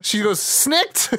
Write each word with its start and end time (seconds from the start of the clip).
She 0.00 0.22
goes, 0.22 0.40
snicked. 0.40 1.10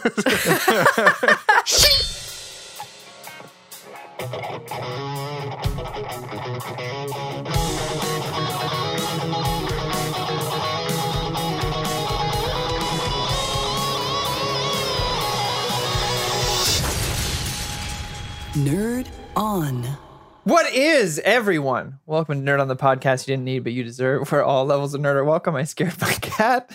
Nerd 18.56 19.08
on. 19.36 19.99
What 20.46 20.74
is 20.74 21.20
everyone? 21.20 22.00
Welcome 22.06 22.44
to 22.46 22.52
Nerd 22.52 22.62
on 22.62 22.70
the 22.70 22.76
podcast 22.76 23.28
you 23.28 23.34
didn't 23.34 23.44
need 23.44 23.60
but 23.60 23.74
you 23.74 23.84
deserve, 23.84 24.32
where 24.32 24.44
all 24.44 24.66
levels 24.66 24.94
of 24.94 25.02
nerd 25.02 25.16
are 25.16 25.26
welcome. 25.26 25.54
I 25.56 25.66
scared 25.66 26.00
my 26.00 26.14
cat. 26.14 26.72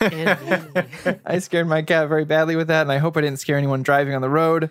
I 0.00 1.40
scared 1.40 1.66
my 1.66 1.82
cat 1.82 2.08
very 2.08 2.24
badly 2.24 2.54
with 2.54 2.68
that, 2.68 2.82
and 2.82 2.92
I 2.92 2.98
hope 2.98 3.16
I 3.16 3.20
didn't 3.20 3.40
scare 3.40 3.58
anyone 3.58 3.82
driving 3.82 4.14
on 4.14 4.22
the 4.22 4.30
road. 4.30 4.70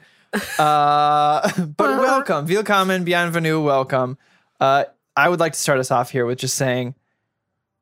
Uh, 0.57 1.51
but 1.77 1.99
welcome, 1.99 2.47
Willkommen, 2.47 3.03
bienvenue, 3.03 3.61
welcome. 3.61 4.17
Uh, 4.61 4.85
I 5.15 5.27
would 5.27 5.41
like 5.41 5.53
to 5.53 5.59
start 5.59 5.79
us 5.79 5.91
off 5.91 6.11
here 6.11 6.25
with 6.25 6.39
just 6.39 6.55
saying, 6.55 6.95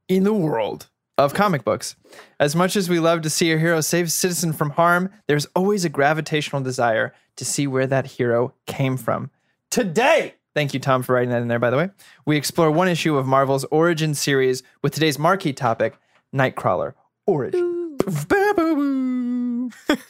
in 0.07 0.23
the 0.23 0.33
world 0.33 0.87
of 1.17 1.33
comic 1.35 1.63
books, 1.63 1.95
as 2.39 2.55
much 2.55 2.75
as 2.75 2.89
we 2.89 2.99
love 2.99 3.21
to 3.21 3.29
see 3.29 3.51
a 3.51 3.57
hero 3.57 3.81
save 3.81 4.07
a 4.07 4.09
citizen 4.09 4.51
from 4.51 4.71
harm, 4.71 5.11
there's 5.27 5.45
always 5.55 5.85
a 5.85 5.89
gravitational 5.89 6.61
desire 6.63 7.13
to 7.35 7.45
see 7.45 7.67
where 7.67 7.87
that 7.87 8.07
hero 8.07 8.53
came 8.65 8.97
from. 8.97 9.29
Today, 9.69 10.35
thank 10.55 10.73
you, 10.73 10.79
Tom, 10.79 11.03
for 11.03 11.13
writing 11.13 11.29
that 11.29 11.41
in 11.43 11.47
there, 11.47 11.59
by 11.59 11.69
the 11.69 11.77
way, 11.77 11.89
we 12.25 12.37
explore 12.37 12.71
one 12.71 12.87
issue 12.87 13.17
of 13.17 13.27
Marvel's 13.27 13.65
Origin 13.65 14.15
series 14.15 14.63
with 14.81 14.93
today's 14.93 15.19
marquee 15.19 15.53
topic 15.53 15.97
Nightcrawler 16.33 16.93
Origin. 17.27 17.97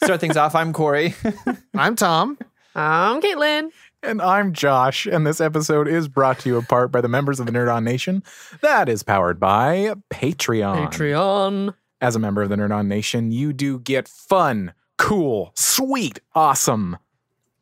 Start 0.03 0.19
things 0.21 0.37
off. 0.37 0.55
I'm 0.55 0.71
Corey. 0.73 1.15
I'm 1.75 1.95
Tom. 1.95 2.37
I'm 2.75 3.21
Caitlin. 3.21 3.69
And 4.03 4.21
I'm 4.21 4.53
Josh, 4.53 5.07
and 5.07 5.25
this 5.25 5.41
episode 5.41 5.87
is 5.87 6.07
brought 6.07 6.39
to 6.39 6.49
you 6.49 6.57
apart 6.57 6.91
by 6.91 7.01
the 7.01 7.07
members 7.07 7.39
of 7.39 7.47
the 7.47 7.51
Nerd 7.51 7.73
On 7.73 7.83
Nation. 7.83 8.21
That 8.61 8.87
is 8.87 9.01
powered 9.01 9.39
by 9.39 9.93
Patreon. 10.11 10.91
Patreon. 10.91 11.73
As 12.01 12.15
a 12.15 12.19
member 12.19 12.43
of 12.43 12.49
the 12.49 12.55
Nerd 12.55 12.71
On 12.75 12.87
Nation, 12.87 13.31
you 13.31 13.51
do 13.51 13.79
get 13.79 14.07
fun, 14.07 14.73
cool, 14.97 15.51
sweet, 15.55 16.19
awesome, 16.35 16.97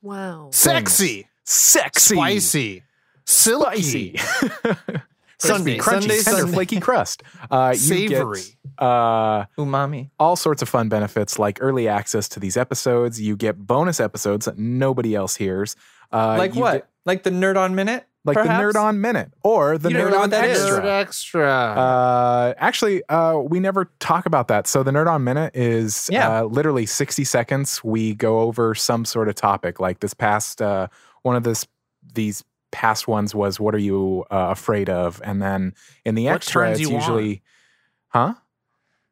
Wow. 0.01 0.49
Sexy. 0.51 1.29
Sexy, 1.43 2.15
Spicy. 2.15 2.83
Silky. 3.25 4.15
spicy, 4.17 4.17
Sunday, 5.39 5.77
crunchy, 5.77 5.83
Sunday, 5.83 6.21
tender, 6.21 6.39
Sunday. 6.39 6.53
flaky 6.53 6.79
crust. 6.79 7.23
Uh, 7.51 7.71
you 7.73 7.79
Savory. 7.79 8.41
Get, 8.41 8.55
uh, 8.85 9.45
Umami. 9.57 10.09
all 10.19 10.35
sorts 10.35 10.61
of 10.61 10.69
fun 10.69 10.87
benefits 10.89 11.37
like 11.37 11.57
early 11.61 11.87
access 11.87 12.29
to 12.29 12.39
these 12.39 12.55
episodes. 12.55 13.19
You 13.19 13.35
get 13.35 13.57
bonus 13.65 13.99
episodes 13.99 14.45
that 14.45 14.57
nobody 14.57 15.15
else 15.15 15.35
hears. 15.35 15.75
Uh, 16.11 16.35
like 16.37 16.55
what? 16.55 16.73
get- 16.73 16.87
like 17.05 17.23
the 17.23 17.29
Nerd 17.31 17.57
on 17.57 17.75
Minute? 17.75 18.05
like 18.25 18.35
perhaps? 18.37 18.73
the 18.73 18.79
Nerd 18.79 18.81
On 18.81 19.01
Minute 19.01 19.31
or 19.43 19.77
the 19.77 19.89
You 19.91 19.97
Nerd 19.97 20.13
On 20.13 20.19
what? 20.29 20.33
Extra. 20.33 20.79
Nerd 20.81 20.85
extra. 20.85 21.49
Uh, 21.51 22.53
actually, 22.57 23.03
uh, 23.09 23.37
we 23.37 23.59
never 23.59 23.91
talk 23.99 24.25
about 24.25 24.47
that. 24.47 24.65
So 24.65 24.81
the 24.83 24.91
Nerd 24.91 25.07
on 25.07 25.25
Minute 25.25 25.53
is 25.53 26.07
Yeah. 26.09 26.39
uh, 26.39 26.43
literally 26.45 26.85
60 26.85 27.25
seconds. 27.25 27.83
We 27.83 28.15
go 28.15 28.39
over 28.39 28.75
some 28.75 29.03
sort 29.03 29.27
of 29.27 29.35
topic. 29.35 29.81
Like 29.81 29.99
this 29.99 30.13
past, 30.13 30.61
uh, 30.61 30.87
one 31.23 31.35
of 31.35 31.43
this, 31.43 31.65
these 32.13 32.43
past 32.71 33.07
ones 33.07 33.33
was, 33.35 33.59
what 33.59 33.73
are 33.75 33.79
you 33.79 34.23
uh, 34.31 34.47
afraid 34.51 34.89
of? 34.89 35.21
And 35.23 35.41
then 35.41 35.73
in 36.05 36.15
the 36.15 36.25
What 36.25 36.35
extra, 36.35 36.71
it's 36.71 36.79
you 36.79 36.87
on? 36.89 36.93
usually, 36.93 37.41
huh? 38.09 38.35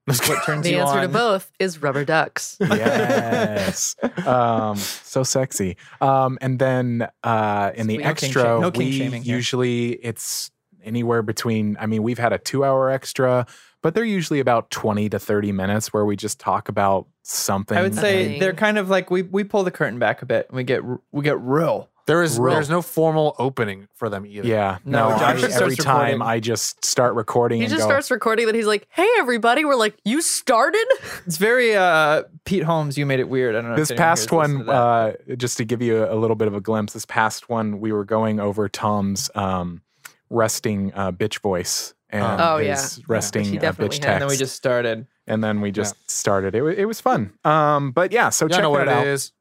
What 0.08 0.44
turns 0.45 0.64
The 0.64 0.72
you 0.72 0.80
answer 0.80 0.98
on? 0.98 1.02
to 1.04 1.08
both 1.08 1.50
is 1.59 1.82
rubber 1.82 2.04
ducks. 2.04 2.58
Yes. 2.62 3.95
um, 4.26 4.76
so 4.76 5.23
sexy. 5.23 5.78
Um, 6.02 6.38
and 6.42 6.59
then 6.59 7.08
uh, 7.23 7.72
in 7.76 7.88
the 7.88 7.95
Sweet. 7.95 8.04
No 8.04 8.09
kink 8.14 8.23
extra, 8.23 8.44
no 8.59 8.70
we 8.70 8.92
shaming 8.92 9.23
here. 9.23 9.36
usually 9.36 9.92
it's 10.04 10.52
anywhere 10.83 11.21
between. 11.21 11.77
I 11.80 11.86
mean, 11.86 12.04
we've 12.04 12.17
had 12.20 12.33
a 12.33 12.39
two-hour 12.39 12.89
extra, 12.89 13.45
but 13.82 13.94
they're 13.94 14.04
usually 14.04 14.39
about 14.39 14.70
twenty 14.71 15.08
to 15.10 15.20
thirty 15.20 15.52
minutes 15.52 15.94
where 15.94 16.04
we 16.04 16.16
just 16.16 16.39
talk 16.39 16.67
about 16.67 17.08
something. 17.21 17.77
I 17.77 17.82
would 17.83 17.95
say 17.95 18.23
Nothing. 18.23 18.39
they're 18.39 18.54
kind 18.54 18.77
of 18.77 18.89
like 18.89 19.11
we 19.11 19.21
we 19.21 19.44
pull 19.44 19.64
the 19.64 19.71
curtain 19.71 20.00
back 20.00 20.21
a 20.21 20.26
bit 20.26 20.48
and 20.50 20.58
we 20.58 20.64
get 20.64 20.82
we 21.11 21.23
get 21.23 21.39
real. 21.39 21.89
There 22.11 22.23
is 22.23 22.38
Real. 22.39 22.54
there's 22.54 22.70
no 22.70 22.82
formal 22.82 23.36
opening 23.39 23.88
for 23.95 24.10
them 24.10 24.26
either. 24.26 24.48
Yeah. 24.48 24.80
No, 24.83 25.10
No, 25.10 25.17
Josh 25.17 25.44
I, 25.44 25.48
every 25.61 25.76
time 25.76 25.98
recording. 25.99 26.22
I 26.22 26.39
just 26.39 26.83
start 26.83 27.16
recording 27.16 27.60
He 27.60 27.66
and 27.66 27.72
just 27.72 27.83
go, 27.83 27.88
starts 27.88 28.11
recording 28.11 28.45
that 28.48 28.55
he's 28.55 28.66
like, 28.66 28.88
hey, 28.89 29.08
everybody. 29.17 29.64
We're 29.66 29.76
like, 29.76 29.95
you 30.04 30.21
started? 30.21 30.86
It's 31.26 31.38
very 31.38 31.76
uh 31.76 32.23
Pete 32.45 32.64
Holmes. 32.64 32.98
You 32.98 33.05
made 33.05 33.20
it 33.20 33.30
weird. 33.30 33.55
I 33.55 33.61
don't 33.61 33.71
know. 33.71 33.76
this 33.77 33.92
if 33.92 33.98
past 33.98 34.30
here 34.30 34.39
has 34.42 34.50
listened 34.50 34.67
one, 34.67 34.76
to 34.76 34.82
uh, 35.32 35.36
just 35.38 35.58
to 35.58 35.66
give 35.66 35.82
you 35.82 36.04
a, 36.04 36.14
a 36.14 36.17
little 36.17 36.36
bit 36.36 36.48
of 36.48 36.55
a 36.55 36.61
glimpse, 36.61 36.94
this 36.94 37.05
past 37.05 37.48
one, 37.50 37.80
we 37.80 37.92
were 37.92 38.04
going 38.05 38.39
over 38.39 38.67
Tom's 38.67 39.30
um, 39.36 39.82
resting 40.30 40.92
uh, 40.95 41.11
bitch 41.11 41.39
voice 41.39 41.94
and 42.10 42.42
Oh, 42.42 42.58
his 42.58 42.98
yeah. 42.98 43.04
resting 43.08 43.44
Which 43.52 43.61
he 43.61 43.67
uh, 43.67 43.71
bitch 43.73 43.94
had. 43.94 44.02
text. 44.02 44.05
and 44.08 44.21
then 44.21 44.27
we 44.30 44.36
just 44.38 44.55
started. 44.55 45.08
and 45.27 45.44
then 45.44 45.61
we 45.61 45.71
just 45.71 45.95
started. 46.10 46.55
It, 46.55 46.61
wa- 46.61 46.70
it 46.70 46.86
was 46.86 47.00
fun. 47.00 47.32
Um, 47.45 47.92
but 47.92 48.11
yeah, 48.11 48.30
so 48.30 48.45
Yeah, 48.45 48.55
I 48.55 48.58
check 48.58 48.64
know 48.64 48.70
what 48.71 48.86
that 48.86 48.88
it 48.88 49.02
out. 49.02 49.08
is. 49.08 49.32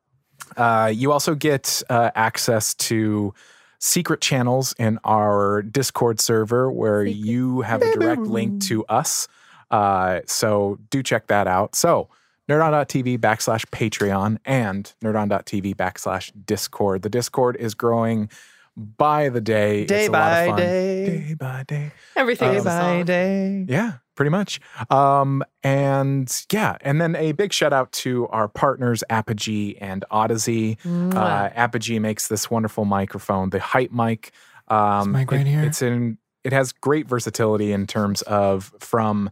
Uh, 0.57 0.93
you 0.95 1.13
also 1.13 1.35
get 1.35 1.83
uh, 1.89 2.11
access 2.15 2.75
to 2.75 3.35
secret 3.79 4.21
channels 4.21 4.75
in 4.79 4.99
our 5.05 5.63
Discord 5.63 6.21
server 6.21 6.71
where 6.71 7.05
you 7.05 7.63
have 7.63 7.83
a 7.83 7.93
direct 7.99 8.23
link 8.23 8.63
to 8.65 8.85
us. 8.87 9.27
Uh, 9.71 10.21
so 10.27 10.79
do 10.91 11.03
check 11.03 11.29
that 11.29 11.47
out. 11.47 11.75
So 11.75 12.09
nerdon.tv 12.49 13.19
backslash 13.19 13.65
Patreon 13.67 14.39
and 14.45 14.93
nerdon.tv 15.03 15.77
backslash 15.77 16.33
Discord. 16.45 17.03
The 17.03 17.09
Discord 17.09 17.57
is 17.57 17.75
growing 17.75 18.29
by 18.77 19.29
the 19.29 19.41
day. 19.41 19.85
Day 19.85 20.01
it's 20.07 20.09
a 20.09 20.13
lot 20.13 20.19
by 20.31 20.41
of 20.43 20.49
fun. 20.51 20.57
day. 20.59 21.07
Day 21.29 21.35
by 21.35 21.65
day. 21.67 21.93
Everything 22.17 22.53
Day 22.53 22.59
by 22.61 22.81
song. 22.81 23.05
day. 23.05 23.65
Yeah, 23.69 23.93
pretty 24.15 24.31
much. 24.31 24.61
Um, 24.91 25.43
and 25.63 26.45
yeah, 26.53 26.77
and 26.83 27.01
then 27.01 27.17
a 27.17 27.33
big 27.33 27.53
shout 27.53 27.73
out 27.73 27.93
to 27.93 28.27
our 28.29 28.49
partners, 28.49 29.03
Apogee 29.11 29.77
and 29.81 30.05
Audeze. 30.11 30.77
Uh, 31.15 31.51
Apogee 31.55 31.99
makes 31.99 32.29
this 32.29 32.51
wonderful 32.51 32.85
microphone, 32.85 33.51
the 33.51 33.61
Hype 33.61 33.93
mic. 33.93 34.33
Um, 34.69 35.13
mic 35.13 35.31
right 35.31 35.41
it- 35.43 35.47
here. 35.47 35.63
It's 35.65 35.83
in. 35.83 36.19
It 36.43 36.55
has 36.55 36.73
great 36.73 37.07
versatility 37.07 37.71
in 37.73 37.87
terms 37.87 38.23
of 38.23 38.73
from 38.81 39.29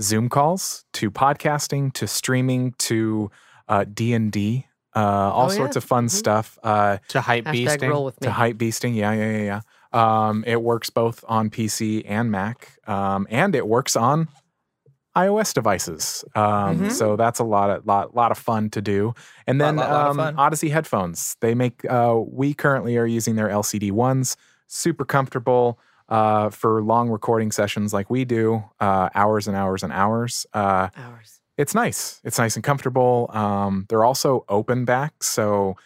Zoom 0.00 0.28
calls 0.28 0.84
to 0.92 1.10
podcasting 1.10 1.92
to 1.94 2.06
streaming 2.06 2.74
to 2.78 3.30
uh, 3.66 3.84
D 3.92 4.12
and 4.14 4.30
D. 4.30 4.66
Uh, 4.96 5.00
all 5.00 5.46
Oh, 5.46 5.50
yeah. 5.50 5.56
sorts 5.56 5.76
of 5.76 5.84
fun 5.84 6.06
Mhm. 6.06 6.10
stuff. 6.10 6.58
Uh, 6.62 6.98
To 7.08 7.20
hype 7.20 7.44
Hashtag 7.46 7.66
beasting. 7.78 7.88
roll 7.90 8.04
with 8.04 8.20
me. 8.20 8.26
to 8.26 8.32
hype 8.32 8.56
beasting. 8.56 8.94
Yeah, 8.94 9.12
yeah, 9.12 9.30
yeah, 9.30 9.44
yeah. 9.44 9.60
Um, 10.28 10.44
it 10.46 10.62
works 10.62 10.90
both 10.90 11.24
on 11.28 11.50
PC 11.50 12.04
and 12.08 12.30
Mac, 12.30 12.78
um, 12.86 13.26
and 13.30 13.54
it 13.54 13.66
works 13.68 13.94
on 13.96 14.28
iOS 15.16 15.52
devices. 15.54 16.24
Um, 16.34 16.80
Mhm. 16.80 16.90
So 16.92 17.14
that's 17.16 17.38
a 17.38 17.44
lot 17.44 17.70
of 17.70 17.86
lot 17.86 18.16
lot 18.16 18.32
of 18.32 18.38
fun 18.38 18.68
to 18.70 18.82
do. 18.82 19.14
And 19.46 19.60
then 19.60 19.76
lot, 19.76 19.90
lot 19.90 20.00
of 20.06 20.10
um, 20.10 20.16
fun. 20.16 20.36
Audeze 20.36 20.70
headphones. 20.72 21.36
They 21.40 21.54
make. 21.54 21.84
Uh, 21.88 22.16
we 22.26 22.52
currently 22.54 22.96
are 22.96 23.06
using 23.06 23.36
their 23.36 23.48
LCD 23.48 23.90
ones. 23.92 24.36
Super 24.66 25.04
comfortable. 25.04 25.78
Uh, 26.06 26.50
for 26.50 26.82
long 26.82 27.08
recording 27.08 27.50
sessions 27.50 27.94
like 27.94 28.10
we 28.10 28.26
do, 28.26 28.62
uh, 28.78 29.08
hours 29.14 29.48
and 29.48 29.56
hours 29.56 29.82
and 29.82 29.90
hours. 29.90 30.44
Uh, 30.52 30.88
Hours. 30.98 31.40
It's 31.56 31.74
nice. 31.74 32.20
It's 32.24 32.38
nice 32.38 32.56
and 32.56 32.64
comfortable. 32.64 33.30
Um, 33.32 33.86
they're 33.88 34.04
also 34.04 34.44
open 34.48 34.84
back, 34.84 35.22
so 35.22 35.76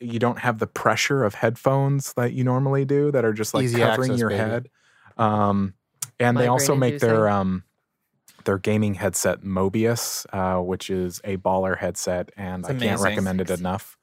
you 0.00 0.18
don't 0.18 0.38
have 0.40 0.58
the 0.58 0.66
pressure 0.66 1.24
of 1.24 1.34
headphones 1.34 2.12
that 2.14 2.32
you 2.32 2.44
normally 2.44 2.84
do 2.84 3.10
that 3.12 3.24
are 3.24 3.32
just 3.32 3.54
like 3.54 3.64
Easy 3.64 3.78
covering 3.78 4.10
access, 4.12 4.20
your 4.20 4.28
baby. 4.30 4.38
head. 4.38 4.68
Um, 5.16 5.74
and 6.20 6.36
they 6.36 6.46
also 6.46 6.74
make 6.74 6.98
their 6.98 7.28
um, 7.28 7.64
their 8.44 8.58
gaming 8.58 8.94
headset 8.94 9.42
Mobius, 9.42 10.26
uh, 10.32 10.62
which 10.62 10.88
is 10.90 11.20
a 11.24 11.36
baller 11.36 11.76
headset, 11.78 12.30
and 12.36 12.64
It's 12.64 12.70
I 12.70 12.86
can't 12.86 13.00
recommend 13.00 13.40
it 13.40 13.50
enough. 13.50 13.96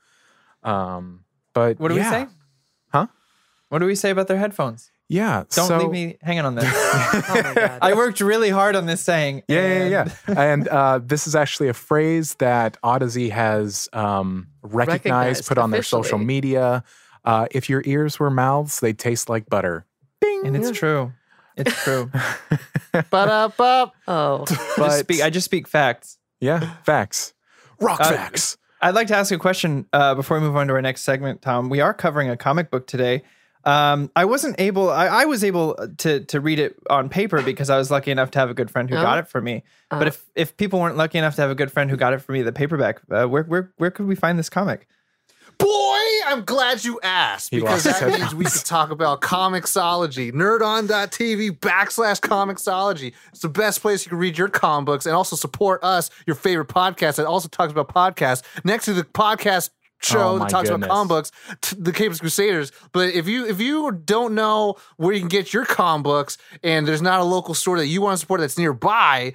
Um, 0.64 1.26
but 1.54 1.80
What 1.80 1.90
do 1.90 1.96
yeah. 1.96 2.10
we 2.10 2.26
say? 2.26 2.32
Huh? 2.92 3.08
What 3.70 3.80
do 3.80 3.86
we 3.86 3.96
say 3.96 4.10
about 4.12 4.28
their 4.28 4.38
headphones? 4.38 4.92
Yeah, 5.14 5.44
Don't 5.52 5.68
so- 5.68 5.78
leave 5.78 5.92
me 5.92 6.18
hanging 6.24 6.44
on 6.44 6.56
this. 6.56 6.66
Oh 6.74 7.24
my 7.36 7.54
God. 7.54 7.80
I 7.84 7.94
worked 7.94 8.20
really 8.20 8.50
hard 8.50 8.76
on 8.76 8.88
this 8.88 9.02
saying. 9.02 9.44
Yeah, 9.48 9.56
yeah, 9.62 9.74
and- 9.74 9.92
yeah. 9.92 10.10
and 10.42 10.68
uh, 10.68 11.00
this 11.04 11.28
is 11.28 11.36
actually 11.36 11.70
a 11.70 11.74
phrase 11.76 12.34
that 12.36 12.78
Audeze 12.84 13.30
has 13.30 13.88
um, 13.94 14.48
recognized, 14.64 15.06
Recognized 15.06 15.48
put 15.48 15.58
on 15.60 15.70
their 15.70 15.84
social 15.84 16.18
media. 16.18 16.84
Uh, 17.24 17.46
if 17.52 17.70
your 17.70 17.84
ears 17.86 18.20
were 18.20 18.32
mouths, 18.32 18.80
they 18.80 18.92
taste 18.92 19.30
like 19.30 19.48
butter. 19.48 19.86
Bing. 20.20 20.48
And 20.48 20.56
it's 20.56 20.72
true. 20.72 21.14
It's 21.56 21.84
true. 21.84 22.10
But 22.92 23.30
up, 23.30 23.60
up. 23.62 23.94
Oh. 24.08 24.46
I, 24.50 24.56
just 24.78 25.00
speak, 25.00 25.22
I 25.22 25.30
just 25.30 25.46
speak 25.46 25.68
facts. 25.68 26.18
yeah, 26.40 26.74
facts. 26.84 27.34
Rock 27.80 28.02
Uh, 28.02 28.10
facts. 28.10 28.58
I'd 28.82 28.96
like 28.96 29.08
to 29.08 29.16
ask 29.16 29.32
a 29.32 29.38
question 29.38 29.86
uh, 29.94 30.16
before 30.16 30.40
we 30.40 30.44
move 30.44 30.56
on 30.56 30.68
to 30.68 30.74
our 30.74 30.82
next 30.82 31.02
segment, 31.04 31.42
Tom. 31.44 31.70
We 31.70 31.82
are 31.82 31.94
covering 31.94 32.30
a 32.30 32.36
comic 32.36 32.72
book 32.72 32.88
today. 32.88 33.22
Um, 33.66 34.12
I 34.16 34.26
wasn't 34.26 34.60
able. 34.60 34.90
I, 34.90 35.08
I 35.08 35.26
was 35.26 35.44
able 35.44 35.76
to 36.00 36.20
to 36.26 36.40
read 36.42 36.60
it 36.60 36.76
on 36.90 37.08
paper 37.10 37.42
because 37.42 37.70
I 37.70 37.78
was 37.78 37.90
lucky 37.90 38.12
enough 38.12 38.32
to 38.32 38.40
have 38.40 38.50
a 38.50 38.54
good 38.54 38.70
friend 38.70 38.90
who 38.90 38.98
Oh. 38.98 39.02
got 39.02 39.20
it 39.20 39.28
for 39.28 39.42
me. 39.42 39.64
But 39.90 40.04
Oh. 40.04 40.08
if 40.08 40.26
if 40.36 40.58
people 40.58 40.80
weren't 40.80 40.98
lucky 40.98 41.18
enough 41.18 41.36
to 41.36 41.42
have 41.42 41.52
a 41.52 41.56
good 41.56 41.72
friend 41.72 41.90
who 41.90 41.96
got 41.98 42.14
it 42.14 42.20
for 42.20 42.32
me, 42.34 42.42
the 42.42 42.52
paperback, 42.52 43.02
uh, 43.10 43.26
where 43.26 43.44
where 43.44 43.72
where 43.78 43.92
could 43.92 44.06
we 44.08 44.16
find 44.16 44.38
this 44.38 44.50
comic? 44.50 44.88
Boy, 45.60 46.00
I'm 46.26 46.44
glad 46.46 46.84
you 46.84 47.00
asked 47.04 47.52
He 47.52 47.60
because 47.60 47.84
that 47.84 48.02
his 48.02 48.02
means 48.20 48.34
we 48.36 48.44
headphones. 48.46 48.54
could 48.64 48.66
talk 48.66 48.90
about 48.90 49.22
Comixology, 49.22 50.32
nerdon.tv 50.34 51.60
backslash 51.60 52.20
Comixology. 52.20 53.14
It's 53.30 53.42
the 53.42 53.50
best 53.50 53.82
place 53.82 54.04
you 54.04 54.10
can 54.10 54.18
read 54.18 54.36
your 54.38 54.48
comic 54.50 54.88
books 54.88 55.06
and 55.06 55.16
also 55.16 55.36
support 55.36 55.84
us, 55.84 56.10
your 56.26 56.36
favorite 56.36 56.70
podcast 56.70 57.18
that 57.18 57.28
also 57.28 57.48
talks 57.48 57.72
about 57.72 57.88
podcasts. 57.88 58.42
Next 58.66 58.86
to 58.86 58.94
the 58.94 59.04
podcast 59.04 59.70
show 60.04 60.36
Oh, 60.36 60.40
that 60.40 60.50
talks 60.50 60.70
goodness. 60.70 60.86
about 60.88 60.94
comic 60.96 61.10
books, 61.10 61.32
t- 61.62 61.76
the 61.80 61.92
Capes 61.92 62.20
Crusaders. 62.20 62.72
But 62.92 63.10
if 63.14 63.28
you 63.28 63.46
if 63.46 63.60
you 63.62 63.92
don't 63.92 64.36
know 64.36 64.76
where 64.98 65.14
you 65.14 65.20
can 65.20 65.30
get 65.30 65.54
your 65.54 65.66
comic 65.66 66.04
books 66.04 66.38
and 66.64 66.88
there's 66.88 67.02
not 67.02 67.20
a 67.20 67.24
local 67.24 67.54
store 67.54 67.78
that 67.78 67.88
you 67.88 68.02
want 68.02 68.14
to 68.16 68.18
support 68.20 68.40
that's 68.40 68.58
nearby, 68.58 69.34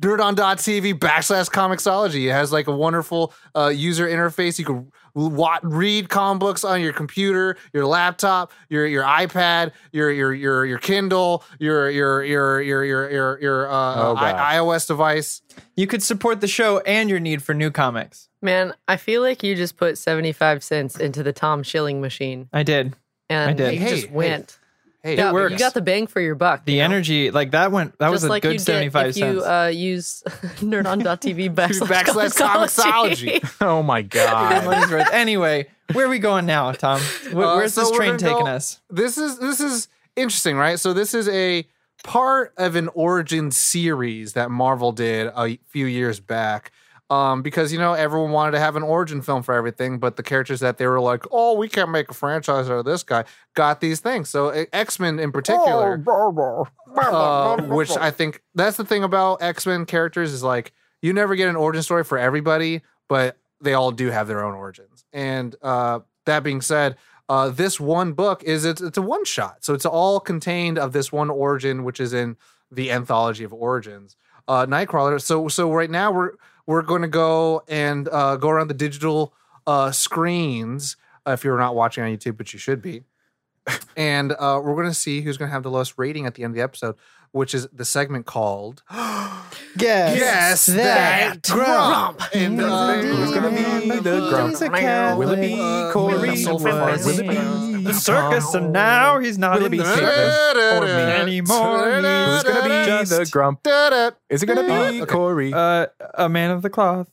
nerdon.tv 0.00 0.94
backslash 0.94 1.50
Comixology. 1.50 2.26
It 2.28 2.32
has 2.32 2.52
like 2.52 2.66
a 2.66 2.74
wonderful 2.74 3.32
uh, 3.56 3.68
user 3.68 4.06
interface. 4.06 4.58
You 4.58 4.64
can 4.64 4.92
wa- 5.14 5.58
read 5.62 6.08
comic 6.08 6.40
books 6.40 6.64
on 6.64 6.80
your 6.80 6.92
computer, 6.92 7.56
your 7.72 7.86
laptop, 7.86 8.52
your 8.68 8.86
your 8.86 9.04
iPad, 9.04 9.72
your 9.92 10.10
your 10.10 10.32
your 10.34 10.64
your 10.64 10.78
Kindle, 10.78 11.44
your 11.58 11.90
your 11.90 12.24
your 12.24 12.62
your 12.62 12.84
your 12.84 13.10
your, 13.10 13.40
your 13.40 13.70
uh, 13.70 13.94
Oh, 13.96 14.16
I- 14.16 14.56
iOS 14.56 14.86
device. 14.86 15.42
You 15.76 15.86
could 15.86 16.02
support 16.02 16.40
the 16.40 16.48
show 16.48 16.78
and 16.80 17.08
your 17.10 17.20
need 17.20 17.42
for 17.42 17.54
new 17.54 17.70
comics. 17.70 18.28
Man, 18.42 18.74
I 18.88 18.96
feel 18.98 19.22
like 19.22 19.42
you 19.42 19.54
just 19.54 19.76
put 19.76 19.96
75 19.96 20.62
cents 20.62 20.98
into 20.98 21.22
the 21.22 21.32
Tom 21.32 21.62
Shilling 21.62 22.00
machine 22.00 22.48
I 22.52 22.62
did. 22.62 22.94
and 23.30 23.56
did. 23.56 23.72
you 23.74 23.80
Hey, 23.80 23.88
just 23.90 24.06
hey, 24.08 24.12
went. 24.12 24.50
Hey, 24.50 24.63
Yeah, 25.04 25.28
it 25.28 25.32
works. 25.34 25.52
You 25.52 25.58
got 25.58 25.74
the 25.74 25.82
bang 25.82 26.06
for 26.06 26.20
your 26.20 26.34
buck. 26.34 26.64
The 26.64 26.72
you 26.72 26.78
know? 26.78 26.84
energy, 26.86 27.30
like 27.30 27.50
that 27.50 27.70
went. 27.70 27.98
That 27.98 28.10
was 28.10 28.24
a 28.24 28.28
like 28.28 28.42
good 28.42 28.52
you'd 28.52 28.58
get 28.58 28.64
seventy 28.64 28.88
five 28.88 29.08
if 29.08 29.14
cents. 29.16 29.34
you 29.36 29.44
uh, 29.44 29.66
use 29.66 30.22
nerdon.tv 30.60 31.54
backslash, 31.54 31.88
Backslash 32.04 32.36
Comixology. 32.38 33.40
Comixology. 33.40 33.54
Oh 33.60 33.82
my 33.82 34.02
god. 34.02 35.08
Anyway, 35.12 35.66
where 35.92 36.06
are 36.06 36.08
we 36.08 36.18
going 36.18 36.46
now, 36.46 36.72
Tom? 36.72 37.00
Where, 37.32 37.46
Uh, 37.46 37.56
where's 37.56 37.74
so 37.74 37.82
this 37.82 37.90
train 37.92 38.16
taking 38.16 38.44
go- 38.44 38.46
us? 38.46 38.80
this 38.90 39.18
is 39.18 39.38
this 39.38 39.60
is 39.60 39.88
interesting, 40.16 40.56
right? 40.56 40.78
So 40.80 40.92
this 40.92 41.12
is 41.14 41.28
a 41.28 41.66
part 42.02 42.52
of 42.56 42.76
an 42.76 42.88
origin 42.94 43.50
series 43.50 44.32
that 44.34 44.50
Marvel 44.50 44.92
did 44.92 45.30
a 45.34 45.58
few 45.68 45.86
years 45.86 46.20
back. 46.20 46.70
Um, 47.10 47.42
because 47.42 47.70
you 47.70 47.78
know 47.78 47.92
everyone 47.92 48.30
wanted 48.32 48.52
to 48.52 48.60
have 48.60 48.76
an 48.76 48.82
origin 48.82 49.20
film 49.20 49.42
for 49.42 49.54
everything, 49.54 49.98
but 49.98 50.16
the 50.16 50.22
characters 50.22 50.60
that 50.60 50.78
they 50.78 50.86
were 50.86 51.00
like, 51.00 51.24
"Oh, 51.30 51.54
we 51.54 51.68
can't 51.68 51.90
make 51.90 52.10
a 52.10 52.14
franchise 52.14 52.70
out 52.70 52.78
of 52.78 52.84
this 52.86 53.02
guy," 53.02 53.24
got 53.54 53.80
these 53.80 54.00
things. 54.00 54.30
So 54.30 54.48
X 54.72 54.98
Men 54.98 55.18
in 55.18 55.30
particular, 55.30 55.98
uh, 56.96 57.62
which 57.62 57.90
I 57.96 58.10
think 58.10 58.42
that's 58.54 58.78
the 58.78 58.84
thing 58.86 59.04
about 59.04 59.42
X 59.42 59.66
Men 59.66 59.84
characters 59.84 60.32
is 60.32 60.42
like 60.42 60.72
you 61.02 61.12
never 61.12 61.36
get 61.36 61.50
an 61.50 61.56
origin 61.56 61.82
story 61.82 62.04
for 62.04 62.16
everybody, 62.16 62.80
but 63.08 63.36
they 63.60 63.74
all 63.74 63.90
do 63.92 64.08
have 64.10 64.26
their 64.26 64.42
own 64.42 64.54
origins. 64.54 65.04
And 65.12 65.54
uh, 65.60 66.00
that 66.24 66.42
being 66.42 66.62
said, 66.62 66.96
uh, 67.28 67.50
this 67.50 67.78
one 67.78 68.12
book 68.12 68.42
is 68.44 68.64
it's, 68.64 68.80
it's 68.80 68.98
a 68.98 69.02
one 69.02 69.24
shot, 69.24 69.64
so 69.64 69.74
it's 69.74 69.86
all 69.86 70.20
contained 70.20 70.78
of 70.78 70.92
this 70.92 71.12
one 71.12 71.28
origin, 71.30 71.84
which 71.84 72.00
is 72.00 72.12
in 72.14 72.36
the 72.70 72.90
anthology 72.90 73.44
of 73.44 73.52
origins, 73.52 74.16
uh, 74.48 74.66
Nightcrawler. 74.66 75.20
So 75.20 75.48
so 75.48 75.72
right 75.72 75.90
now 75.90 76.10
we're 76.12 76.32
we're 76.66 76.82
going 76.82 77.02
to 77.02 77.08
go 77.08 77.62
and 77.68 78.08
uh, 78.10 78.36
go 78.36 78.48
around 78.48 78.68
the 78.68 78.74
digital 78.74 79.34
uh, 79.66 79.90
screens. 79.90 80.96
Uh, 81.26 81.32
if 81.32 81.44
you're 81.44 81.58
not 81.58 81.74
watching 81.74 82.04
on 82.04 82.10
YouTube, 82.10 82.36
but 82.36 82.52
you 82.52 82.58
should 82.58 82.82
be 82.82 83.02
and 83.96 84.32
uh, 84.32 84.60
we're 84.62 84.74
going 84.74 84.88
to 84.88 84.94
see 84.94 85.22
who's 85.22 85.36
going 85.36 85.48
to 85.48 85.52
have 85.52 85.62
the 85.62 85.70
lowest 85.70 85.94
rating 85.96 86.26
at 86.26 86.34
the 86.34 86.44
end 86.44 86.52
of 86.52 86.56
the 86.56 86.62
episode, 86.62 86.96
which 87.32 87.54
is 87.54 87.66
the 87.72 87.84
segment 87.84 88.26
called 88.26 88.82
Guess, 89.76 90.18
Guess 90.18 90.66
That 90.66 91.42
Grump. 91.42 92.22
And 92.34 92.60
uh, 92.60 92.94
Who's 93.02 93.32
gonna 93.32 93.50
be 93.50 93.98
the 94.00 94.28
grump? 94.30 95.18
Will 95.18 95.30
it 95.30 95.40
be 95.40 95.56
Corey? 95.92 96.36
so 96.36 96.56
Will 96.56 97.18
it 97.18 97.28
be 97.28 97.73
the 97.84 97.94
circus, 97.94 98.54
and 98.54 98.72
now 98.72 99.18
he's 99.18 99.38
not 99.38 99.54
Will 99.58 99.62
it 99.62 99.66
in 99.66 99.70
be 99.72 99.78
the 99.78 99.84
circus 99.96 100.78
or 100.80 100.84
me? 100.86 100.90
anymore. 100.90 101.86
He's 102.00 102.42
gonna 102.42 102.62
be 102.62 102.86
just, 102.86 103.10
the 103.10 103.28
grump? 103.30 103.60
Is 104.28 104.42
it 104.42 104.46
gonna 104.46 104.62
be 104.64 105.02
Okay. 105.02 105.06
Corey? 105.12 105.52
uh, 105.54 105.86
a 106.14 106.28
man 106.28 106.50
of 106.50 106.62
the 106.62 106.70
cloth. 106.70 107.08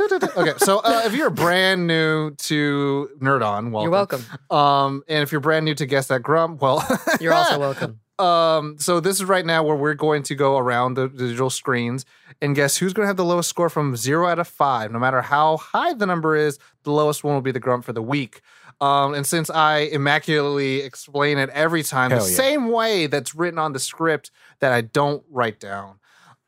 okay, 0.00 0.52
so 0.58 0.78
uh, 0.78 1.02
if 1.06 1.14
you're 1.14 1.30
brand 1.30 1.86
new 1.88 2.30
to 2.36 3.08
Nerd 3.20 3.44
On, 3.44 3.72
welcome. 3.72 3.82
You're 3.84 3.90
welcome. 3.90 4.24
Um, 4.50 5.02
and 5.08 5.22
if 5.22 5.32
you're 5.32 5.40
brand 5.40 5.64
new 5.64 5.74
to 5.74 5.86
Guess 5.86 6.06
That 6.08 6.20
Grump, 6.22 6.60
well, 6.62 6.86
You're 7.20 7.34
also 7.34 7.58
welcome. 7.58 7.98
Um, 8.20 8.76
so 8.78 8.98
this 9.00 9.16
is 9.20 9.24
right 9.24 9.44
now 9.46 9.62
where 9.64 9.76
we're 9.76 9.94
going 9.94 10.22
to 10.24 10.34
go 10.34 10.56
around 10.58 10.94
the 10.94 11.08
digital 11.08 11.50
screens 11.50 12.04
and 12.42 12.54
guess 12.56 12.76
who's 12.76 12.92
going 12.92 13.04
to 13.04 13.06
have 13.08 13.16
the 13.16 13.24
lowest 13.24 13.48
score 13.48 13.68
from 13.68 13.96
zero 13.96 14.26
out 14.28 14.38
of 14.40 14.46
five. 14.48 14.90
No 14.92 14.98
matter 15.00 15.22
how 15.22 15.56
high 15.56 15.92
the 15.94 16.06
number 16.06 16.34
is, 16.36 16.58
the 16.82 16.90
lowest 16.92 17.22
one 17.24 17.34
will 17.34 17.40
be 17.42 17.52
the 17.52 17.60
grump 17.60 17.84
for 17.84 17.92
the 17.92 18.02
week. 18.02 18.40
Um, 18.80 19.14
and 19.14 19.26
since 19.26 19.50
I 19.50 19.80
immaculately 19.80 20.80
explain 20.82 21.38
it 21.38 21.50
every 21.50 21.82
time 21.82 22.10
Hell 22.10 22.24
the 22.24 22.30
yeah. 22.30 22.36
same 22.36 22.68
way 22.70 23.06
that's 23.08 23.34
written 23.34 23.58
on 23.58 23.72
the 23.72 23.80
script 23.80 24.30
that 24.60 24.72
I 24.72 24.82
don't 24.82 25.24
write 25.30 25.58
down, 25.58 25.98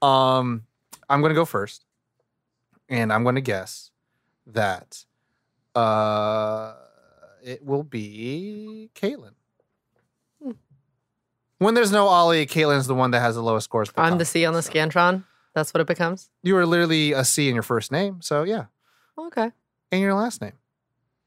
um, 0.00 0.62
I'm 1.08 1.20
going 1.20 1.30
to 1.30 1.34
go 1.34 1.44
first, 1.44 1.84
and 2.88 3.12
I'm 3.12 3.24
going 3.24 3.34
to 3.34 3.40
guess 3.40 3.90
that 4.46 5.04
uh, 5.74 6.74
it 7.42 7.64
will 7.64 7.82
be 7.82 8.90
Caitlin. 8.94 9.32
When 11.58 11.74
there's 11.74 11.92
no 11.92 12.06
Ollie, 12.06 12.46
Caitlin's 12.46 12.86
the 12.86 12.94
one 12.94 13.10
that 13.10 13.20
has 13.20 13.34
the 13.34 13.42
lowest 13.42 13.64
scores. 13.64 13.90
I'm 13.96 14.16
the. 14.16 14.24
C 14.24 14.46
on 14.46 14.54
the 14.54 14.60
Scantron. 14.60 15.24
That's 15.54 15.74
what 15.74 15.80
it 15.82 15.86
becomes. 15.86 16.30
You 16.42 16.56
are 16.56 16.64
literally 16.64 17.12
a 17.12 17.22
C 17.24 17.48
in 17.48 17.54
your 17.54 17.62
first 17.62 17.92
name, 17.92 18.22
so 18.22 18.44
yeah, 18.44 18.66
Okay. 19.18 19.50
and 19.92 20.00
your 20.00 20.14
last 20.14 20.40
name, 20.40 20.52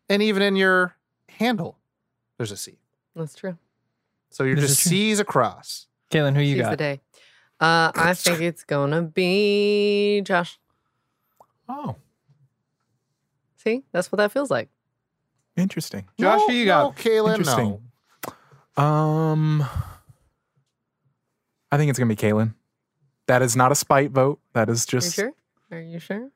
and 0.09 0.21
even 0.21 0.41
in 0.41 0.55
your 0.55 0.95
handle, 1.29 1.77
there's 2.37 2.51
a 2.51 2.57
C. 2.57 2.77
That's 3.15 3.35
true. 3.35 3.57
So 4.29 4.43
you're 4.43 4.55
This 4.55 4.65
just 4.69 4.79
is 4.79 4.83
true. 4.83 4.89
C's 4.97 5.19
across. 5.19 5.87
Caitlin, 6.11 6.35
who 6.35 6.41
you 6.41 6.55
Seize 6.55 6.63
the 6.65 6.69
got? 6.71 6.77
day. 6.77 7.01
Uh, 7.59 7.91
I 7.95 8.13
think 8.13 8.41
it's 8.41 8.63
gonna 8.63 9.01
be 9.03 10.21
Josh. 10.25 10.59
oh, 11.69 11.95
See, 13.57 13.83
that's 13.93 14.11
what 14.11 14.17
that 14.17 14.31
feels 14.31 14.51
like. 14.51 14.69
interesting. 15.55 16.05
Josh, 16.19 16.39
no, 16.41 16.47
who 16.47 16.53
you 16.53 16.65
No, 16.65 16.89
got? 16.89 16.95
Caitlin, 16.97 17.37
Interesting. 17.37 17.89
no. 18.77 18.83
Um, 18.83 19.63
I 21.71 21.77
think 21.77 21.89
it's 21.89 21.97
gonna 21.97 22.09
be 22.09 22.15
Caitlin. 22.17 22.55
That 23.27 23.41
is 23.41 23.55
not 23.55 23.71
a 23.71 23.75
spite 23.75 24.11
vote. 24.11 24.39
That 24.53 24.67
is 24.69 24.85
just 24.85 25.17
Are 25.17 25.23
you 25.25 25.31
just 25.31 25.35
sure? 25.69 25.77
Are 25.77 25.81
you 25.81 25.99
sure? 25.99 26.29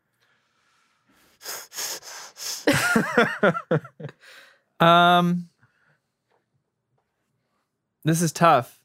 Um, 4.79 5.49
this 8.03 8.21
is 8.21 8.31
tough 8.31 8.79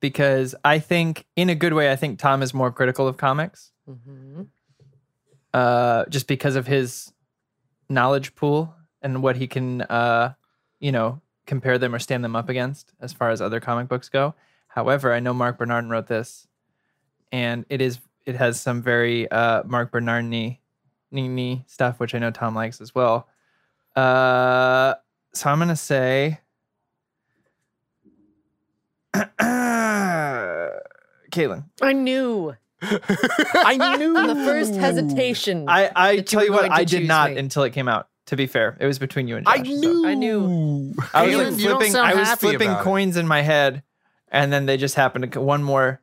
because 0.00 0.54
I 0.64 0.78
think, 0.78 1.26
in 1.36 1.50
a 1.50 1.54
good 1.54 1.74
way, 1.74 1.92
I 1.92 1.96
think 1.96 2.18
Tom 2.18 2.42
is 2.42 2.54
more 2.54 2.72
critical 2.72 3.06
of 3.06 3.16
comics, 3.16 3.70
hmm 3.86 4.42
uh, 5.52 6.04
just 6.06 6.26
because 6.26 6.56
of 6.56 6.66
his 6.66 7.12
knowledge 7.88 8.34
pool 8.34 8.74
and 9.02 9.22
what 9.22 9.36
he 9.36 9.46
can, 9.46 9.82
uh, 9.82 10.34
you 10.80 10.90
know, 10.90 11.20
compare 11.46 11.78
them 11.78 11.94
or 11.94 12.00
stand 12.00 12.24
them 12.24 12.34
up 12.34 12.48
against 12.48 12.92
as 13.00 13.12
far 13.12 13.30
as 13.30 13.40
other 13.40 13.60
comic 13.60 13.86
books 13.86 14.08
go. 14.08 14.34
However, 14.66 15.12
I 15.12 15.20
know 15.20 15.32
Marc 15.32 15.58
Bernardin 15.58 15.90
wrote 15.90 16.08
this, 16.08 16.48
and 17.30 17.64
it 17.68 17.80
is 17.80 18.00
it 18.26 18.34
has 18.34 18.60
some 18.60 18.82
very 18.82 19.30
uh, 19.30 19.62
Marc 19.64 19.92
Bernardin 21.14 21.64
stuff, 21.66 22.00
which 22.00 22.14
I 22.14 22.18
know 22.18 22.30
Tom 22.30 22.54
likes 22.54 22.80
as 22.80 22.94
well. 22.94 23.28
Uh, 23.96 24.94
so 25.32 25.48
I'm 25.50 25.58
gonna 25.58 25.76
say, 25.76 26.40
Caitlin. 31.30 31.64
I 31.82 31.92
knew 31.92 32.54
I 32.82 33.96
knew 33.98 34.16
on 34.16 34.26
the 34.26 34.34
first 34.44 34.74
hesitation. 34.74 35.68
I 35.68 35.90
I 35.94 36.08
That 36.10 36.16
you 36.16 36.22
tell 36.22 36.44
you 36.44 36.52
what, 36.52 36.70
I 36.70 36.84
did 36.84 37.06
not 37.06 37.30
me. 37.32 37.38
until 37.38 37.62
it 37.64 37.70
came 37.72 37.88
out. 37.88 38.08
To 38.28 38.36
be 38.36 38.46
fair, 38.46 38.76
it 38.80 38.86
was 38.86 38.98
between 38.98 39.28
you 39.28 39.36
and 39.36 39.46
I 39.46 39.58
Josh. 39.58 39.66
so- 39.66 39.74
knew. 39.80 40.06
I 40.06 40.14
knew. 40.14 40.94
I 41.12 41.26
was 41.36 41.36
like 41.36 41.78
flipping. 41.78 41.94
I 41.96 42.14
was 42.14 42.28
flipping 42.36 42.68
about 42.70 42.80
it. 42.80 42.84
coins 42.84 43.16
in 43.18 43.28
my 43.28 43.42
head, 43.42 43.82
and 44.30 44.50
then 44.50 44.64
they 44.64 44.78
just 44.78 44.94
happened 44.94 45.30
to 45.32 45.40
one 45.42 45.62
more. 45.62 46.00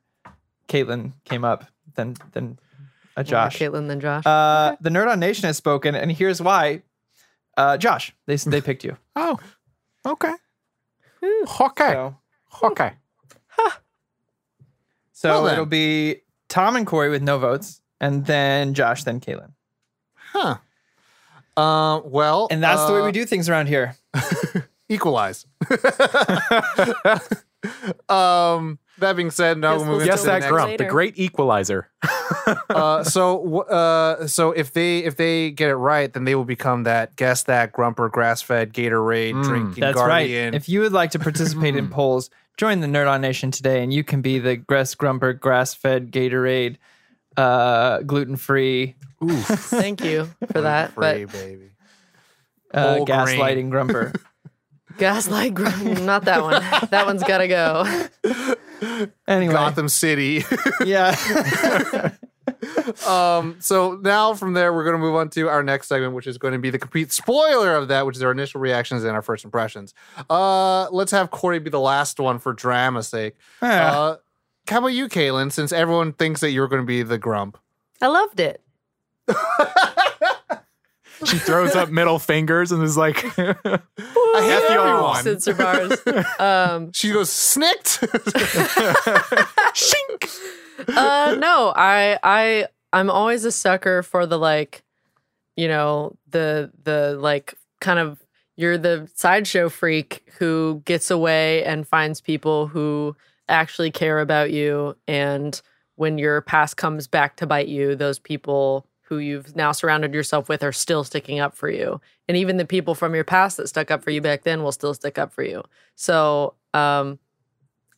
Caitlin 0.67 1.13
came 1.25 1.43
up 1.43 1.65
Then 1.95 2.15
than 2.33 2.59
a 3.15 3.23
Josh. 3.23 3.57
Caitlin 3.57 3.87
than 3.87 3.99
Josh. 3.99 4.25
Uh, 4.25 4.75
the 4.81 4.89
Nerd 4.89 5.07
on 5.09 5.19
Nation 5.19 5.45
has 5.45 5.57
spoken, 5.57 5.95
and 5.95 6.11
here's 6.11 6.41
why. 6.41 6.81
Uh, 7.57 7.77
Josh, 7.77 8.13
they 8.27 8.35
they 8.37 8.61
picked 8.67 8.83
you. 8.83 8.97
Oh, 9.15 9.37
okay. 10.05 10.33
Okay. 11.23 11.91
So, 11.93 12.15
Okay. 12.63 12.91
so 15.13 15.29
Well 15.29 15.47
it'll 15.47 15.65
be 15.65 16.21
Tom 16.49 16.75
and 16.75 16.85
Corey 16.87 17.09
with 17.09 17.21
no 17.21 17.37
votes, 17.37 17.81
and 17.99 18.25
then 18.25 18.73
Josh, 18.73 19.03
then 19.03 19.19
Caitlin, 19.19 19.51
Huh. 20.15 20.57
Uh, 21.57 22.01
well, 22.05 22.47
and 22.49 22.63
that's 22.63 22.85
the 22.85 22.93
way 22.93 23.01
uh, 23.01 23.05
we 23.05 23.11
do 23.11 23.25
things 23.25 23.49
around 23.49 23.67
here. 23.67 23.95
equalize. 24.89 25.45
um, 28.09 28.79
that 29.01 29.15
being 29.15 29.29
said, 29.31 29.57
now 29.57 29.75
we'll 29.75 29.85
we'll 29.85 29.91
move 29.99 30.01
still 30.03 30.11
Guess 30.13 30.19
into 30.21 30.25
the 30.25 30.31
that 30.31 30.39
next- 30.39 30.51
grump, 30.51 30.77
the 30.77 30.85
great 30.85 31.19
equalizer. 31.19 31.89
uh, 32.69 33.03
so 33.03 33.61
uh, 33.63 34.25
so 34.27 34.51
if 34.51 34.73
they 34.73 34.99
if 34.99 35.17
they 35.17 35.51
get 35.51 35.69
it 35.69 35.75
right, 35.75 36.11
then 36.11 36.23
they 36.23 36.33
will 36.35 36.45
become 36.45 36.83
that 36.83 37.15
guess 37.15 37.43
that 37.43 37.71
grumper 37.73 38.09
grass 38.09 38.41
fed 38.41 38.73
Gatorade 38.73 39.33
Mm. 39.33 39.43
drinking 39.43 39.81
That's 39.81 39.95
guardian. 39.95 40.45
right. 40.53 40.55
If 40.55 40.67
you 40.69 40.79
would 40.81 40.93
like 40.93 41.11
to 41.11 41.19
participate 41.19 41.75
in 41.75 41.89
polls, 41.97 42.29
join 42.57 42.79
the 42.79 42.87
Nerd 42.87 43.09
On 43.11 43.21
Nation 43.21 43.51
today, 43.51 43.83
and 43.83 43.93
you 43.93 44.03
can 44.03 44.21
be 44.21 44.39
the 44.39 44.55
Gress 44.57 44.95
Grumper 44.95 45.33
grass 45.33 45.73
fed 45.73 46.11
Gatorade, 46.11 46.77
uh, 47.37 47.99
gluten 47.99 48.35
free, 48.37 48.95
Thank 49.23 50.03
you 50.03 50.27
for 50.51 50.61
that. 50.61 50.95
But 50.95 51.15
Free, 51.15 51.25
baby. 51.25 51.69
uh, 52.73 52.95
Whole 52.95 53.05
gaslighting 53.05 53.69
grumper. 53.69 54.13
Gaslight, 54.97 55.53
gr- 55.53 55.69
not 56.01 56.25
that 56.25 56.41
one. 56.43 56.61
That 56.89 57.05
one's 57.05 57.23
got 57.23 57.39
to 57.39 57.47
go. 57.47 58.09
Anyway, 59.27 59.53
Gotham 59.53 59.89
City. 59.89 60.43
yeah. 60.85 61.15
um, 63.07 63.57
so 63.59 63.99
now 64.01 64.33
from 64.33 64.53
there, 64.53 64.73
we're 64.73 64.83
going 64.83 64.95
to 64.95 64.99
move 64.99 65.15
on 65.15 65.29
to 65.31 65.49
our 65.49 65.63
next 65.63 65.87
segment, 65.87 66.13
which 66.13 66.27
is 66.27 66.37
going 66.37 66.53
to 66.53 66.59
be 66.59 66.69
the 66.69 66.79
complete 66.79 67.11
spoiler 67.11 67.75
of 67.75 67.87
that, 67.89 68.05
which 68.05 68.15
is 68.15 68.23
our 68.23 68.31
initial 68.31 68.59
reactions 68.59 69.03
and 69.03 69.13
our 69.13 69.21
first 69.21 69.45
impressions. 69.45 69.93
Uh, 70.29 70.89
let's 70.89 71.11
have 71.11 71.31
Corey 71.31 71.59
be 71.59 71.69
the 71.69 71.79
last 71.79 72.19
one 72.19 72.39
for 72.39 72.53
drama's 72.53 73.07
sake. 73.07 73.35
Uh, 73.61 74.15
how 74.67 74.79
about 74.79 74.87
you, 74.87 75.07
Caitlin? 75.07 75.51
Since 75.51 75.71
everyone 75.71 76.13
thinks 76.13 76.41
that 76.41 76.51
you're 76.51 76.67
going 76.67 76.81
to 76.81 76.87
be 76.87 77.03
the 77.03 77.17
grump. 77.17 77.57
I 78.01 78.07
loved 78.07 78.39
it. 78.39 78.61
She 81.25 81.37
throws 81.37 81.75
up 81.75 81.89
middle 81.89 82.19
fingers 82.19 82.71
and 82.71 82.81
is 82.83 82.97
like, 82.97 83.23
I 83.37 83.53
hate 83.63 83.73
F 83.73 84.69
you 84.69 84.79
all. 84.79 85.15
everyone. 85.15 85.23
Censor 85.23 85.53
bars. 85.53 85.99
Um, 86.39 86.91
She 86.93 87.11
goes 87.11 87.29
snicked. 87.31 88.01
shink. 89.75 90.39
uh, 90.89 91.35
no, 91.39 91.73
I, 91.75 92.17
I, 92.23 92.67
I'm 92.93 93.09
always 93.09 93.45
a 93.45 93.51
sucker 93.51 94.03
for 94.03 94.25
the 94.25 94.37
like, 94.37 94.83
you 95.55 95.67
know, 95.67 96.15
the 96.29 96.71
the 96.83 97.17
like 97.19 97.55
kind 97.79 97.99
of 97.99 98.23
you're 98.55 98.77
the 98.77 99.09
sideshow 99.15 99.69
freak 99.69 100.23
who 100.39 100.81
gets 100.85 101.11
away 101.11 101.63
and 101.63 101.87
finds 101.87 102.21
people 102.21 102.67
who 102.67 103.15
actually 103.47 103.91
care 103.91 104.19
about 104.19 104.51
you, 104.51 104.95
and 105.07 105.61
when 105.95 106.17
your 106.17 106.41
past 106.41 106.77
comes 106.77 107.05
back 107.07 107.35
to 107.37 107.45
bite 107.47 107.67
you, 107.67 107.95
those 107.95 108.17
people 108.17 108.87
who 109.11 109.17
you've 109.17 109.57
now 109.57 109.73
surrounded 109.73 110.13
yourself 110.13 110.47
with 110.47 110.63
are 110.63 110.71
still 110.71 111.03
sticking 111.03 111.41
up 111.41 111.53
for 111.53 111.69
you, 111.69 111.99
and 112.29 112.37
even 112.37 112.55
the 112.55 112.63
people 112.65 112.95
from 112.95 113.13
your 113.13 113.25
past 113.25 113.57
that 113.57 113.67
stuck 113.67 113.91
up 113.91 114.01
for 114.01 114.09
you 114.09 114.21
back 114.21 114.43
then 114.43 114.63
will 114.63 114.71
still 114.71 114.93
stick 114.93 115.17
up 115.19 115.33
for 115.33 115.43
you. 115.43 115.61
So, 115.95 116.53
um, 116.73 117.19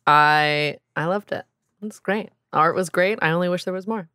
I 0.08 0.78
I 0.96 1.04
loved 1.04 1.30
it. 1.30 1.44
It's 1.82 2.00
great. 2.00 2.30
Art 2.52 2.74
was 2.74 2.90
great. 2.90 3.20
I 3.22 3.30
only 3.30 3.48
wish 3.48 3.62
there 3.62 3.72
was 3.72 3.86
more. 3.86 4.08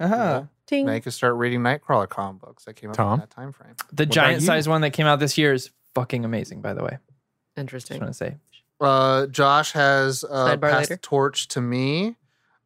Uh-huh. 0.00 0.44
Ting. 0.66 0.86
now 0.86 0.92
you 0.92 1.00
can 1.02 1.12
start 1.12 1.34
reading 1.34 1.60
Nightcrawler 1.60 2.08
comic 2.08 2.40
books 2.40 2.64
that 2.64 2.74
came 2.76 2.88
out 2.90 2.96
Tom? 2.96 3.14
in 3.14 3.20
that 3.20 3.30
time 3.30 3.52
frame. 3.52 3.74
The 3.92 4.04
about 4.04 4.12
giant 4.14 4.40
you? 4.40 4.46
size 4.46 4.66
one 4.68 4.80
that 4.80 4.92
came 4.92 5.06
out 5.06 5.18
this 5.20 5.36
year 5.36 5.52
is 5.52 5.70
fucking 5.94 6.24
amazing, 6.24 6.62
by 6.62 6.72
the 6.72 6.82
way. 6.82 6.96
Interesting, 7.58 8.00
I 8.00 8.00
just 8.00 8.00
Interesting. 8.00 8.00
want 8.00 8.14
to 8.14 8.18
say. 8.18 8.36
Uh, 8.80 9.26
Josh 9.26 9.72
has 9.72 10.24
uh, 10.24 10.56
Sidebar 10.56 10.70
passed 10.70 10.90
later. 10.90 10.94
the 10.94 11.00
torch 11.02 11.48
to 11.48 11.60
me. 11.60 12.16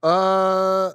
Uh, 0.03 0.93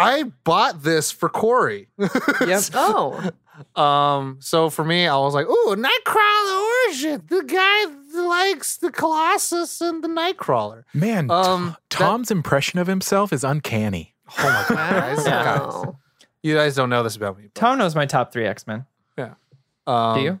I 0.00 0.22
bought 0.44 0.82
this 0.82 1.10
for 1.12 1.28
Corey. 1.28 1.88
Yep. 2.46 2.62
Oh, 2.74 3.30
Um, 3.76 4.38
so 4.40 4.70
for 4.70 4.84
me, 4.84 5.06
I 5.06 5.16
was 5.18 5.34
like, 5.34 5.46
"Ooh, 5.46 5.76
Nightcrawler 5.76 6.86
origin! 6.86 7.22
The 7.28 7.42
guy 7.42 8.20
likes 8.26 8.78
the 8.78 8.90
Colossus 8.90 9.80
and 9.82 10.02
the 10.02 10.08
Nightcrawler." 10.08 10.84
Man, 10.94 11.30
Um, 11.30 11.76
Tom- 11.90 12.06
Tom's 12.06 12.30
impression 12.30 12.78
of 12.78 12.86
himself 12.86 13.32
is 13.32 13.44
uncanny. 13.44 14.14
Oh 14.38 14.44
my 14.44 14.64
god, 14.68 14.90
guys, 14.90 15.24
guys. 15.24 15.84
you 16.42 16.54
guys 16.54 16.74
don't 16.76 16.88
know 16.88 17.02
this 17.02 17.16
about 17.16 17.36
me. 17.36 17.44
but, 17.44 17.54
Tom 17.54 17.78
knows 17.78 17.94
my 17.94 18.06
top 18.06 18.32
three 18.32 18.46
X 18.46 18.66
Men. 18.66 18.86
Yeah. 19.18 19.34
Um, 19.86 20.14
Do 20.18 20.22
you? 20.22 20.40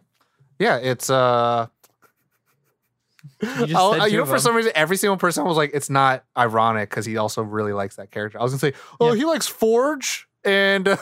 Yeah, 0.58 0.76
it's 0.76 1.10
uh. 1.10 1.66
You 3.42 3.48
just 3.66 3.74
I'll- 3.74 3.92
said 3.92 4.00
uh, 4.02 4.04
you 4.06 4.18
know, 4.18 4.26
for 4.26 4.38
some 4.38 4.54
reason, 4.56 4.72
every 4.74 4.96
single 4.96 5.16
person 5.16 5.44
was 5.44 5.56
like, 5.56 5.70
"It's 5.74 5.90
not 5.90 6.24
ironic" 6.36 6.90
because 6.90 7.04
he 7.06 7.16
also 7.16 7.42
really 7.42 7.72
likes 7.72 7.96
that 7.96 8.10
character. 8.10 8.38
I 8.38 8.42
was 8.42 8.52
gonna 8.52 8.60
say, 8.60 8.72
"Oh, 9.00 9.12
Yeah. 9.12 9.18
he 9.18 9.24
likes 9.26 9.46
Forge," 9.46 10.26
and 10.44 10.88
uh, 10.88 10.96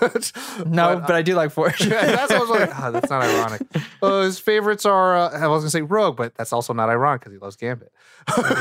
No, 0.67 0.97
but, 0.97 1.07
but, 1.07 1.11
I 1.17 1.23
do 1.23 1.35
like 1.35 1.51
Forge. 1.53 1.81
Yeah, 1.87 2.05
that's 2.07 2.33
what 2.33 2.37
I 2.37 2.41
was 2.41 2.51
like, 2.51 2.71
"Ah, 2.77 2.91
that's 2.91 3.11
not 3.11 3.23
ironic. 3.23 3.63
Uh, 4.01 4.23
his 4.23 4.39
favorites 4.39 4.87
are, 4.87 5.17
uh, 5.17 5.31
I 5.31 5.49
was 5.49 5.63
gonna 5.63 5.71
say 5.71 5.83
Rogue, 5.83 6.17
but 6.17 6.33
that's 6.37 6.53
also 6.53 6.73
not 6.73 6.89
ironic 6.89 7.21
because 7.23 7.33
he 7.33 7.39
loves 7.41 7.57
Gambit. 7.57 7.91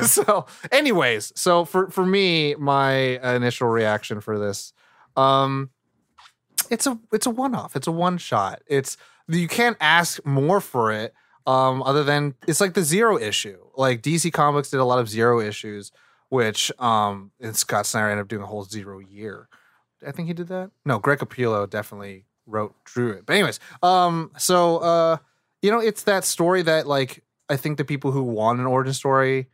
so, 0.08 0.48
anyways, 0.72 1.32
so 1.36 1.64
for 1.64 1.92
for 1.92 2.04
me, 2.04 2.56
my 2.56 2.92
initial 3.36 3.68
reaction 3.68 4.20
for 4.20 4.40
this, 4.40 4.74
um, 5.16 5.70
it's 6.72 6.88
a 6.88 6.98
it's 7.14 7.28
a 7.28 7.30
one 7.30 7.54
off. 7.54 7.76
It's 7.76 7.86
a 7.86 7.92
one 7.92 8.18
shot. 8.18 8.62
It's 8.66 8.98
you 9.28 9.48
can't 9.48 9.78
ask 9.80 10.26
more 10.26 10.60
for 10.60 10.92
it. 10.92 11.14
Um, 11.48 11.82
other 11.84 12.04
than 12.04 12.36
it's 12.46 12.60
like 12.60 12.74
the 12.74 12.84
zero 12.84 13.18
issue. 13.18 13.58
Like 13.76 14.02
DC 14.02 14.34
Comics 14.34 14.70
did 14.70 14.82
a 14.82 14.86
lot 14.86 15.00
of 15.00 15.08
zero 15.08 15.40
issues, 15.40 15.94
which 16.30 16.72
um, 16.78 17.32
and 17.40 17.56
Scott 17.56 17.86
Snyder 17.86 18.10
ended 18.10 18.24
up 18.24 18.28
doing 18.28 18.44
a 18.44 18.48
whole 18.48 18.66
zero 18.66 19.00
year. 19.00 19.48
I 20.06 20.12
think 20.12 20.28
he 20.28 20.34
did 20.34 20.50
that. 20.50 20.72
No, 20.86 21.00
Greg 21.00 21.20
Capullo 21.20 21.68
definitely 21.68 22.26
wrote 22.46 22.76
drew 22.84 23.12
it. 23.12 23.26
But 23.26 23.34
anyways, 23.34 23.60
um, 23.82 24.32
so 24.38 24.78
uh, 24.80 25.18
you 25.62 25.72
know, 25.72 25.80
it's 25.80 26.04
that 26.04 26.26
story 26.26 26.62
that 26.64 26.86
like 26.86 27.24
I 27.50 27.56
think 27.56 27.78
the 27.78 27.86
people 27.86 28.12
who 28.12 28.24
want 28.24 28.60
an 28.60 28.66
origin 28.66 28.94
story 28.94 29.48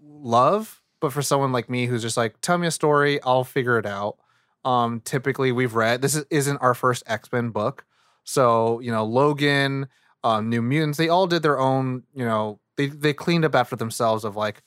love, 0.00 0.80
but 1.00 1.12
for 1.12 1.22
someone 1.22 1.52
like 1.52 1.68
me 1.68 1.86
who's 1.86 2.02
just 2.02 2.16
like, 2.16 2.40
tell 2.40 2.56
me 2.56 2.66
a 2.66 2.70
story, 2.70 3.20
I'll 3.22 3.44
figure 3.44 3.78
it 3.78 3.86
out. 3.86 4.16
Um, 4.64 5.00
typically 5.00 5.52
we've 5.52 5.74
read 5.74 6.02
this 6.02 6.14
is, 6.14 6.24
isn't 6.30 6.56
our 6.58 6.74
first 6.74 7.02
X 7.06 7.30
Men 7.32 7.50
book, 7.50 7.84
so 8.24 8.80
you 8.80 8.90
know 8.90 9.04
Logan, 9.04 9.88
um, 10.24 10.48
New 10.48 10.62
Mutants, 10.62 10.98
they 10.98 11.08
all 11.08 11.26
did 11.26 11.42
their 11.42 11.58
own. 11.58 12.04
You 12.14 12.24
know, 12.24 12.60
they 12.76 12.86
they 12.86 13.12
cleaned 13.12 13.44
up 13.44 13.54
after 13.54 13.76
themselves 13.76 14.24
of 14.24 14.36
like 14.36 14.62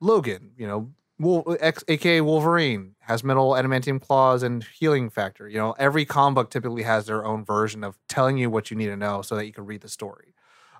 Logan, 0.00 0.52
you 0.56 0.66
know, 0.66 0.92
Wol- 1.18 1.56
X, 1.60 1.84
aka 1.88 2.20
Wolverine 2.20 2.94
has 3.00 3.22
metal 3.22 3.50
adamantium 3.52 4.00
claws 4.00 4.42
and 4.42 4.64
healing 4.78 5.10
factor. 5.10 5.48
You 5.48 5.58
know, 5.58 5.72
every 5.78 6.04
comic 6.04 6.34
book 6.34 6.50
typically 6.50 6.82
has 6.82 7.06
their 7.06 7.24
own 7.24 7.44
version 7.44 7.84
of 7.84 7.96
telling 8.08 8.36
you 8.36 8.50
what 8.50 8.70
you 8.70 8.76
need 8.76 8.86
to 8.86 8.96
know 8.96 9.22
so 9.22 9.36
that 9.36 9.46
you 9.46 9.52
can 9.52 9.66
read 9.66 9.80
the 9.80 9.88
story. 9.88 10.34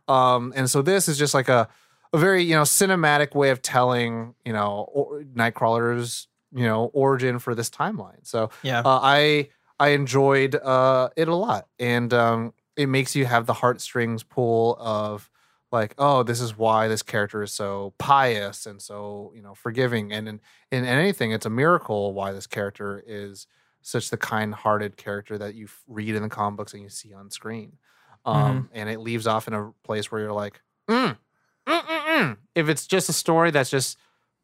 Um, 0.09 0.53
and 0.57 0.69
so 0.71 0.83
this 0.83 1.09
is 1.09 1.19
just 1.19 1.35
like 1.35 1.49
a 1.49 1.69
a 2.13 2.19
very 2.19 2.43
you 2.43 2.55
know 2.55 2.63
cinematic 2.63 3.35
way 3.35 3.51
of 3.51 3.61
telling 3.61 4.35
you 4.45 4.53
know 4.53 4.89
or, 4.93 5.23
Nightcrawler's 5.23 6.29
you 6.53 6.65
know 6.65 6.87
origin 6.93 7.39
for 7.39 7.55
this 7.55 7.71
timeline. 7.71 8.21
So 8.23 8.51
yeah. 8.63 8.81
uh, 8.81 9.01
I 9.03 9.49
I 9.79 9.89
enjoyed 9.89 10.55
uh, 10.55 11.11
it 11.17 11.29
a 11.29 11.35
lot, 11.35 11.67
and 11.79 12.13
um, 12.15 12.55
it 12.77 12.89
makes 12.89 13.15
you 13.15 13.27
have 13.27 13.47
the 13.47 13.55
heartstrings 13.55 14.23
pull 14.23 14.77
of 14.81 15.31
like, 15.73 15.95
oh, 15.99 16.23
this 16.23 16.41
is 16.41 16.57
why 16.57 16.89
this 16.89 17.03
character 17.03 17.43
is 17.43 17.53
so 17.53 17.95
pious 17.99 18.67
and 18.67 18.81
so 18.81 19.33
you 19.35 19.43
know 19.43 19.55
forgiving, 19.55 20.13
and 20.13 20.29
in, 20.29 20.41
in 20.71 20.85
anything, 20.85 21.33
it's 21.33 21.47
a 21.47 21.51
miracle 21.51 22.13
why 22.13 22.33
this 22.33 22.47
character 22.47 23.03
is 23.07 23.47
such 23.83 24.09
the 24.09 24.17
kind-hearted 24.17 24.97
character 24.97 25.37
that 25.37 25.55
you 25.55 25.69
read 25.89 26.15
in 26.15 26.23
the 26.23 26.29
comic 26.29 26.57
books 26.57 26.73
and 26.73 26.83
you 26.83 26.89
see 26.89 27.13
on 27.13 27.31
screen, 27.31 27.77
um, 28.25 28.71
and 28.73 28.89
it 28.89 29.01
leaves 29.01 29.27
off 29.27 29.47
in 29.47 29.55
a 29.55 29.73
place 29.83 30.11
where 30.11 30.21
you're 30.21 30.33
like, 30.33 30.61
mm, 30.89 31.17
mm, 31.67 31.83
mm, 31.83 32.05
mm. 32.07 32.37
if 32.55 32.69
it's 32.69 32.87
just 32.87 33.09
a 33.09 33.13
story 33.13 33.51
that's 33.51 33.71
just 33.71 33.99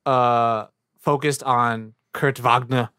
uh, 0.05 0.67
focused 0.99 1.43
on 1.43 1.95
Kurt 2.13 2.39
Wagner 2.39 2.91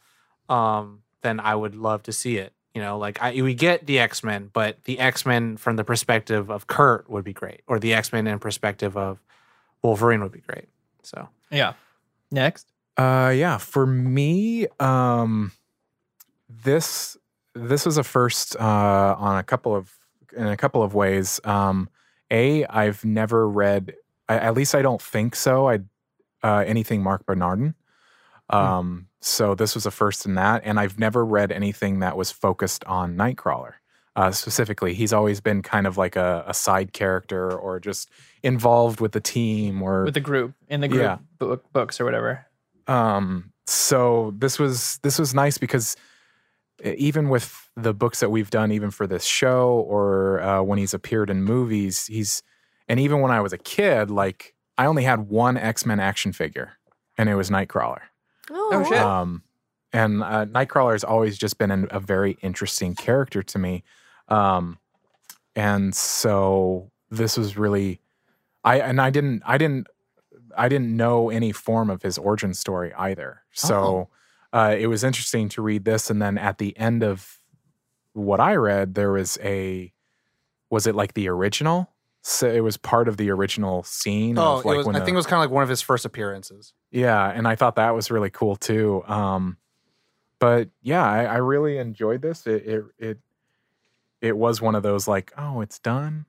um, 0.52 1.04
then 1.24 1.40
I 1.40 1.56
would 1.56 1.76
love 1.76 2.04
to 2.04 2.12
see 2.12 2.38
it. 2.38 2.54
You 2.74 2.82
know, 2.82 2.98
like 2.98 3.22
I, 3.22 3.42
we 3.42 3.54
get 3.54 3.86
the 3.86 4.00
X 4.00 4.24
Men, 4.24 4.50
but 4.54 4.84
the 4.86 5.00
X 5.00 5.26
Men 5.26 5.58
from 5.58 5.76
the 5.76 5.84
perspective 5.84 6.50
of 6.50 6.68
Kurt 6.68 7.10
would 7.10 7.24
be 7.24 7.34
great, 7.34 7.62
or 7.68 7.80
the 7.80 7.94
X 7.94 8.14
Men 8.14 8.28
in 8.28 8.40
perspective 8.40 8.96
of 8.96 9.20
Wolverine 9.82 10.22
would 10.22 10.32
be 10.32 10.42
great. 10.42 10.70
So 11.04 11.28
yeah. 11.50 11.74
Next. 12.32 12.68
Uh, 12.98 13.34
yeah, 13.36 13.58
for 13.58 13.86
me, 13.86 14.68
um, 14.80 15.52
this 16.50 17.18
this 17.54 17.86
was 17.86 17.98
a 17.98 18.04
first 18.04 18.56
uh, 18.56 19.16
on 19.18 19.38
a 19.38 19.44
couple 19.44 19.76
of 19.76 19.92
in 20.36 20.48
a 20.48 20.58
couple 20.58 20.82
of 20.82 20.94
ways. 20.94 21.40
Um, 21.44 21.90
a, 22.30 22.66
I've 22.66 23.04
never 23.04 23.50
read, 23.50 23.96
I, 24.30 24.38
at 24.38 24.54
least 24.54 24.74
I 24.74 24.82
don't 24.82 25.02
think 25.02 25.36
so. 25.36 25.68
I 25.68 25.80
uh, 26.44 26.64
anything 26.66 27.04
Marc 27.04 27.26
Bernardin. 27.26 27.76
Um, 28.50 29.08
so 29.22 29.56
this 29.56 29.76
was 29.76 29.86
a 29.86 29.92
first 29.92 30.26
in 30.26 30.36
that, 30.36 30.64
and 30.66 30.80
I've 30.80 30.98
never 31.00 31.24
read 31.26 31.52
anything 31.52 32.00
that 32.00 32.18
was 32.18 32.32
focused 32.32 32.84
on 32.86 33.16
Nightcrawler. 33.16 33.74
Uh, 34.16 34.32
specifically, 34.32 34.94
he's 34.94 35.14
always 35.14 35.40
been 35.40 35.62
kind 35.62 35.88
of 35.88 35.98
like 35.98 36.16
a, 36.18 36.44
a 36.46 36.54
side 36.54 36.92
character 36.92 37.50
or 37.58 37.80
just 37.80 38.10
involved 38.44 39.00
with 39.00 39.14
the 39.14 39.22
team 39.22 39.82
or 39.82 40.04
With 40.04 40.16
the 40.16 40.20
group 40.20 40.54
in 40.68 40.82
the 40.82 40.90
group 40.90 41.02
Yeah. 41.02 41.18
book, 41.40 41.64
books 41.72 42.02
or 42.02 42.06
whatever. 42.06 42.46
um 42.88 43.54
so 43.68 44.34
this 44.38 44.60
was 44.60 45.00
this 45.04 45.18
was 45.18 45.34
nice 45.34 45.58
because 45.58 45.96
even 46.84 47.30
with 47.30 47.70
the 47.78 47.94
books 47.94 48.20
that 48.20 48.32
we've 48.32 48.50
done 48.50 48.72
even 48.72 48.90
for 48.92 49.06
this 49.08 49.24
show 49.24 49.70
or 49.88 50.42
uh, 50.42 50.62
when 50.62 50.78
he's 50.80 50.94
appeared 50.94 51.30
in 51.30 51.44
movies 51.44 52.08
he's 52.08 52.42
And 52.90 53.00
even 53.00 53.22
when 53.22 53.32
I 53.32 53.40
was 53.40 53.54
a 53.54 53.58
kid, 53.58 54.10
like 54.12 54.56
I 54.78 54.88
only 54.88 55.04
had 55.04 55.30
one 55.30 55.56
X 55.56 55.86
Men 55.86 56.00
action 56.02 56.34
figure, 56.34 56.74
and 57.18 57.30
it 57.30 57.36
was 57.36 57.50
Nightcrawler. 57.50 58.02
Oh, 58.54 58.86
shit. 58.88 58.98
Um, 58.98 59.44
and 59.94 60.24
uh, 60.24 60.46
Nightcrawler 60.46 60.94
has 60.94 61.04
always 61.04 61.38
just 61.38 61.58
been 61.58 61.72
an, 61.72 61.88
a 61.92 62.00
very 62.00 62.38
interesting 62.42 62.96
character 62.96 63.44
to 63.44 63.60
me. 63.60 63.84
Um, 64.28 64.78
and 65.56 65.94
so 65.94 66.92
this 67.10 67.38
was 67.38 67.58
really, 67.58 68.00
I 68.64 68.80
and 68.80 69.02
I 69.02 69.10
didn't, 69.10 69.44
I 69.46 69.58
didn't, 69.58 69.88
I 70.58 70.70
didn't 70.70 70.96
know 70.96 71.30
any 71.30 71.52
form 71.52 71.90
of 71.90 72.02
his 72.02 72.18
origin 72.18 72.54
story 72.54 72.94
either. 72.94 73.44
So 73.52 74.10
uh, 74.54 74.76
it 74.78 74.88
was 74.88 75.04
interesting 75.04 75.50
to 75.50 75.62
read 75.62 75.86
this, 75.86 76.10
and 76.10 76.22
then 76.22 76.38
at 76.38 76.58
the 76.58 76.78
end 76.78 77.04
of 77.04 77.40
what 78.14 78.40
I 78.40 78.56
read, 78.56 78.96
there 78.96 79.12
was 79.12 79.38
a, 79.42 79.92
was 80.70 80.88
it 80.88 80.96
like 80.96 81.14
the 81.14 81.28
original? 81.28 81.91
So 82.24 82.48
it 82.48 82.60
was 82.62 82.78
part 82.78 83.08
of 83.08 83.18
the 83.18 83.30
original 83.32 83.82
scene. 83.84 84.38
Oh, 84.38 84.60
of 84.60 84.66
like 84.66 84.76
it 84.76 84.78
was, 84.78 84.86
when 84.88 84.96
I 84.96 85.00
the- 85.00 85.06
think 85.06 85.16
it 85.16 85.18
was 85.18 85.26
kind 85.26 85.44
of 85.44 85.50
like 85.50 85.54
one 85.54 85.64
of 85.64 85.70
his 85.70 85.82
first 85.82 86.06
appearances. 86.06 86.74
yeah, 86.92 87.30
and 87.32 87.48
I 87.48 87.56
thought 87.56 87.76
that 87.78 87.96
was 87.96 88.12
really 88.12 88.30
cool 88.30 88.56
too. 88.56 89.04
Um, 89.08 89.58
but 90.40 90.70
yeah, 90.82 91.04
I, 91.04 91.24
I 91.26 91.38
really 91.38 91.78
enjoyed 91.78 92.22
this. 92.22 92.46
It, 92.48 92.66
it 92.68 92.84
it 93.00 93.18
it 94.22 94.38
was 94.38 94.62
one 94.62 94.76
of 94.76 94.84
those 94.84 95.08
like, 95.08 95.32
oh, 95.38 95.62
it's 95.62 95.80
done. 95.80 96.26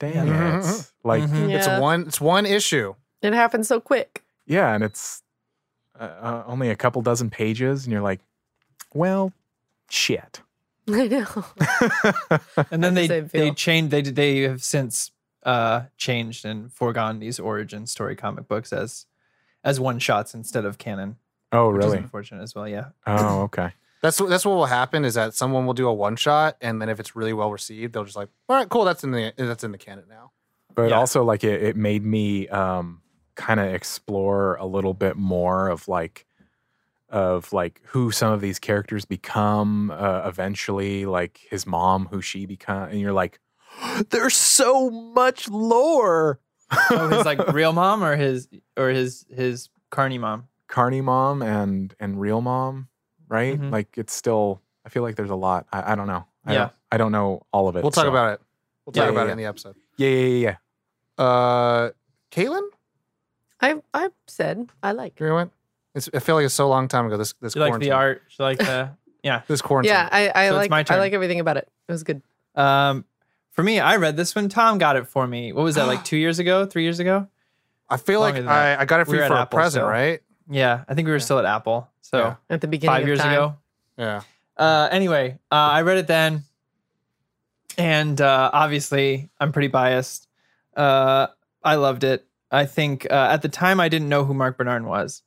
Dang 0.00 0.26
Yeah. 0.28 0.58
it! 0.68 0.90
Like, 1.04 1.22
Mhm. 1.24 1.50
It's 1.54 1.68
one. 1.80 2.02
It's 2.08 2.20
one 2.20 2.44
issue. 2.46 2.94
It 3.22 3.32
happened 3.34 3.66
so 3.66 3.78
quick. 3.80 4.24
yeah, 4.46 4.74
and 4.74 4.82
it's 4.82 5.22
uh, 5.98 6.04
uh, 6.04 6.44
only 6.46 6.70
a 6.70 6.76
couple 6.76 7.02
dozen 7.02 7.28
pages, 7.30 7.84
and 7.84 7.92
you're 7.92 8.02
like, 8.02 8.20
well, 8.94 9.32
shit. 9.90 10.40
I 10.90 11.06
know. 11.06 11.26
And 12.72 12.82
then 12.82 12.94
they 12.94 13.06
the 13.06 13.20
they 13.22 13.46
feel. 13.46 13.54
changed 13.54 13.90
they 13.92 14.02
they 14.02 14.38
have 14.40 14.62
since 14.64 15.10
uh 15.44 15.82
changed 15.96 16.44
and 16.44 16.72
foregone 16.72 17.18
these 17.18 17.38
origin 17.40 17.86
story 17.86 18.14
comic 18.16 18.46
books 18.48 18.72
as 18.72 19.06
as 19.64 19.78
one 19.80 19.98
shots 19.98 20.34
instead 20.34 20.64
of 20.64 20.78
canon. 20.78 21.16
oh, 21.52 21.70
Which 21.72 21.80
is 21.80 21.86
really? 21.86 21.98
unfortunate 21.98 22.42
as 22.42 22.54
well, 22.54 22.68
yeah. 22.68 22.88
Oh, 23.06 23.40
okay. 23.48 23.72
That's 24.02 24.16
that's 24.18 24.44
what 24.46 24.54
will 24.54 24.66
happen 24.66 25.04
is 25.04 25.14
that 25.14 25.34
someone 25.34 25.66
will 25.66 25.74
do 25.74 25.86
a 25.88 25.92
one 25.92 26.16
shot, 26.16 26.56
and 26.62 26.80
then 26.80 26.88
if 26.88 26.98
it's 27.00 27.14
really 27.14 27.32
well 27.34 27.50
received, 27.52 27.92
they'll 27.92 28.04
just 28.04 28.16
like, 28.16 28.30
all 28.48 28.56
right, 28.56 28.68
cool, 28.68 28.84
that's 28.84 29.04
in 29.04 29.10
the 29.10 29.32
that's 29.36 29.62
in 29.64 29.72
the 29.72 29.78
canon 29.78 30.04
now. 30.08 30.30
But 30.74 30.88
Yeah. 30.90 30.98
also, 30.98 31.22
like, 31.24 31.44
it, 31.44 31.62
it 31.62 31.76
made 31.76 32.02
me 32.04 32.48
um, 32.48 33.02
kind 33.34 33.60
of 33.60 33.74
explore 33.74 34.54
a 34.56 34.64
little 34.64 34.94
bit 34.94 35.16
more 35.16 35.68
of 35.68 35.86
like, 35.88 36.24
of 37.10 37.52
like 37.52 37.80
who 37.86 38.10
some 38.12 38.32
of 38.32 38.40
these 38.40 38.58
characters 38.58 39.04
become 39.04 39.90
uh, 39.90 40.22
eventually, 40.26 41.04
like 41.06 41.40
his 41.50 41.66
mom, 41.66 42.06
who 42.10 42.22
she 42.22 42.46
become, 42.46 42.84
and 42.84 43.00
you're 43.00 43.12
like, 43.12 43.40
there's 44.10 44.36
so 44.36 44.90
much 44.90 45.48
lore. 45.48 46.40
Oh, 46.92 47.08
his 47.08 47.24
like 47.26 47.52
real 47.52 47.72
mom 47.72 48.04
or 48.04 48.14
his 48.16 48.48
or 48.76 48.90
his 48.90 49.26
his 49.28 49.70
carny 49.90 50.18
mom. 50.18 50.46
Carney 50.68 51.00
mom 51.00 51.42
and 51.42 51.92
and 51.98 52.20
real 52.20 52.40
mom, 52.40 52.86
right? 53.28 53.60
Mhm. 53.60 53.72
Like 53.72 53.98
it's 53.98 54.12
still. 54.12 54.60
I 54.86 54.88
feel 54.88 55.02
like 55.02 55.16
there's 55.16 55.30
a 55.30 55.34
lot. 55.34 55.66
I, 55.72 55.92
I 55.92 55.94
don't 55.96 56.06
know. 56.06 56.26
I 56.46 56.52
Yeah. 56.52 56.58
Don't, 56.58 56.72
I 56.92 56.96
don't 56.98 57.12
know 57.12 57.42
all 57.52 57.66
of 57.66 57.74
it. 57.74 57.82
We'll 57.82 57.90
talk 57.90 58.04
so- 58.04 58.10
about 58.10 58.34
it. 58.34 58.40
We'll 58.86 58.92
talk 58.92 59.04
yeah, 59.04 59.10
about 59.10 59.22
yeah. 59.22 59.28
it 59.28 59.32
in 59.32 59.38
the 59.38 59.44
episode. 59.46 59.74
Yeah, 59.96 60.08
yeah, 60.10 60.26
yeah. 60.26 60.56
yeah. 61.18 61.24
Uh, 61.24 61.90
Caitlin, 62.30 62.68
I 63.60 63.74
I 63.92 64.08
said 64.28 64.70
I 64.82 64.92
like. 64.92 65.18
you 65.18 65.34
went. 65.34 65.52
It's, 65.96 66.08
I 66.14 66.20
feel 66.20 66.36
like 66.36 66.44
it's 66.44 66.54
so 66.54 66.68
long 66.68 66.86
time 66.86 67.06
ago. 67.06 67.16
This 67.16 67.34
this 67.40 67.54
She 67.54 67.58
liked 67.58 67.70
quarantine. 67.70 67.90
the 67.90 67.96
art. 67.96 68.22
She 68.28 68.42
liked 68.44 68.60
the 68.60 68.90
yeah. 69.24 69.42
This 69.48 69.60
quarantine. 69.60 69.90
Yeah, 69.92 70.08
I 70.10 70.30
I 70.34 70.48
So 70.50 70.54
like 70.54 70.70
my 70.70 70.84
I 70.88 70.98
like 70.98 71.12
everything 71.14 71.40
about 71.40 71.56
it. 71.56 71.68
It 71.88 71.92
was 71.92 72.04
good. 72.04 72.22
Um 72.54 73.04
for 73.60 73.64
me, 73.64 73.78
I 73.78 73.96
read 73.96 74.16
this 74.16 74.34
one. 74.34 74.48
Tom 74.48 74.78
got 74.78 74.96
it 74.96 75.06
for 75.06 75.26
me. 75.26 75.52
What 75.52 75.64
was 75.64 75.74
that, 75.74 75.86
like 75.86 76.02
two 76.06 76.16
years 76.16 76.38
ago, 76.38 76.64
three 76.64 76.82
years 76.82 76.98
ago? 76.98 77.28
I 77.90 77.98
feel 77.98 78.20
like 78.20 78.32
Longer 78.34 78.40
than 78.42 78.46
that. 78.46 78.78
I, 78.78 78.82
I 78.82 78.84
got 78.86 79.00
it 79.00 79.04
for 79.04 79.10
We 79.10 79.18
you 79.18 79.22
were 79.24 79.28
for 79.28 79.34
a 79.34 79.40
Apple 79.42 79.58
present, 79.58 79.82
still. 79.82 79.86
right? 79.86 80.20
Yeah. 80.48 80.84
I 80.88 80.94
think 80.94 81.04
we 81.04 81.12
were 81.12 81.20
still 81.20 81.38
at 81.38 81.44
Apple. 81.44 81.86
So 82.00 82.18
Yeah. 82.18 82.34
At 82.48 82.62
the 82.62 82.68
beginning, 82.68 82.94
five 82.94 83.02
of 83.02 83.08
years 83.08 83.18
time. 83.18 83.32
ago. 83.32 83.56
Yeah. 83.98 84.22
Uh, 84.56 84.88
anyway, 84.90 85.38
uh, 85.52 85.54
I 85.54 85.82
read 85.82 85.98
it 85.98 86.06
then, 86.06 86.44
and 87.76 88.18
uh, 88.18 88.50
obviously 88.50 89.28
I'm 89.38 89.52
pretty 89.52 89.68
biased. 89.68 90.26
Uh, 90.74 91.26
I 91.62 91.74
loved 91.74 92.02
it. 92.04 92.26
I 92.50 92.64
think 92.64 93.06
uh, 93.10 93.28
at 93.30 93.42
the 93.42 93.50
time 93.50 93.78
I 93.78 93.90
didn't 93.90 94.08
know 94.08 94.24
who 94.24 94.32
Marc 94.32 94.56
Bernard 94.56 94.86
was, 94.86 95.22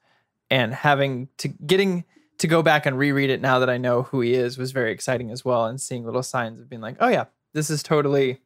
and 0.50 0.74
having 0.74 1.30
to 1.38 1.50
getting 1.50 2.04
to 2.40 2.48
go 2.48 2.64
back 2.64 2.88
and 2.88 2.98
reread 2.98 3.30
it 3.30 3.42
now 3.42 3.60
that 3.60 3.70
I 3.70 3.78
know 3.78 4.04
who 4.04 4.22
he 4.22 4.34
is 4.34 4.58
was 4.58 4.72
very 4.72 4.92
exciting 4.92 5.30
as 5.30 5.46
well. 5.46 5.66
And 5.66 5.80
seeing 5.80 6.04
little 6.04 6.24
signs 6.24 6.60
of 6.60 6.68
being 6.68 6.82
like, 6.82 6.98
oh 7.00 7.08
yeah, 7.08 7.26
this 7.54 7.70
is 7.70 7.84
totally, 7.84 8.40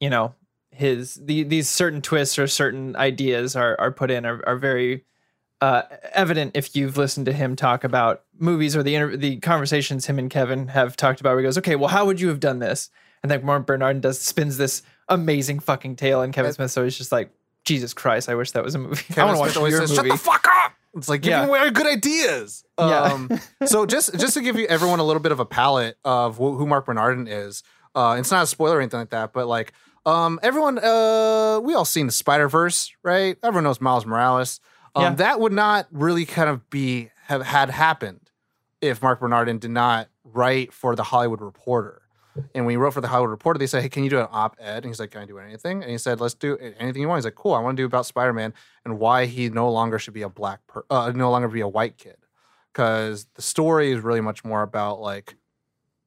you 0.00 0.10
know, 0.10 0.34
his 0.70 1.14
the, 1.16 1.42
these 1.42 1.68
certain 1.68 2.00
twists 2.00 2.38
or 2.38 2.46
certain 2.46 2.96
ideas 2.96 3.56
are 3.56 3.76
are 3.80 3.90
put 3.90 4.10
in 4.10 4.24
are, 4.24 4.42
are 4.46 4.56
very 4.56 5.04
uh, 5.60 5.82
evident 6.12 6.52
if 6.54 6.74
you've 6.74 6.96
listened 6.96 7.26
to 7.26 7.32
him 7.32 7.54
talk 7.56 7.84
about 7.84 8.22
movies 8.38 8.74
or 8.76 8.82
the 8.82 8.94
inter- 8.94 9.16
the 9.16 9.36
conversations 9.40 10.06
him 10.06 10.18
and 10.18 10.30
Kevin 10.30 10.68
have 10.68 10.96
talked 10.96 11.20
about. 11.20 11.30
Where 11.30 11.40
he 11.40 11.44
goes, 11.44 11.58
"Okay, 11.58 11.76
well, 11.76 11.88
how 11.88 12.06
would 12.06 12.20
you 12.20 12.28
have 12.28 12.40
done 12.40 12.60
this?" 12.60 12.88
And 13.22 13.30
then 13.30 13.44
Marc 13.44 13.66
Bernard 13.66 14.00
does 14.00 14.18
spins 14.18 14.56
this 14.56 14.82
amazing 15.08 15.58
fucking 15.60 15.96
tale, 15.96 16.22
and 16.22 16.32
Kevin 16.32 16.52
Smith 16.52 16.70
so 16.70 16.84
he's 16.84 16.96
just 16.96 17.12
like, 17.12 17.30
"Jesus 17.66 17.92
Christ, 17.92 18.28
I 18.30 18.34
wish 18.36 18.52
that 18.52 18.64
was 18.64 18.74
a 18.74 18.78
movie. 18.78 19.02
I 19.20 19.24
want 19.24 19.36
to 19.36 19.40
watch 19.40 19.56
always 19.56 19.72
your 19.72 19.86
says, 19.86 19.96
movie." 19.98 20.08
"Shut 20.10 20.18
the 20.18 20.24
fuck 20.24 20.46
up!" 20.64 20.72
It's 20.96 21.08
like 21.08 21.20
giving 21.22 21.38
Yeah. 21.40 21.46
away 21.46 21.70
good 21.70 21.86
ideas. 21.86 22.64
Yeah. 22.78 23.02
Um, 23.02 23.30
so 23.66 23.84
just 23.86 24.18
just 24.18 24.34
to 24.34 24.40
give 24.40 24.56
you 24.56 24.66
everyone 24.66 24.98
a 25.00 25.04
little 25.04 25.20
bit 25.20 25.30
of 25.32 25.40
a 25.40 25.44
palette 25.44 25.98
of 26.04 26.36
wh- 26.36 26.56
who 26.56 26.66
Marc 26.66 26.86
Bernardin 26.86 27.28
is, 27.28 27.62
uh, 27.94 28.16
it's 28.18 28.30
not 28.30 28.44
a 28.44 28.46
spoiler 28.46 28.76
or 28.78 28.80
anything 28.80 29.00
like 29.00 29.10
that, 29.10 29.32
but 29.32 29.46
like 29.46 29.72
um, 30.06 30.40
everyone, 30.42 30.78
uh, 30.78 31.60
we 31.62 31.74
all 31.74 31.84
seen 31.84 32.06
the 32.06 32.12
Spider 32.12 32.48
Verse, 32.48 32.90
right? 33.02 33.36
Everyone 33.42 33.64
knows 33.64 33.80
Miles 33.80 34.06
Morales. 34.06 34.60
Um, 34.94 35.02
Yeah. 35.02 35.14
That 35.14 35.40
would 35.40 35.52
not 35.52 35.86
really 35.92 36.24
kind 36.24 36.48
of 36.48 36.68
be 36.70 37.10
have 37.26 37.42
had 37.42 37.70
happened 37.70 38.30
if 38.80 39.02
Marc 39.02 39.20
Bernardin 39.20 39.58
did 39.58 39.70
not 39.70 40.08
write 40.24 40.72
for 40.72 40.96
the 40.96 41.02
Hollywood 41.02 41.40
Reporter. 41.40 42.02
And 42.54 42.64
when 42.64 42.72
he 42.72 42.76
wrote 42.76 42.94
for 42.94 43.00
the 43.00 43.08
Hollywood 43.08 43.30
Reporter, 43.30 43.58
they 43.58 43.66
said, 43.66 43.82
"Hey, 43.82 43.88
can 43.88 44.04
you 44.04 44.10
do 44.10 44.20
an 44.20 44.28
op-ed?" 44.30 44.76
And 44.76 44.86
he's 44.86 45.00
like, 45.00 45.10
"Can 45.10 45.20
I 45.22 45.26
do 45.26 45.38
anything?" 45.38 45.82
And 45.82 45.90
he 45.90 45.98
said, 45.98 46.20
"Let's 46.20 46.34
do 46.34 46.56
anything 46.78 47.02
you 47.02 47.08
want." 47.08 47.18
He's 47.18 47.24
like, 47.24 47.34
"Cool, 47.34 47.52
I 47.54 47.60
want 47.60 47.76
to 47.76 47.82
do 47.82 47.86
about 47.86 48.06
Spider-Man 48.06 48.54
and 48.84 48.98
why 48.98 49.26
he 49.26 49.50
no 49.50 49.70
longer 49.70 49.98
should 49.98 50.14
be 50.14 50.22
a 50.22 50.28
black, 50.28 50.60
per- 50.66 50.84
uh, 50.88 51.12
no 51.14 51.30
longer 51.30 51.48
be 51.48 51.60
a 51.60 51.68
white 51.68 51.98
kid, 51.98 52.16
because 52.72 53.26
the 53.34 53.42
story 53.42 53.90
is 53.92 54.00
really 54.00 54.20
much 54.20 54.44
more 54.44 54.62
about 54.62 55.00
like, 55.00 55.34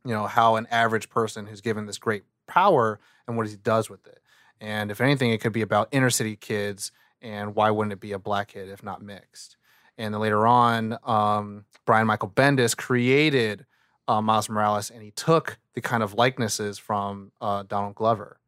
you 0.05 0.13
know, 0.13 0.27
how 0.27 0.55
an 0.55 0.67
average 0.71 1.09
person 1.09 1.45
who's 1.47 1.61
given 1.61 1.85
this 1.85 1.97
great 1.97 2.23
power 2.47 2.99
and 3.27 3.37
what 3.37 3.47
he 3.47 3.55
does 3.55 3.89
with 3.89 4.05
it. 4.07 4.19
And 4.59 4.91
if 4.91 5.01
anything, 5.01 5.31
it 5.31 5.41
could 5.41 5.53
be 5.53 5.61
about 5.61 5.89
inner 5.91 6.09
city 6.09 6.35
kids 6.35 6.91
and 7.21 7.55
why 7.55 7.71
wouldn't 7.71 7.93
it 7.93 7.99
be 7.99 8.11
a 8.11 8.19
black 8.19 8.49
kid 8.49 8.69
if 8.69 8.83
not 8.83 9.01
mixed? 9.01 9.57
And 9.97 10.13
then 10.13 10.19
later 10.21 10.45
on, 10.47 10.97
um, 11.03 11.65
Brian 11.85 12.07
Michael 12.07 12.29
Bendis 12.29 12.75
created 12.75 13.65
uh, 14.07 14.21
Miles 14.21 14.49
Morales, 14.49 14.89
and 14.89 15.01
he 15.01 15.11
took 15.11 15.57
the 15.75 15.81
kind 15.81 16.03
of 16.03 16.13
likenesses 16.15 16.77
from 16.79 17.31
uh, 17.39 17.63
Donald 17.63 17.95
Glover. 17.95 18.39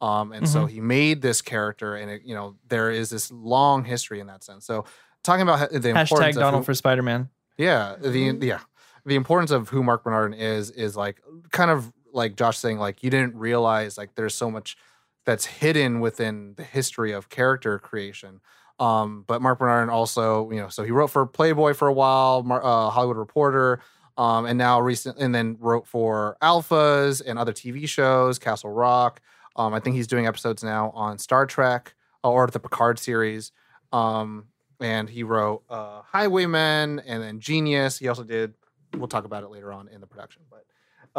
Um, 0.00 0.32
and 0.32 0.48
so 0.48 0.66
he 0.66 0.80
made 0.80 1.20
this 1.22 1.40
character, 1.42 1.94
and 1.96 2.10
it, 2.10 2.22
you 2.24 2.34
know 2.34 2.56
there 2.68 2.90
is 2.90 3.10
this 3.10 3.30
long 3.32 3.84
history 3.84 4.20
in 4.20 4.26
that 4.28 4.44
sense. 4.44 4.64
So 4.66 4.84
talking 5.22 5.42
about 5.42 5.70
the 5.70 5.88
importance 5.90 6.10
Hashtag 6.10 6.28
of 6.30 6.34
Donald 6.36 6.60
who- 6.62 6.64
for 6.66 6.74
Spider 6.74 7.02
Man. 7.02 7.28
yeah, 7.56 7.96
the 7.98 8.08
Mm-hmm. 8.08 8.42
yeah, 8.42 8.60
the 9.06 9.16
importance 9.16 9.50
of 9.50 9.68
who 9.68 9.82
Marc 9.82 10.04
Bernardin 10.04 10.38
is 10.38 10.70
is 10.70 10.96
like 10.96 11.20
kind 11.50 11.70
of 11.70 11.92
like 12.12 12.36
Josh 12.36 12.58
saying 12.58 12.78
like 12.78 13.02
you 13.02 13.10
didn't 13.10 13.36
realize 13.36 13.98
like 13.98 14.14
there's 14.14 14.34
so 14.34 14.50
much 14.50 14.76
that's 15.24 15.46
hidden 15.46 16.00
within 16.00 16.54
the 16.56 16.62
history 16.62 17.12
of 17.12 17.28
character 17.28 17.78
creation. 17.78 18.40
Um, 18.78 19.24
but 19.26 19.40
Marc 19.40 19.58
Bernardin 19.58 19.88
also, 19.88 20.50
you 20.50 20.58
know, 20.58 20.68
so 20.68 20.82
he 20.82 20.90
wrote 20.90 21.08
for 21.08 21.26
Playboy 21.26 21.74
for 21.74 21.88
a 21.88 21.92
while, 21.92 22.44
uh, 22.50 22.90
Hollywood 22.90 23.16
Reporter, 23.16 23.80
um, 24.16 24.46
and 24.46 24.58
now 24.58 24.80
recent, 24.80 25.18
and 25.18 25.34
then 25.34 25.56
wrote 25.60 25.86
for 25.86 26.36
Alphas 26.42 27.22
and 27.24 27.38
other 27.38 27.52
TV 27.52 27.88
shows, 27.88 28.38
Castle 28.38 28.70
Rock. 28.70 29.20
Um, 29.56 29.72
I 29.74 29.80
think 29.80 29.96
he's 29.96 30.06
doing 30.08 30.26
episodes 30.26 30.64
now 30.64 30.90
on 30.90 31.18
Star 31.18 31.46
Trek 31.46 31.94
uh, 32.24 32.30
or 32.30 32.46
the 32.46 32.58
Picard 32.58 32.98
series. 32.98 33.52
Um, 33.92 34.46
and 34.80 35.08
he 35.08 35.22
wrote 35.22 35.62
uh, 35.70 36.02
Highwaymen 36.02 37.00
and 37.06 37.22
then 37.22 37.40
Genius. 37.40 37.98
He 37.98 38.08
also 38.08 38.24
did. 38.24 38.54
We'll 38.98 39.08
talk 39.08 39.24
about 39.24 39.42
it 39.42 39.48
later 39.50 39.72
on 39.72 39.88
in 39.88 40.00
the 40.00 40.06
production, 40.06 40.42
but 40.50 40.64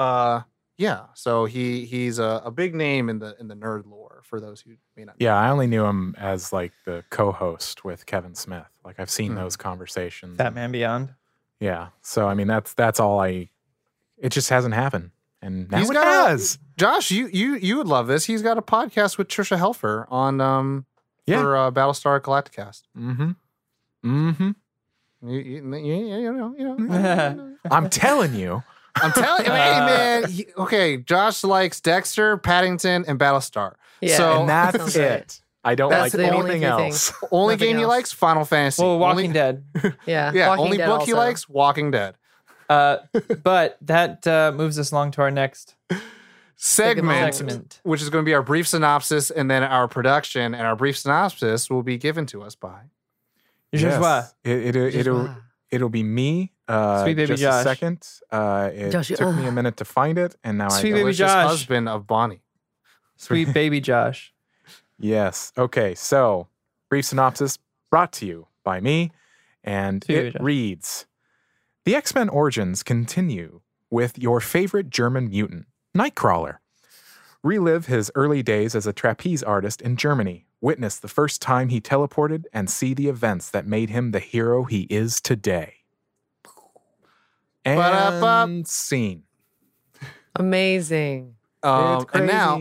uh, 0.02 0.42
yeah. 0.78 1.06
So 1.14 1.46
he 1.46 1.86
he's 1.86 2.20
a, 2.20 2.42
a 2.46 2.52
big 2.52 2.76
name 2.76 3.10
in 3.10 3.20
the 3.20 3.36
in 3.40 3.48
the 3.48 3.56
nerd 3.56 3.86
lore 3.86 4.22
for 4.26 4.40
those 4.42 4.62
who 4.62 4.72
may 4.96 5.04
not. 5.06 5.20
know. 5.20 5.26
Yeah, 5.26 5.36
I 5.36 5.50
only 5.50 5.68
knew 5.68 5.86
him 5.86 6.16
as 6.18 6.52
like 6.52 6.74
the 6.86 7.04
co-host 7.10 7.84
with 7.86 8.06
Kevin 8.06 8.36
Smith. 8.36 8.66
Like 8.84 9.00
I've 9.00 9.10
seen 9.10 9.32
Hmm. 9.32 9.38
those 9.38 9.56
conversations. 9.56 10.38
That 10.38 10.54
Man 10.54 10.72
Beyond. 10.72 11.14
Yeah. 11.60 11.88
So 12.02 12.28
I 12.28 12.34
mean, 12.34 12.48
that's 12.48 12.74
that's 12.74 13.00
all 13.00 13.20
I. 13.22 13.50
It 14.18 14.30
just 14.30 14.50
hasn't 14.50 14.74
happened, 14.74 15.12
and 15.42 15.70
now 15.70 15.80
He's 15.80 15.90
it 15.90 15.94
got 15.94 16.08
a- 16.08 16.30
has. 16.30 16.58
Josh, 16.78 17.12
you 17.12 17.28
you 17.28 17.56
you 17.56 17.78
would 17.78 17.88
love 17.88 18.08
this. 18.08 18.26
He's 18.26 18.42
got 18.42 18.58
a 18.58 18.62
podcast 18.62 19.18
with 19.18 19.28
Tricia 19.30 19.58
Helfer 19.58 20.06
on 20.10 20.42
um 20.42 20.86
Yeah. 21.26 21.42
for 21.42 21.56
uh, 21.58 21.72
Battlestar 21.72 22.20
Galacticast. 22.20 22.84
Mm-hmm. 22.98 23.32
Mm-hmm. 24.06 24.52
You, 25.28 25.40
you, 25.40 25.76
you, 25.76 26.18
you 26.18 26.34
know, 26.34 26.56
you 26.58 26.64
know, 26.64 26.78
you 26.78 26.88
know. 26.88 27.56
I'm 27.72 27.90
telling 27.90 28.34
you. 28.36 28.64
I'm 28.96 29.12
telling 29.12 29.46
you, 29.46 29.52
hey, 29.52 29.74
Uh, 29.74 29.86
man. 29.86 30.30
he- 30.30 30.48
okay, 30.58 30.98
Josh 30.98 31.44
likes 31.44 31.82
Dexter, 31.82 32.38
Paddington, 32.38 33.06
and 33.08 33.20
Battlestar. 33.20 33.74
Yeah. 34.02 34.18
So 34.18 34.40
and 34.42 34.50
that's 34.50 34.96
it. 34.96 35.42
I 35.64 35.74
don't 35.74 35.90
That's 35.90 36.14
like 36.14 36.22
the 36.22 36.30
only 36.30 36.52
anything 36.52 36.62
few 36.62 36.68
else. 36.70 37.10
things. 37.10 37.14
only 37.32 37.56
Nothing 37.56 37.68
game 37.70 37.78
he 37.78 37.84
else. 37.84 37.90
likes, 37.90 38.12
Final 38.12 38.46
Fantasy. 38.46 38.84
Well, 38.84 39.00
Walking 39.00 39.20
only, 39.26 39.34
Dead. 39.34 39.64
Yeah. 40.06 40.32
Yeah, 40.32 40.50
Walking 40.50 40.66
only 40.66 40.78
Dead 40.78 40.86
book 40.88 41.02
he 41.08 41.14
also. 41.14 41.16
likes, 41.26 41.50
Walking 41.50 41.90
Dead. 41.92 42.16
Uh, 42.70 42.98
but 43.44 43.78
that 43.82 44.26
uh, 44.28 44.52
moves 44.56 44.78
us 44.78 44.92
along 44.92 45.12
to 45.12 45.22
our 45.22 45.32
next 45.32 45.76
Segment, 46.58 47.36
segment. 47.36 47.80
which 47.84 48.02
is 48.02 48.10
going 48.10 48.24
to 48.24 48.26
be 48.30 48.34
our 48.34 48.42
brief 48.44 48.68
synopsis 48.68 49.30
and 49.30 49.52
then 49.52 49.62
our 49.64 49.88
production. 49.88 50.54
And 50.54 50.66
our 50.66 50.76
brief 50.76 50.98
synopsis 50.98 51.70
will 51.70 51.84
be 51.84 51.98
given 51.98 52.26
to 52.28 52.44
us 52.44 52.56
by. 52.56 52.82
Joshua. 53.78 54.30
Yes. 54.44 54.58
It, 54.58 54.76
it, 54.76 54.96
it'll, 54.96 55.30
it'll 55.72 55.90
be 55.90 56.04
me. 56.04 56.52
Uh, 56.68 57.04
Sweet 57.04 57.16
baby 57.16 57.28
just 57.28 57.42
Josh. 57.42 57.62
a 57.62 57.64
second. 57.64 58.08
Uh, 58.32 58.70
it 58.74 58.92
Joshua. 58.92 59.18
took 59.18 59.36
me 59.36 59.46
a 59.46 59.52
minute 59.52 59.78
to 59.78 59.86
find 59.86 60.18
it, 60.18 60.36
and 60.44 60.58
now 60.58 60.70
Sweet 60.70 60.94
I 60.94 60.98
baby 60.98 60.98
got 60.98 61.00
it. 61.00 61.04
Delicious 61.04 61.18
Josh. 61.20 61.48
husband 61.48 61.90
of 61.90 62.08
Bonnie. 62.08 62.42
Sweet 63.18 63.54
baby 63.54 63.80
Josh. 63.82 64.34
Yes. 64.98 65.52
Okay. 65.58 65.94
So, 65.96 66.48
brief 66.90 67.06
synopsis 67.06 67.60
brought 67.92 68.12
to 68.14 68.26
you 68.26 68.48
by 68.64 68.80
me, 68.80 69.12
and 69.64 70.04
Sweet 70.04 70.18
it 70.18 70.42
reads: 70.42 71.06
The 71.86 71.96
X 71.96 72.16
Men 72.16 72.30
origins 72.30 72.82
continue 72.84 73.62
with 73.92 74.18
your 74.18 74.40
favorite 74.40 74.90
German 74.90 75.30
mutant, 75.30 75.68
Nightcrawler. 75.96 76.58
Relive 77.44 77.86
his 77.86 78.12
early 78.16 78.42
days 78.42 78.74
as 78.74 78.88
a 78.88 78.94
trapeze 78.94 79.44
artist 79.44 79.80
in 79.82 79.98
Germany. 79.98 80.48
Witness 80.66 80.98
the 80.98 81.08
first 81.08 81.44
time 81.44 81.70
he 81.70 81.80
teleported 81.80 82.46
and 82.52 82.72
see 82.72 82.96
the 82.96 83.08
events 83.08 83.52
that 83.52 83.68
made 83.68 83.92
him 83.92 84.10
the 84.12 84.20
hero 84.20 84.64
he 84.64 84.82
is 84.90 85.22
today. 85.22 85.76
Ba-da-ba. 87.64 88.44
And 88.52 88.68
scene. 88.68 89.24
Amazing. 90.36 91.36
Um, 91.64 92.06
and 92.14 92.26
now 92.28 92.58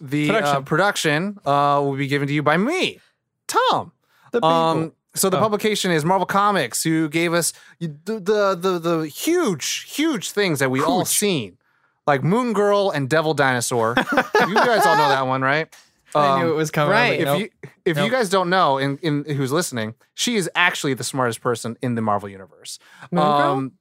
the 0.00 0.26
Production. 0.28 0.56
uh, 0.56 0.60
production 0.62 1.38
uh, 1.44 1.80
will 1.84 1.96
be 1.96 2.06
given 2.06 2.28
to 2.28 2.34
you 2.34 2.42
by 2.42 2.56
me, 2.56 2.98
Tom. 3.46 3.92
The. 4.32 4.42
Um, 4.44 4.92
so 5.14 5.28
the 5.30 5.36
Oh. 5.36 5.40
publication 5.40 5.90
is 5.90 6.04
Marvel 6.04 6.26
Comics, 6.26 6.82
who 6.82 7.08
gave 7.10 7.34
us 7.34 7.52
the 7.80 7.88
the 8.06 8.54
the, 8.58 8.78
the 8.78 9.06
huge, 9.06 9.84
huge 9.94 10.30
things 10.30 10.60
that 10.60 10.70
we 10.70 10.80
all 10.82 11.04
seen, 11.04 11.58
like 12.06 12.22
Moon 12.22 12.52
Girl 12.52 12.90
and 12.90 13.08
Devil 13.08 13.34
Dinosaur. 13.34 13.94
you 14.46 14.54
guys 14.54 14.86
all 14.86 14.96
know 14.96 15.08
that 15.08 15.26
one, 15.26 15.42
right? 15.42 15.74
I 16.14 16.38
knew 16.38 16.46
Um, 16.46 16.50
it 16.52 16.54
was 16.54 16.70
coming. 16.70 16.90
right. 16.92 17.24
Right. 17.24 17.28
If 17.28 17.40
you 17.40 17.68
if 17.84 17.98
you 17.98 18.10
guys 18.10 18.28
don't 18.30 18.48
know, 18.50 18.78
in, 18.78 18.98
in, 18.98 19.24
who's 19.24 19.52
listening, 19.52 19.94
she 20.14 20.36
is 20.36 20.48
actually 20.54 20.94
the 20.94 21.04
smartest 21.04 21.40
person 21.40 21.76
in 21.82 21.94
the 21.94 22.02
Marvel 22.02 22.28
universe. 22.28 22.78
Moon 23.10 23.22
Girl? 23.24 23.52
Um, 23.52 23.72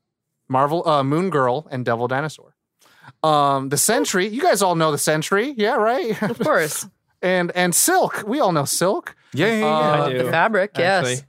Marvel, 0.50 0.88
uh, 0.88 1.04
Moon 1.04 1.30
Girl, 1.30 1.68
and 1.72 1.86
Devil 1.86 2.08
Dinosaur. 2.08 2.56
Um, 3.24 3.70
the 3.70 3.78
Sentry. 3.78 4.28
You 4.28 4.42
guys 4.42 4.62
all 4.62 4.76
know 4.76 4.92
the 4.92 4.98
Sentry, 4.98 5.54
yeah, 5.58 5.76
right? 5.76 6.22
Of 6.22 6.40
course. 6.40 6.88
and 7.22 7.52
and 7.56 7.74
Silk. 7.74 8.24
We 8.28 8.40
all 8.40 8.52
know 8.52 8.66
Silk. 8.66 9.16
yeah, 9.34 9.48
yeah, 9.48 9.60
yeah. 9.60 9.66
Uh, 9.66 10.06
I 10.06 10.12
do. 10.14 10.24
the 10.24 10.32
fabric, 10.32 10.72
yes. 10.78 11.06
actually. 11.08 11.28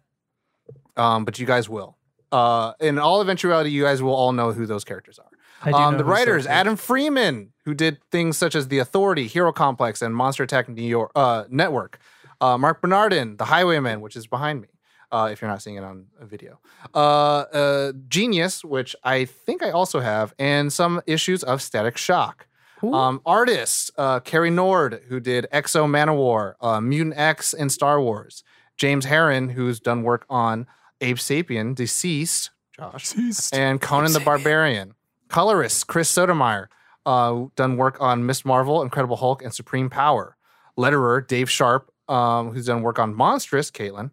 Um, 0.97 1.25
but 1.25 1.39
you 1.39 1.47
guys 1.47 1.69
will. 1.69 1.97
Uh, 2.31 2.73
in 2.81 2.99
all 2.99 3.21
eventuality, 3.21 3.71
you 3.71 3.85
guys 3.85 4.03
will 4.03 4.15
all 4.15 4.33
know 4.33 4.53
who 4.53 4.67
those 4.67 4.85
characters 4.85 5.19
are. 5.19 5.28
Um, 5.63 5.99
the 5.99 6.05
writers, 6.05 6.43
is. 6.45 6.47
Adam 6.47 6.77
Freeman, 6.77 7.53
who 7.65 7.75
did 7.75 7.99
things 8.11 8.37
such 8.37 8.55
as 8.55 8.69
The 8.69 8.79
Authority, 8.79 9.27
Hero 9.27 9.53
Complex, 9.53 10.03
and 10.03 10.15
Monster 10.15 10.45
Attack 10.45 10.69
New 10.69 10.83
York 10.83 11.11
uh, 11.15 11.45
Network. 11.49 11.99
Uh, 12.41 12.57
Marc 12.57 12.81
Bernardin, 12.81 13.37
The 13.37 13.47
Highwayman, 13.47 14.01
which 14.01 14.15
is 14.15 14.27
behind 14.27 14.61
me, 14.61 14.69
uh, 15.11 15.29
if 15.33 15.43
you're 15.43 15.51
not 15.51 15.61
seeing 15.61 15.77
it 15.77 15.83
on 15.83 16.07
a 16.21 16.27
video. 16.27 16.61
Uh, 16.95 16.99
uh, 16.99 17.93
Genius, 18.09 18.65
which 18.65 18.95
I 19.03 19.25
think 19.25 19.63
I 19.63 19.71
also 19.71 20.01
have, 20.01 20.33
and 20.39 20.73
some 20.73 21.03
issues 21.07 21.43
of 21.43 21.61
Static 21.61 21.97
Shock. 21.97 22.47
Um, 22.81 23.21
artists, 23.27 23.91
uh, 23.99 24.21
Cary 24.21 24.51
Nord, 24.51 25.03
who 25.09 25.19
did 25.19 25.49
X-O 25.51 25.87
Manowar, 25.87 26.55
uh, 26.61 26.81
Mutant 26.81 27.19
X, 27.19 27.53
and 27.53 27.73
Star 27.73 28.01
Wars. 28.01 28.45
James 28.77 29.07
Herron, 29.07 29.49
who's 29.49 29.81
done 29.81 30.05
work 30.05 30.25
on 30.31 30.69
Abe 31.01 31.17
Sapien, 31.17 31.75
Deceased, 31.75 32.51
Josh, 32.77 33.15
and 33.53 33.81
Conan 33.81 34.13
the 34.13 34.21
Barbarian. 34.21 34.95
Colorist 35.29 35.87
Chris 35.87 36.09
Sotomayor, 36.09 36.69
uh, 37.07 37.45
done 37.57 37.77
work 37.77 37.97
on 38.01 38.27
Miss 38.27 38.45
Marvel, 38.45 38.83
Incredible 38.83 39.17
Hulk, 39.17 39.43
and 39.43 39.53
Supreme 39.55 39.89
Power. 39.91 40.37
Letterer 40.79 41.27
Dave 41.27 41.51
Sharpe, 41.51 41.91
um, 42.09 42.53
who's 42.53 42.67
done 42.67 42.83
work 42.83 42.99
on 42.99 43.15
Monstrous, 43.15 43.71
Caitlin, 43.71 44.11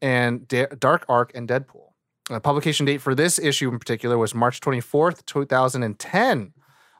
and 0.00 0.46
Da- 0.48 0.66
Dark 0.78 1.04
Arc 1.08 1.32
and 1.34 1.48
Deadpool. 1.48 1.90
The 2.30 2.40
publication 2.40 2.86
date 2.86 3.00
for 3.00 3.14
this 3.14 3.38
issue 3.38 3.68
in 3.70 3.78
particular 3.78 4.18
was 4.18 4.34
March 4.34 4.60
24th, 4.60 5.24
2010. 5.26 6.52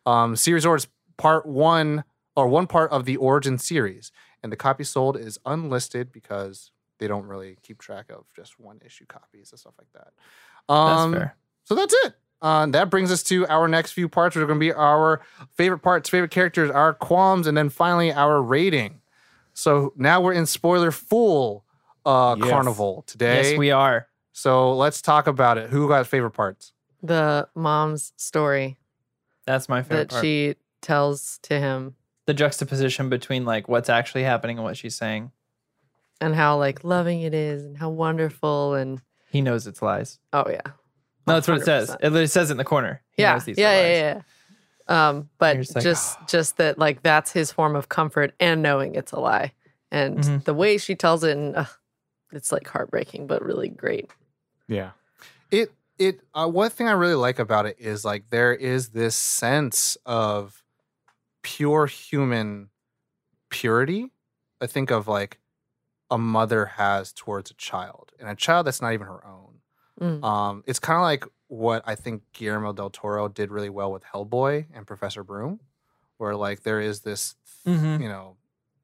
Um, 0.05 0.37
series 0.37 0.65
orders 0.65 0.87
part 1.17 1.47
one 1.47 2.05
or 2.37 2.47
one 2.47 2.67
part 2.67 2.91
of 2.93 3.07
the 3.07 3.17
origin 3.17 3.59
series, 3.59 4.13
and 4.43 4.53
the 4.53 4.57
copy 4.57 4.85
sold 4.85 5.17
is 5.17 5.39
unlisted 5.47 6.13
because 6.13 6.71
they 6.99 7.09
don't 7.09 7.25
really 7.27 7.57
keep 7.63 7.79
track 7.81 8.07
of 8.11 8.25
just 8.37 8.61
one 8.61 8.79
issue 8.85 9.07
copies 9.07 9.51
and 9.51 9.59
stuff 9.59 9.75
like 9.79 9.89
that. 9.95 10.13
That's 10.69 11.01
Um, 11.01 11.13
fair. 11.15 11.37
so 11.65 11.75
that's 11.75 11.95
it. 12.05 12.15
Uh, 12.43 12.67
that 12.67 12.91
brings 12.91 13.11
us 13.11 13.23
to 13.25 13.47
our 13.49 13.67
next 13.67 13.93
few 13.93 14.09
parts, 14.09 14.37
which 14.37 14.43
are 14.43 14.47
going 14.47 14.59
to 14.59 14.65
be 14.65 14.73
our 14.73 15.23
favorite 15.55 15.79
parts, 15.79 16.09
favorite 16.09 16.31
characters, 16.31 16.71
our 16.71 16.93
qualms, 16.93 17.47
and 17.47 17.57
then 17.57 17.69
finally 17.71 18.13
our 18.13 18.43
rating. 18.43 19.01
So 19.55 19.93
now 19.97 20.21
we're 20.21 20.35
in 20.35 20.47
spoiler 20.47 20.91
full 20.91 21.65
uh, 22.05 22.37
Yes. 22.39 22.49
carnival 22.51 23.03
today. 23.07 23.51
Yes, 23.53 23.59
we 23.59 23.71
are. 23.71 24.09
so 24.33 24.75
let's 24.77 25.01
talk 25.01 25.27
about 25.27 25.57
it. 25.59 25.71
Who 25.71 25.89
got 25.89 26.07
favorite 26.07 26.33
parts? 26.33 26.73
The 27.03 27.49
mom's 27.55 28.13
story 28.17 28.79
That's 29.47 29.69
my 29.69 29.83
favorite 29.83 30.09
that 30.09 30.11
part. 30.11 30.23
she 30.25 30.55
tells 30.83 31.39
to 31.43 31.59
him 31.59 31.95
the 32.27 32.35
juxtaposition 32.35 33.09
between 33.09 33.45
like 33.45 33.67
what's 33.69 33.89
actually 33.89 34.25
happening 34.25 34.59
and 34.59 34.65
what 34.65 34.77
she's 34.77 34.95
saying. 34.97 35.31
and 36.21 36.35
how 36.35 36.59
like 36.59 36.85
loving 36.85 37.23
it 37.23 37.33
is 37.35 37.65
and 37.65 37.77
how 37.79 37.89
wonderful 37.91 38.75
and 38.75 39.01
He 39.31 39.41
knows 39.41 39.67
it's 39.67 39.81
lies. 39.83 40.19
oh 40.33 40.45
yeah. 40.51 40.61
No, 41.27 41.35
that's 41.35 41.49
what 41.49 41.59
it 41.59 41.65
says. 41.65 41.91
100%. 41.91 41.95
It 42.01 42.03
literally 42.05 42.27
says 42.29 42.51
it 42.51 42.53
in 42.53 42.57
the 42.59 42.65
corner. 42.65 43.03
He 43.11 43.23
yeah, 43.23 43.33
knows 43.35 43.45
these 43.45 43.59
yeah, 43.59 43.73
yeah, 43.81 43.89
yeah, 43.89 44.21
yeah. 44.89 45.09
Um, 45.09 45.29
but 45.39 45.57
You're 45.57 45.65
just 45.65 45.75
like, 45.75 45.83
just 45.83 46.19
just 46.29 46.57
that 46.59 46.79
like 46.79 47.03
that's 47.03 47.33
his 47.33 47.51
form 47.51 47.75
of 47.75 47.89
comfort 47.89 48.35
and 48.39 48.63
knowing 48.63 48.95
it's 48.95 49.11
a 49.13 49.19
lie, 49.19 49.53
and 49.91 50.19
Mhm. 50.19 50.45
the 50.45 50.55
way 50.55 50.79
she 50.79 50.95
tells 50.95 51.25
it, 51.25 51.37
and 51.37 51.57
ugh, 51.57 51.69
it's 52.33 52.53
like 52.53 52.69
heartbreaking, 52.69 53.27
but 53.27 53.45
really 53.45 53.69
great. 53.69 54.11
Yeah. 54.69 54.91
It 55.51 55.73
it 55.99 56.21
uh, 56.35 56.47
one 56.47 56.71
thing 56.71 56.87
I 56.87 56.93
really 56.93 57.15
like 57.17 57.41
about 57.41 57.67
it 57.67 57.77
is 57.81 58.05
like 58.05 58.31
there 58.31 58.55
is 58.55 58.91
this 58.91 59.17
sense 59.17 59.97
of 60.07 60.63
pure 61.43 61.87
human 61.87 62.69
purity. 63.49 64.13
I 64.61 64.67
think 64.67 64.91
of 64.93 65.09
like 65.09 65.39
a 66.11 66.19
mother 66.19 66.67
has 66.67 67.13
towards 67.13 67.51
a 67.51 67.55
child, 67.55 68.13
and 68.21 68.29
a 68.29 68.37
child 68.37 68.67
that's 68.69 68.81
not 68.81 68.93
even 68.93 69.07
her 69.09 69.27
own. 69.27 69.46
Mm. 70.01 70.23
Um, 70.25 70.65
it's 70.67 70.79
kind 70.79 70.97
of 70.97 71.03
like 71.03 71.25
what 71.49 71.83
I 71.87 71.95
think 71.95 72.23
Guillermo 72.33 72.73
del 72.73 72.91
Toro 72.91 73.29
did 73.29 73.51
really 73.51 73.71
well 73.71 73.93
with 73.93 74.05
Hellboy 74.05 74.67
and 74.75 74.87
Professor 74.87 75.23
Broom, 75.25 75.61
where 76.19 76.35
like 76.37 76.63
there 76.63 76.81
is 76.81 77.01
this, 77.03 77.37
Mhm. 77.67 78.01
you 78.03 78.09
know, 78.09 78.37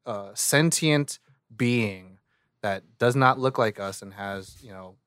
uh, 0.05 0.33
sentient 0.33 1.19
being 1.55 2.19
that 2.61 2.97
does 2.97 3.15
not 3.15 3.37
look 3.39 3.57
like 3.57 3.79
us 3.79 4.01
and 4.01 4.13
has, 4.13 4.61
you 4.63 4.71
know, 4.71 4.97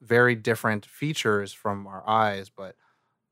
very 0.00 0.34
different 0.36 0.86
features 0.86 1.52
from 1.52 1.86
our 1.86 2.06
eyes, 2.08 2.50
but 2.50 2.76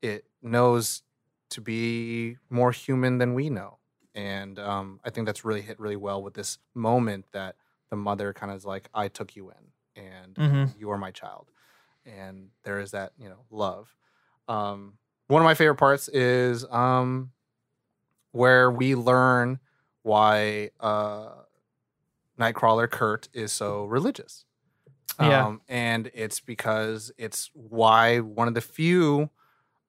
it 0.01 0.25
knows 0.41 1.03
to 1.51 1.61
be 1.61 2.37
more 2.49 2.71
human 2.71 3.19
than 3.19 3.33
we 3.35 3.49
know. 3.49 3.79
And 4.15 4.59
um, 4.59 4.99
I 5.05 5.09
think 5.11 5.27
that's 5.27 5.45
really 5.45 5.61
hit 5.61 5.79
really 5.79 5.95
well 5.97 6.23
with 6.23 6.33
this 6.35 6.59
moment 6.75 7.27
that 7.33 7.55
the 7.89 7.95
mother 7.97 8.33
kind 8.33 8.51
of 8.51 8.57
is 8.57 8.65
like, 8.65 8.89
I 8.93 9.07
took 9.09 9.35
you 9.35 9.51
in 9.51 10.03
and 10.03 10.35
Mhm. 10.35 10.77
you 10.77 10.91
are 10.91 10.97
my 10.97 11.11
child. 11.11 11.51
And 12.07 12.49
there 12.63 12.79
is 12.79 12.91
that, 12.91 13.11
you 13.19 13.29
know, 13.29 13.45
love. 13.51 13.95
Um, 14.47 14.93
one 15.27 15.41
of 15.41 15.45
my 15.45 15.53
favorite 15.53 15.75
parts 15.75 16.07
is 16.07 16.65
um, 16.69 17.31
where 18.31 18.71
we 18.71 18.95
learn 18.95 19.59
why 20.03 20.71
uh, 20.79 21.31
Nightcrawler 22.39 22.89
Kurt 22.89 23.27
is 23.33 23.51
so 23.51 23.85
religious. 23.85 24.45
Yeah. 25.19 25.47
Um, 25.47 25.61
and 25.67 26.11
it's 26.13 26.39
because 26.39 27.11
it's 27.17 27.49
why 27.53 28.19
one 28.19 28.47
of 28.47 28.53
the 28.53 28.61
few 28.61 29.29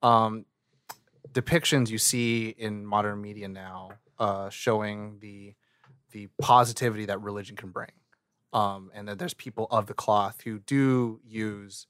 um, 0.01 0.45
depictions 1.31 1.89
you 1.89 1.97
see 1.97 2.49
in 2.49 2.85
modern 2.85 3.21
media 3.21 3.47
now 3.47 3.91
uh, 4.17 4.49
showing 4.49 5.19
the 5.19 5.55
the 6.11 6.27
positivity 6.41 7.05
that 7.05 7.21
religion 7.21 7.55
can 7.55 7.69
bring. 7.69 7.91
Um, 8.51 8.89
and 8.95 9.07
that 9.07 9.19
there's 9.19 9.35
people 9.35 9.67
of 9.69 9.85
the 9.85 9.93
cloth 9.93 10.41
who 10.43 10.57
do 10.57 11.19
use 11.23 11.85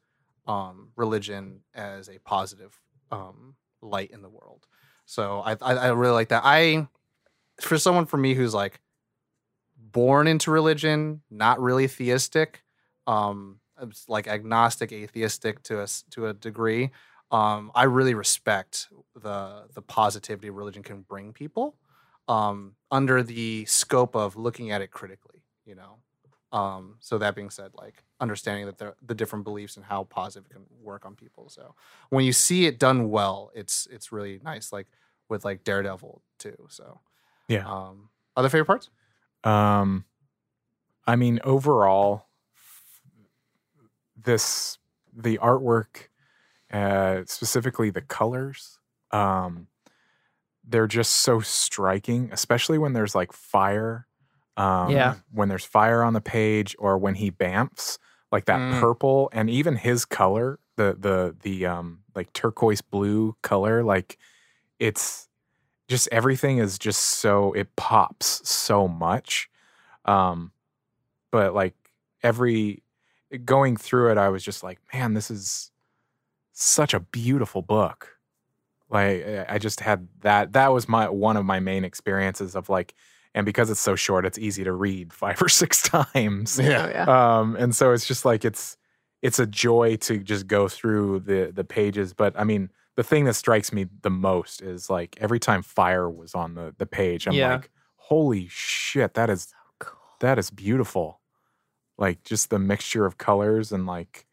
um, 0.50 0.90
religion 0.96 1.62
as 1.76 2.10
a 2.10 2.18
positive 2.20 2.74
um, 3.12 3.56
light 3.82 4.12
in 4.12 4.22
the 4.22 4.30
world. 4.30 4.66
So 5.06 5.42
I, 5.46 5.52
I 5.62 5.74
I 5.76 5.88
really 5.90 6.14
like 6.14 6.30
that. 6.30 6.42
I 6.44 6.88
for 7.62 7.78
someone 7.78 8.08
for 8.08 8.18
me 8.18 8.34
who's 8.34 8.54
like 8.54 8.82
born 9.78 10.28
into 10.28 10.52
religion, 10.52 11.22
not 11.30 11.62
really 11.62 11.88
theistic, 11.88 12.64
um, 13.08 13.60
like 14.08 14.28
agnostic, 14.28 14.92
atheistic 14.92 15.64
to 15.64 15.80
us 15.82 16.04
to 16.12 16.28
a 16.28 16.34
degree. 16.34 16.92
um, 17.32 17.72
I 17.76 17.84
really 17.84 18.14
respect 18.14 18.88
the 19.16 19.66
the 19.74 19.82
positivity 19.82 20.50
religion 20.50 20.84
can 20.84 21.02
bring 21.02 21.34
people 21.34 21.76
um, 22.28 22.76
under 22.90 23.24
the 23.24 23.66
scope 23.66 24.16
of 24.16 24.36
looking 24.36 24.72
at 24.72 24.82
it 24.82 24.92
critically. 24.92 25.44
You 25.66 25.76
know, 25.76 26.00
um, 26.52 26.96
so 27.00 27.18
that 27.18 27.36
being 27.36 27.50
said, 27.50 27.72
like 27.76 28.04
understanding 28.20 28.66
that 28.66 28.78
the 28.78 28.96
the 29.06 29.16
different 29.16 29.46
beliefs 29.46 29.76
and 29.78 29.86
how 29.86 30.04
positive 30.06 30.50
it 30.50 30.54
can 30.54 30.66
work 30.82 31.06
on 31.06 31.16
people. 31.16 31.50
So 31.50 31.76
when 32.10 32.26
you 32.26 32.34
see 32.34 32.66
it 32.66 32.80
done 32.80 33.10
well, 33.10 33.52
it's 33.54 33.88
it's 33.92 34.12
really 34.12 34.40
nice. 34.44 34.72
Like 34.74 34.88
with 35.30 35.46
like 35.46 35.64
Daredevil 35.64 36.22
too. 36.40 36.58
So 36.70 37.02
Yeah. 37.48 37.68
Um, 37.68 38.10
other 38.36 38.50
favorite 38.50 38.66
parts? 38.66 38.90
Um, 39.44 40.06
I 41.06 41.16
mean, 41.16 41.40
overall, 41.44 42.28
this 44.16 44.78
the 45.16 45.38
artwork, 45.40 46.08
uh, 46.72 47.24
specifically 47.26 47.90
the 47.90 48.02
colors, 48.02 48.80
um, 49.12 49.68
they're 50.64 50.88
just 50.88 51.12
so 51.14 51.40
striking, 51.40 52.30
especially 52.32 52.78
when 52.78 52.94
there's 52.94 53.16
like 53.16 53.34
fire. 53.34 54.08
Um, 54.60 54.92
Yeah. 54.92 55.16
When 55.32 55.50
there's 55.50 55.66
fire 55.66 56.04
on 56.04 56.14
the 56.14 56.22
page, 56.22 56.76
or 56.80 56.98
when 56.98 57.16
he 57.16 57.30
bamfs, 57.32 58.00
like 58.32 58.46
that 58.46 58.60
Mm. 58.60 58.80
purple, 58.82 59.30
and 59.34 59.50
even 59.50 59.76
his 59.78 60.06
color, 60.06 60.60
the 60.78 60.96
the 61.00 61.36
the 61.42 61.66
um 61.66 62.04
like 62.16 62.34
turquoise 62.34 62.82
blue 62.82 63.36
color, 63.44 63.84
like 63.84 64.18
it's 64.80 65.30
just 65.90 66.08
everything 66.12 66.60
is 66.60 66.80
just 66.80 67.02
so 67.02 67.54
it 67.54 67.76
pops 67.76 68.48
so 68.50 68.88
much 68.88 69.50
um 70.06 70.52
but 71.32 71.54
like 71.54 71.76
every 72.24 72.84
going 73.46 73.78
through 73.78 74.12
it 74.12 74.18
i 74.18 74.30
was 74.30 74.44
just 74.44 74.64
like 74.64 74.80
man 74.94 75.14
this 75.14 75.32
is 75.32 75.72
such 76.54 76.94
a 76.94 77.00
beautiful 77.00 77.62
book 77.62 78.18
like 78.90 79.26
I- 79.26 79.46
i 79.50 79.58
just 79.60 79.80
had 79.82 80.08
that 80.22 80.54
that 80.54 80.70
was 80.74 80.88
my 80.90 81.10
one 81.10 81.38
of 81.38 81.46
my 81.46 81.60
main 81.60 81.84
experiences 81.86 82.56
of 82.56 82.70
like 82.70 82.96
and 83.36 83.46
because 83.46 83.70
it's 83.70 83.80
so 83.80 83.96
short 83.96 84.26
it's 84.26 84.38
easy 84.40 84.64
to 84.64 84.72
read 84.74 85.14
five 85.24 85.42
or 85.42 85.50
six 85.50 85.82
times 85.82 86.60
Oh 86.60 86.64
yeah. 86.64 87.06
um, 87.40 87.56
and 87.56 87.76
so 87.76 87.92
it's 87.94 88.08
just 88.08 88.26
like 88.26 88.44
it's 88.46 88.76
it's 89.22 89.40
a 89.40 89.46
joy 89.46 89.98
to 89.98 90.20
just 90.20 90.48
go 90.48 90.68
through 90.70 91.20
the 91.22 91.52
the 91.54 91.64
pages. 91.66 92.14
But 92.14 92.40
I 92.40 92.46
mean, 92.46 92.72
the 92.96 93.04
thing 93.04 93.26
that 93.26 93.34
strikes 93.34 93.74
me 93.74 93.86
the 94.02 94.10
most 94.10 94.62
is 94.62 94.90
like 94.90 95.18
every 95.20 95.40
time 95.40 95.62
fire 95.62 96.10
was 96.10 96.34
on 96.34 96.56
the 96.56 96.74
the 96.78 96.86
page, 96.86 97.28
I'm 97.28 97.34
Yeah. 97.34 97.56
like, 97.56 97.70
holy 97.98 98.48
shit, 98.50 99.16
that 99.16 99.30
is 99.30 99.54
Cool. 99.80 100.00
that 100.22 100.40
is 100.40 100.50
beautiful. 100.52 101.20
Like 101.98 102.24
just 102.24 102.50
the 102.50 102.60
mixture 102.60 103.06
of 103.06 103.18
colors 103.18 103.74
and 103.74 103.86
like 103.86 104.26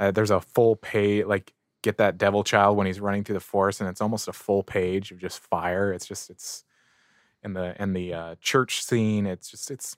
uh, 0.00 0.10
there's 0.10 0.30
a 0.32 0.40
full 0.40 0.74
page 0.74 1.24
like 1.26 1.52
get 1.82 1.98
that 1.98 2.18
devil 2.18 2.42
child 2.42 2.76
when 2.76 2.86
he's 2.88 2.98
running 3.00 3.22
through 3.22 3.34
the 3.34 3.40
forest 3.40 3.80
and 3.80 3.88
it's 3.88 4.00
almost 4.00 4.26
a 4.28 4.32
full 4.32 4.64
page 4.64 5.12
of 5.12 5.18
just 5.18 5.38
fire. 5.38 5.92
It's 5.92 6.06
just 6.06 6.30
it's 6.30 6.64
in 7.42 7.54
the 7.54 7.80
in 7.80 7.92
the 7.92 8.14
uh, 8.14 8.34
church 8.40 8.84
scene. 8.84 9.26
It's 9.26 9.50
just 9.50 9.70
it's 9.70 9.96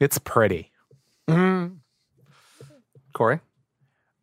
it's 0.00 0.18
pretty. 0.18 0.70
Mm-hmm. 1.28 1.74
Corey? 3.12 3.40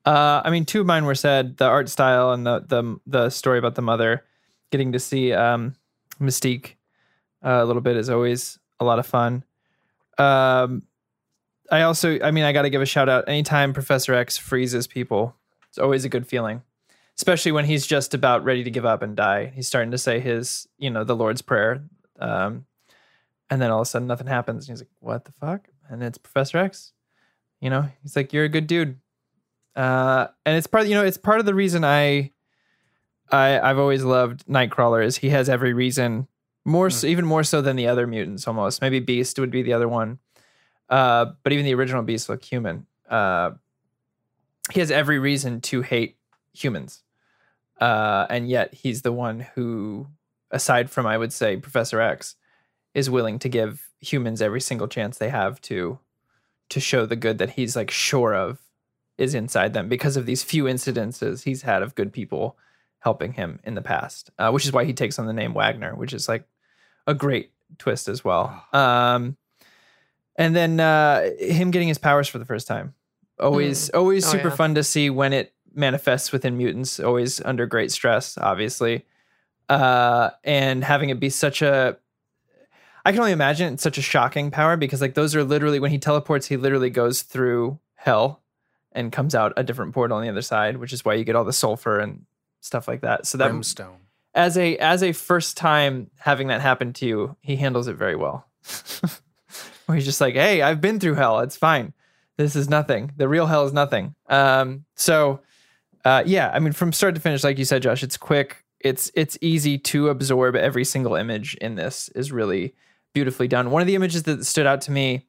Uh, 0.05 0.41
I 0.43 0.49
mean, 0.49 0.65
two 0.65 0.81
of 0.81 0.87
mine 0.87 1.05
were 1.05 1.15
said: 1.15 1.57
the 1.57 1.65
art 1.65 1.89
style 1.89 2.31
and 2.31 2.45
the 2.45 2.59
the 2.59 2.99
the 3.05 3.29
story 3.29 3.59
about 3.59 3.75
the 3.75 3.81
mother. 3.81 4.23
Getting 4.71 4.93
to 4.93 4.99
see 4.99 5.33
um, 5.33 5.75
Mystique 6.19 6.75
uh, 7.43 7.59
a 7.61 7.65
little 7.65 7.81
bit 7.81 7.97
is 7.97 8.09
always 8.09 8.57
a 8.79 8.85
lot 8.85 8.99
of 8.99 9.05
fun. 9.05 9.43
Um, 10.17 10.83
I 11.69 11.81
also, 11.81 12.19
I 12.21 12.31
mean, 12.31 12.43
I 12.43 12.51
got 12.51 12.63
to 12.63 12.69
give 12.69 12.81
a 12.81 12.85
shout 12.85 13.09
out. 13.09 13.27
Anytime 13.27 13.73
Professor 13.73 14.13
X 14.13 14.37
freezes 14.37 14.87
people, 14.87 15.35
it's 15.69 15.77
always 15.77 16.05
a 16.05 16.09
good 16.09 16.27
feeling, 16.27 16.61
especially 17.17 17.51
when 17.51 17.65
he's 17.65 17.87
just 17.87 18.13
about 18.13 18.43
ready 18.43 18.63
to 18.63 18.71
give 18.71 18.85
up 18.85 19.01
and 19.01 19.15
die. 19.15 19.51
He's 19.55 19.67
starting 19.67 19.91
to 19.91 19.97
say 19.97 20.19
his, 20.19 20.67
you 20.77 20.89
know, 20.89 21.03
the 21.03 21.15
Lord's 21.15 21.41
Prayer, 21.41 21.83
um, 22.21 22.65
and 23.49 23.61
then 23.61 23.71
all 23.71 23.81
of 23.81 23.87
a 23.87 23.89
sudden 23.89 24.07
nothing 24.07 24.27
happens. 24.27 24.67
And 24.67 24.73
he's 24.73 24.81
like, 24.81 24.91
"What 24.99 25.25
the 25.25 25.33
fuck?" 25.33 25.67
And 25.89 26.01
it's 26.03 26.17
Professor 26.17 26.57
X. 26.57 26.93
You 27.59 27.69
know, 27.69 27.89
he's 28.01 28.15
like, 28.15 28.31
"You're 28.31 28.45
a 28.45 28.49
good 28.49 28.67
dude." 28.67 28.97
uh, 29.75 30.27
and 30.45 30.57
it's 30.57 30.67
part 30.67 30.87
you 30.87 30.95
know 30.95 31.03
it's 31.03 31.17
part 31.17 31.39
of 31.39 31.45
the 31.45 31.53
reason 31.53 31.83
I 31.83 32.31
I 33.31 33.59
I've 33.59 33.79
always 33.79 34.03
loved 34.03 34.45
Nightcrawler 34.47 35.03
is 35.03 35.17
he 35.17 35.29
has 35.29 35.49
every 35.49 35.73
reason 35.73 36.27
more 36.65 36.89
so, 36.89 37.07
even 37.07 37.25
more 37.25 37.43
so 37.43 37.61
than 37.61 37.75
the 37.75 37.87
other 37.87 38.05
mutants 38.05 38.47
almost 38.47 38.81
maybe 38.81 38.99
Beast 38.99 39.39
would 39.39 39.51
be 39.51 39.61
the 39.61 39.73
other 39.73 39.87
one 39.87 40.19
uh, 40.89 41.27
but 41.43 41.53
even 41.53 41.65
the 41.65 41.73
original 41.73 42.03
Beast 42.03 42.27
look 42.27 42.43
human 42.43 42.85
uh, 43.09 43.51
he 44.73 44.79
has 44.79 44.91
every 44.91 45.19
reason 45.19 45.61
to 45.61 45.81
hate 45.81 46.17
humans 46.53 47.03
uh, 47.79 48.27
and 48.29 48.49
yet 48.49 48.73
he's 48.73 49.01
the 49.01 49.13
one 49.13 49.47
who 49.55 50.07
aside 50.51 50.89
from 50.89 51.05
I 51.07 51.17
would 51.17 51.33
say 51.33 51.57
Professor 51.57 51.99
X 51.99 52.35
is 52.93 53.09
willing 53.09 53.39
to 53.39 53.49
give 53.49 53.89
humans 53.99 54.41
every 54.41 54.61
single 54.61 54.87
chance 54.87 55.17
they 55.17 55.29
have 55.29 55.61
to 55.61 55.99
to 56.69 56.79
show 56.79 57.05
the 57.05 57.15
good 57.15 57.37
that 57.39 57.51
he's 57.51 57.75
like 57.75 57.91
sure 57.91 58.33
of 58.33 58.59
is 59.17 59.33
inside 59.33 59.73
them 59.73 59.89
because 59.89 60.15
of 60.17 60.25
these 60.25 60.43
few 60.43 60.63
incidences 60.65 61.43
he's 61.43 61.61
had 61.63 61.81
of 61.83 61.95
good 61.95 62.11
people 62.13 62.57
helping 62.99 63.33
him 63.33 63.59
in 63.63 63.73
the 63.75 63.81
past, 63.81 64.29
uh, 64.39 64.49
which 64.51 64.63
is 64.65 64.71
why 64.71 64.85
he 64.85 64.93
takes 64.93 65.17
on 65.19 65.25
the 65.25 65.33
name 65.33 65.53
Wagner, 65.53 65.95
which 65.95 66.13
is 66.13 66.29
like 66.29 66.43
a 67.07 67.13
great 67.15 67.51
twist 67.79 68.07
as 68.07 68.23
well. 68.23 68.63
Um, 68.73 69.37
and 70.35 70.55
then 70.55 70.79
uh, 70.79 71.29
him 71.39 71.71
getting 71.71 71.87
his 71.87 71.97
powers 71.97 72.27
for 72.27 72.37
the 72.39 72.45
first 72.45 72.67
time, 72.67 72.93
always, 73.39 73.89
always 73.89 74.25
Oh, 74.27 74.31
super 74.31 74.49
yeah. 74.49 74.55
fun 74.55 74.75
to 74.75 74.83
see 74.83 75.09
when 75.09 75.33
it 75.33 75.53
manifests 75.73 76.31
within 76.31 76.57
mutants. 76.57 76.99
Always 76.99 77.41
under 77.41 77.65
great 77.65 77.91
stress, 77.91 78.37
obviously, 78.37 79.05
uh, 79.71 80.31
and 80.43 80.83
having 80.83 81.09
it 81.09 81.19
be 81.19 81.29
such 81.29 81.61
a 81.61 81.97
I 83.05 83.11
can 83.11 83.21
only 83.21 83.31
imagine 83.31 83.73
it's 83.73 83.81
such 83.81 83.97
a 83.97 84.01
shocking 84.01 84.51
power 84.51 84.75
because 84.75 85.01
like 85.01 85.13
those 85.13 85.33
are 85.33 85.43
literally 85.43 85.79
when 85.79 85.91
he 85.91 85.97
teleports, 85.97 86.45
he 86.45 86.57
literally 86.57 86.89
goes 86.89 87.21
through 87.21 87.79
hell 87.95 88.41
and 88.91 89.13
comes 89.13 89.33
out 89.33 89.53
a 89.55 89.63
different 89.63 89.93
portal 89.93 90.17
on 90.17 90.23
the 90.23 90.29
other 90.29 90.41
side, 90.41 90.77
which 90.77 90.91
is 90.91 91.05
why 91.05 91.13
you 91.13 91.23
get 91.23 91.35
all 91.37 91.45
the 91.45 91.53
sulfur 91.53 91.99
and 91.99 92.25
stuff 92.59 92.87
like 92.87 93.01
that. 93.01 93.25
So 93.25 93.37
that 93.37 93.47
Brimstone. 93.47 93.95
as 94.35 94.57
a 94.57 94.77
as 94.77 95.01
a 95.03 95.13
first 95.13 95.55
time 95.55 96.11
having 96.19 96.47
that 96.47 96.59
happen 96.59 96.91
to 96.93 97.05
you, 97.05 97.37
he 97.41 97.55
handles 97.55 97.87
it 97.87 97.95
very 97.95 98.17
well. 98.17 98.45
Where 99.85 99.95
he's 99.95 100.05
just 100.05 100.21
like, 100.21 100.35
"Hey, 100.35 100.61
I've 100.61 100.81
been 100.81 100.99
through 100.99 101.15
hell. 101.15 101.39
It's 101.39 101.57
fine. 101.57 101.93
This 102.35 102.57
is 102.57 102.69
nothing. 102.69 103.13
The 103.15 103.29
real 103.29 103.45
hell 103.47 103.65
is 103.65 103.73
nothing." 103.73 104.15
Um, 104.27 104.83
so, 104.95 105.39
uh, 106.03 106.23
yeah, 106.25 106.51
I 106.53 106.59
mean, 106.59 106.73
from 106.73 106.91
start 106.91 107.15
to 107.15 107.21
finish, 107.21 107.43
like 107.43 107.57
you 107.57 107.65
said, 107.65 107.81
Josh, 107.81 108.03
it's 108.03 108.17
quick. 108.17 108.63
It's 108.83 109.11
it's 109.15 109.37
easy 109.41 109.77
to 109.77 110.09
absorb. 110.09 110.55
Every 110.55 110.83
single 110.85 111.15
image 111.15 111.55
in 111.55 111.75
this 111.75 112.09
is 112.09 112.31
really 112.31 112.73
beautifully 113.13 113.47
done. 113.47 113.71
One 113.71 113.81
of 113.81 113.87
the 113.87 113.95
images 113.95 114.23
that 114.23 114.45
stood 114.45 114.65
out 114.65 114.81
to 114.81 114.91
me 114.91 115.27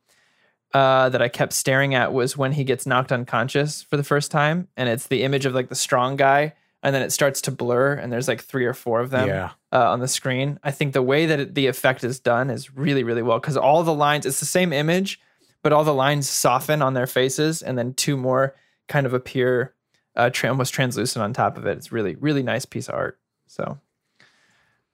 uh, 0.74 1.08
that 1.10 1.20
I 1.20 1.28
kept 1.28 1.52
staring 1.52 1.94
at 1.94 2.12
was 2.12 2.36
when 2.36 2.52
he 2.52 2.64
gets 2.64 2.86
knocked 2.86 3.12
unconscious 3.12 3.82
for 3.82 3.96
the 3.96 4.04
first 4.04 4.30
time, 4.30 4.68
and 4.76 4.88
it's 4.88 5.06
the 5.08 5.22
image 5.22 5.44
of 5.46 5.54
like 5.54 5.68
the 5.68 5.74
strong 5.74 6.16
guy, 6.16 6.54
and 6.82 6.94
then 6.94 7.02
it 7.02 7.12
starts 7.12 7.42
to 7.42 7.50
blur, 7.50 7.94
and 7.94 8.10
there's 8.12 8.28
like 8.28 8.40
three 8.42 8.64
or 8.64 8.72
four 8.74 9.00
of 9.00 9.10
them 9.10 9.28
Yeah. 9.28 9.50
uh, 9.72 9.90
on 9.90 10.00
the 10.00 10.08
screen. 10.08 10.58
I 10.64 10.70
think 10.70 10.94
the 10.94 11.02
way 11.02 11.26
that 11.26 11.40
it, 11.40 11.54
the 11.54 11.66
effect 11.66 12.04
is 12.04 12.18
done 12.20 12.48
is 12.48 12.74
really, 12.74 13.04
really 13.04 13.22
well 13.22 13.38
because 13.38 13.56
all 13.58 13.82
the 13.82 13.92
lines, 13.92 14.24
it's 14.24 14.40
the 14.40 14.46
same 14.46 14.72
image, 14.72 15.20
but 15.62 15.72
all 15.74 15.84
the 15.84 15.92
lines 15.94 16.28
soften 16.28 16.80
on 16.80 16.94
their 16.94 17.06
faces, 17.06 17.60
and 17.60 17.76
then 17.76 17.92
two 17.92 18.16
more 18.16 18.54
kind 18.88 19.04
of 19.04 19.12
appear 19.12 19.74
uh, 20.16 20.30
tra- 20.30 20.48
almost 20.48 20.72
translucent 20.72 21.22
on 21.22 21.32
top 21.32 21.58
of 21.58 21.66
it. 21.66 21.76
It's 21.76 21.92
really, 21.92 22.14
really 22.16 22.42
nice 22.42 22.64
piece 22.64 22.88
of 22.88 22.94
art. 22.94 23.18
So, 23.52 23.78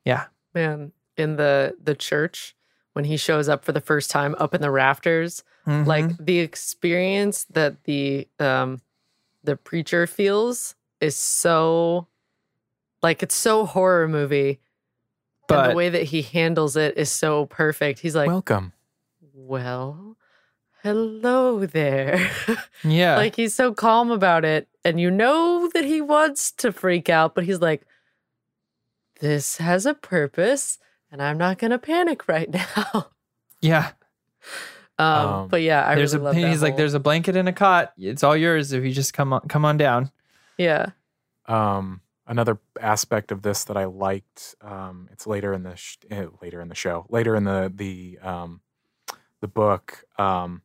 yeah, 0.04 0.24
Man, 0.54 0.90
in 1.16 1.36
the 1.36 1.76
the 1.82 1.94
church 1.94 2.56
when 2.94 3.04
he 3.04 3.16
shows 3.16 3.48
up 3.48 3.64
for 3.64 3.70
the 3.70 3.80
first 3.80 4.10
time 4.10 4.34
up 4.38 4.52
in 4.54 4.60
the 4.60 4.70
rafters, 4.72 5.44
Mhm. 5.66 5.86
like 5.86 6.16
the 6.18 6.40
experience 6.40 7.44
that 7.50 7.84
the 7.84 8.26
um 8.40 8.80
the 9.44 9.54
preacher 9.56 10.06
feels 10.08 10.74
is 11.00 11.14
so 11.14 12.08
like 13.02 13.22
it's 13.22 13.34
so 13.36 13.64
horror 13.66 14.08
movie. 14.08 14.48
and 14.50 14.58
But- 15.46 15.68
the 15.70 15.74
way 15.76 15.88
that 15.90 16.04
he 16.04 16.22
handles 16.22 16.76
it 16.76 16.96
is 16.98 17.10
so 17.10 17.46
perfect. 17.46 18.00
He's 18.00 18.16
like, 18.16 18.26
Welcome. 18.28 18.72
well, 19.32 20.16
hello 20.82 21.64
there. 21.64 22.28
yeah, 22.84 23.16
like 23.16 23.36
he's 23.36 23.54
so 23.54 23.72
calm 23.72 24.10
about 24.10 24.44
it. 24.44 24.66
And 24.84 24.98
you 25.00 25.10
know 25.10 25.70
that 25.74 25.84
he 25.84 26.00
wants 26.00 26.50
to 26.52 26.72
freak 26.72 27.08
out, 27.08 27.34
but 27.34 27.44
he's 27.44 27.60
like, 27.60 27.86
this 29.20 29.58
has 29.58 29.86
a 29.86 29.94
purpose 29.94 30.78
and 31.10 31.22
I'm 31.22 31.38
not 31.38 31.58
going 31.58 31.70
to 31.70 31.78
panic 31.78 32.28
right 32.28 32.50
now. 32.50 33.08
yeah. 33.60 33.92
Um, 34.98 35.06
Um, 35.06 35.48
but 35.48 35.62
yeah, 35.62 35.86
I 35.88 35.94
there's 35.94 36.12
really 36.14 36.22
a 36.22 36.24
love 36.24 36.34
that 36.34 36.48
he's 36.48 36.62
like, 36.62 36.76
there's 36.76 36.94
a 36.94 37.00
blanket 37.00 37.36
and 37.36 37.48
a 37.48 37.52
cot. 37.52 37.92
It's 37.96 38.24
all 38.24 38.36
yours 38.36 38.72
if 38.72 38.84
you 38.84 38.92
just 38.92 39.14
come 39.14 39.32
on, 39.32 39.42
come 39.48 39.64
on 39.64 39.76
down. 39.76 40.10
yeah. 40.56 40.86
Um, 41.46 42.02
another 42.26 42.58
aspect 42.80 43.32
of 43.32 43.40
this 43.42 43.64
that 43.64 43.76
I 43.76 43.84
liked. 43.86 44.54
Um, 44.60 45.08
it's 45.12 45.26
later 45.26 45.54
in 45.54 45.62
the 45.62 45.76
sh- 45.76 45.96
eh, 46.10 46.26
later 46.42 46.60
in 46.60 46.68
the 46.68 46.74
show, 46.74 47.06
later 47.08 47.34
in 47.36 47.44
the 47.44 47.72
the 47.74 48.18
um, 48.22 48.60
the 49.40 49.48
book. 49.48 50.04
Um, 50.18 50.60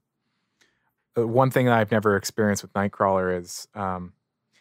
uh, 1.18 1.26
one 1.26 1.52
thing 1.52 1.68
that 1.68 1.78
I've 1.78 1.92
never 1.92 2.18
experienced 2.18 2.64
with 2.64 2.74
Nightcrawler 2.74 3.40
is 3.40 3.68
um, 3.76 4.12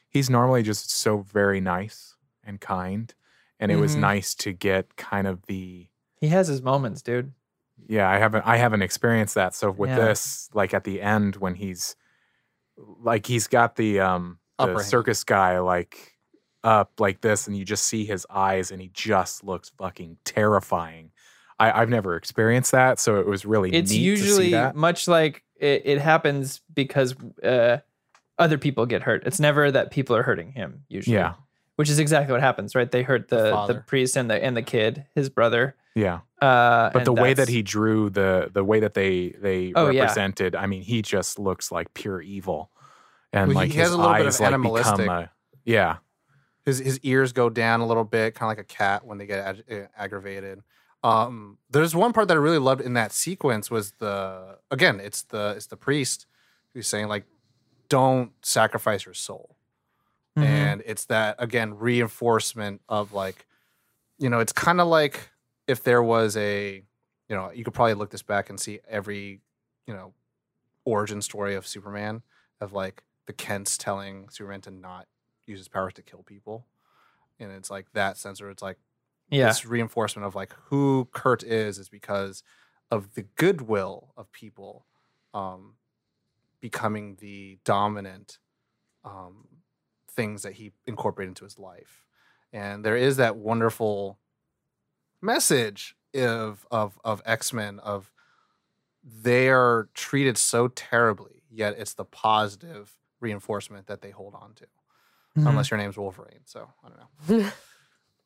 he's 0.09 0.31
normally 0.31 0.63
just 0.63 0.93
so 0.93 1.23
very 1.23 1.61
nice 1.61 2.15
and 2.45 2.61
kind. 2.61 3.13
And 3.63 3.71
it 3.73 3.77
was 3.77 3.95
Mhm. 3.97 4.01
nice 4.01 4.35
to 4.37 4.53
get 4.53 4.97
kind 4.97 5.27
of 5.27 5.47
the 5.47 5.89
He 6.21 6.29
has 6.29 6.49
his 6.49 6.61
moments, 6.63 7.01
dude. 7.03 7.33
yeah, 7.89 8.09
I 8.11 8.19
haven't 8.19 8.47
I 8.47 8.57
haven't 8.57 8.83
experienced 8.83 9.35
that. 9.37 9.55
So 9.55 9.71
with 9.71 9.91
Yeah. 9.91 9.97
this, 9.97 10.51
like 10.53 10.75
at 10.75 10.85
the 10.85 11.01
end 11.01 11.37
when 11.37 11.55
he's 11.55 11.97
like 12.77 13.27
he's 13.27 13.47
got 13.47 13.77
the 13.77 14.01
um 14.01 14.39
Upper 14.59 14.73
the 14.75 14.79
hand. 14.81 14.89
circus 14.91 15.25
guy 15.25 15.59
like 15.61 16.17
up 16.65 16.93
like 17.01 17.21
this 17.23 17.47
and 17.49 17.57
you 17.57 17.65
just 17.65 17.85
see 17.85 18.05
his 18.05 18.27
eyes 18.31 18.71
and 18.71 18.81
he 18.81 18.89
just 18.95 19.43
looks 19.45 19.71
fucking 19.79 20.19
terrifying. 20.25 21.11
I, 21.59 21.81
I've 21.81 21.89
never 21.89 22.17
experienced 22.17 22.73
that, 22.73 22.99
so 22.99 23.19
it 23.21 23.27
was 23.27 23.45
really 23.45 23.71
It's 23.73 23.91
neat 23.91 23.97
to 24.17 24.17
see 24.17 24.23
usually 24.51 24.73
much 24.75 25.07
like 25.09 25.43
it, 25.57 25.83
it 25.85 26.01
happens 26.01 26.61
because 26.75 27.15
uh, 27.43 27.79
other 28.39 28.59
people 28.59 28.87
get 28.87 29.03
hurt. 29.03 29.23
It's 29.27 29.39
never 29.41 29.71
that 29.71 29.91
people 29.91 30.17
are 30.17 30.23
hurting 30.25 30.53
him. 30.53 30.85
Usually, 30.89 31.17
Yeah. 31.17 31.35
Which 31.77 31.89
is 31.91 31.99
exactly 31.99 32.33
what 32.33 32.41
happens, 32.41 32.75
right? 32.75 32.91
They 32.91 33.03
hurt 33.03 33.29
The 33.29 33.65
the 33.67 33.75
the, 33.75 33.81
priest 33.81 34.17
and 34.17 34.31
the 34.31 34.43
and 34.43 34.57
the 34.57 34.63
kid, 34.63 35.07
his 35.15 35.29
brother. 35.29 35.75
Yeah. 35.95 36.21
Uh, 36.41 36.91
But 36.91 37.05
the 37.05 37.13
way 37.13 37.35
that 37.35 37.49
he 37.49 37.63
drew 37.63 38.09
the 38.11 38.51
the 38.53 38.65
way 38.65 38.81
that 38.81 38.95
they 38.95 39.31
they 39.41 39.73
Oh, 39.77 39.91
yeah. 39.91 40.03
represented, 40.03 40.55
I 40.57 40.67
mean, 40.67 40.83
he 40.83 41.03
just 41.03 41.39
looks 41.39 41.71
like 41.71 41.93
pure 41.95 42.21
evil. 42.23 42.71
And 43.33 43.49
Well, 43.55 43.65
he 43.65 43.69
like 43.71 43.77
has 43.77 43.89
his 43.89 43.95
a 43.95 43.97
little 43.99 44.13
bit 44.13 44.21
of 44.23 44.27
eyes 44.29 44.41
like 44.41 44.49
become 44.51 44.65
animalistic- 44.67 45.09
a 45.09 45.31
yeah. 45.65 45.97
his 46.65 46.79
his 46.79 46.99
ears 47.01 47.33
go 47.33 47.49
down 47.51 47.81
a 47.81 47.87
little 47.87 48.05
bit, 48.05 48.35
kind 48.35 48.51
of 48.51 48.57
like 48.57 48.65
a 48.65 48.69
cat 48.69 49.05
when 49.07 49.19
they 49.19 49.27
get 49.27 49.45
ag- 49.45 49.65
eh, 49.69 49.87
aggravated. 49.97 50.63
Um, 51.05 51.59
there's 51.71 51.95
one 51.97 52.13
part 52.13 52.29
that 52.29 52.35
I 52.35 52.41
really 52.41 52.59
loved 52.59 52.81
in 52.81 52.93
that 52.95 53.13
sequence 53.13 53.71
was 53.71 53.93
the 53.99 54.59
again, 54.71 55.01
it's 55.01 55.23
the 55.23 55.55
it's 55.57 55.67
the 55.67 55.77
priest 55.77 56.27
who's 56.75 56.87
saying 56.87 57.09
like, 57.09 57.25
"Don't 57.89 58.33
sacrifice 58.43 59.05
your 59.05 59.15
soul," 59.15 59.57
Mhm. 60.37 60.45
and 60.47 60.83
it's 60.87 61.07
that 61.07 61.37
again 61.39 61.75
reinforcement 61.79 62.83
of 62.89 63.13
like, 63.13 63.47
you 64.19 64.31
know, 64.31 64.41
it's 64.41 64.53
kind 64.53 64.81
of 64.81 64.89
like 64.89 65.31
if 65.69 65.85
there 65.85 66.03
was 66.03 66.37
a, 66.37 66.77
you 67.29 67.37
know, 67.37 67.51
you 67.53 67.65
could 67.65 67.75
probably 67.75 67.95
look 67.95 68.11
this 68.11 68.23
back 68.23 68.51
and 68.51 68.61
see 68.61 68.81
every, 68.89 69.43
you 69.87 69.95
know, 69.95 70.15
origin 70.85 71.23
story 71.23 71.55
of 71.55 71.67
Superman 71.67 72.23
of 72.61 72.73
like 72.73 73.05
the 73.27 73.33
Kents 73.33 73.79
telling 73.79 74.29
Superman 74.31 74.61
to 74.63 74.71
not 74.71 75.09
use 75.47 75.61
his 75.61 75.69
powers 75.69 75.95
to 75.95 76.03
kill 76.03 76.23
people. 76.25 76.67
And 77.41 77.53
it's 77.53 77.71
like 77.71 77.93
that 77.93 78.17
sense 78.19 78.41
where 78.41 78.51
it's 78.51 78.63
like 78.63 78.79
yeah, 79.31 79.57
this 79.57 79.65
reinforcement 79.67 80.27
of 80.27 80.35
like 80.35 80.55
who 80.67 81.09
Kurt 81.13 81.43
is 81.45 81.79
is 81.79 81.89
because 81.89 82.43
of 82.91 83.15
the 83.15 83.23
goodwill 83.23 84.13
of 84.17 84.33
people 84.33 84.87
um, 85.35 85.77
becoming 86.61 87.17
the 87.17 87.59
dominant 87.65 88.39
um, 89.05 89.49
things 90.15 90.43
that 90.43 90.55
he 90.55 90.73
incorporated 90.87 91.31
into 91.31 91.45
his 91.45 91.59
life. 91.59 92.07
And 92.53 92.85
there 92.85 92.97
is 92.97 93.17
that 93.17 93.37
wonderful 93.37 94.19
message 95.21 95.97
of 96.15 96.67
of 96.71 96.99
of 97.05 97.23
X-Men 97.25 97.79
of 97.81 98.11
they 99.05 99.49
are 99.49 99.89
treated 99.95 100.37
so 100.39 100.69
terribly, 100.69 101.43
yet 101.51 101.75
it's 101.79 101.95
the 101.95 102.05
positive 102.05 102.99
reinforcement 103.21 103.87
that 103.87 104.01
they 104.03 104.11
hold 104.11 104.35
on 104.35 104.55
to. 104.55 104.67
Mhm. 105.39 105.49
Unless 105.49 105.71
your 105.71 105.79
name's 105.79 105.97
Wolverine. 105.97 106.41
So 106.45 106.69
I 106.85 106.89
don't 106.89 107.41
know. 107.41 107.51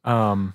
Um, 0.04 0.54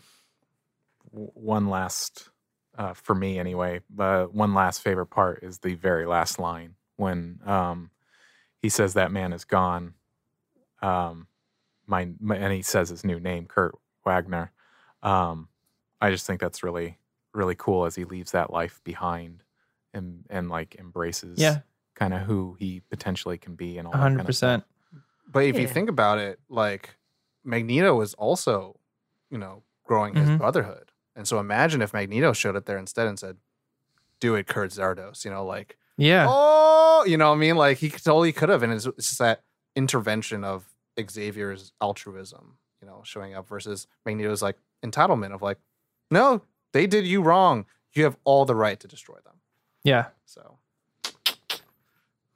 w- 1.12 1.30
one 1.34 1.68
last, 1.68 2.30
uh, 2.78 2.94
for 2.94 3.14
me 3.14 3.38
anyway, 3.38 3.82
but 3.90 4.34
one 4.34 4.54
last 4.54 4.82
favorite 4.82 5.08
part 5.08 5.44
is 5.44 5.58
the 5.60 5.74
very 5.74 6.06
last 6.06 6.40
line 6.40 6.76
when 6.96 7.42
um, 7.46 7.92
he 8.62 8.70
says 8.70 8.94
that 8.94 9.12
man 9.12 9.34
is 9.34 9.44
gone. 9.44 9.94
Um, 10.82 11.28
my, 11.88 12.10
my 12.20 12.36
and 12.38 12.54
he 12.54 12.62
says 12.62 12.90
his 12.90 13.04
new 13.04 13.20
name, 13.20 13.46
Kurt 13.46 13.76
Wagner. 14.06 14.52
Um, 15.04 15.50
I 16.00 16.10
just 16.12 16.26
think 16.26 16.40
that's 16.42 16.64
really 16.64 16.98
really 17.34 17.56
cool 17.56 17.86
as 17.86 17.96
he 17.96 18.04
leaves 18.04 18.32
that 18.32 18.52
life 18.52 18.82
behind 18.84 19.44
and 19.94 20.26
and 20.30 20.50
like 20.50 20.76
embraces 20.78 21.40
yeah, 21.40 21.60
kind 21.96 22.14
of 22.14 22.22
who 22.22 22.56
he 22.60 22.82
potentially 22.90 23.38
can 23.38 23.56
be 23.56 23.78
and 23.78 23.88
all 23.88 23.94
that 23.94 24.00
hundred 24.00 24.18
kind 24.18 24.22
of 24.22 24.26
percent. 24.28 24.64
But 25.32 25.46
if 25.46 25.58
you 25.58 25.68
think 25.68 25.90
about 25.90 26.18
it, 26.20 26.40
like 26.50 26.96
Magneto 27.44 27.96
was 27.96 28.14
also, 28.16 28.80
you 29.30 29.38
know, 29.38 29.64
growing 29.86 30.14
his 30.16 30.30
Mhm. 30.30 30.38
brotherhood. 30.40 30.92
And 31.16 31.28
so 31.28 31.40
imagine 31.40 31.82
if 31.82 31.94
Magneto 31.94 32.34
showed 32.34 32.56
up 32.56 32.66
there 32.66 32.78
instead 32.78 33.08
and 33.08 33.18
said, 33.18 33.38
Do 34.20 34.36
it, 34.36 34.48
Kurt 34.48 34.72
Szardos, 34.72 35.24
you 35.26 35.32
know, 35.32 35.46
like, 35.46 35.78
Yeah, 35.98 36.26
oh, 36.30 37.04
you 37.08 37.18
know 37.18 37.30
what 37.30 37.36
I 37.36 37.40
mean? 37.40 37.56
Like 37.56 37.78
he 37.78 37.90
totally 37.90 38.34
could 38.34 38.50
have. 38.50 38.62
And 38.64 38.74
it's, 38.74 38.86
it's 38.86 39.08
just 39.10 39.20
that 39.20 39.44
intervention 39.76 40.44
of 40.44 40.71
Xavier's 41.10 41.74
altruism, 41.82 42.58
you 42.82 42.88
know, 42.88 43.02
showing 43.04 43.34
up 43.36 43.48
versus 43.48 43.88
Magneto's 44.06 44.42
like 44.42 44.58
entitlement 44.84 45.34
of 45.34 45.42
like, 45.42 45.58
no, 46.10 46.42
they 46.74 46.88
did 46.88 47.06
you 47.06 47.22
wrong. 47.22 47.66
You 47.94 48.04
have 48.06 48.18
all 48.24 48.46
the 48.46 48.56
right 48.56 48.80
to 48.80 48.88
destroy 48.88 49.18
them. 49.26 49.36
yeah. 49.84 50.06
So 50.26 50.58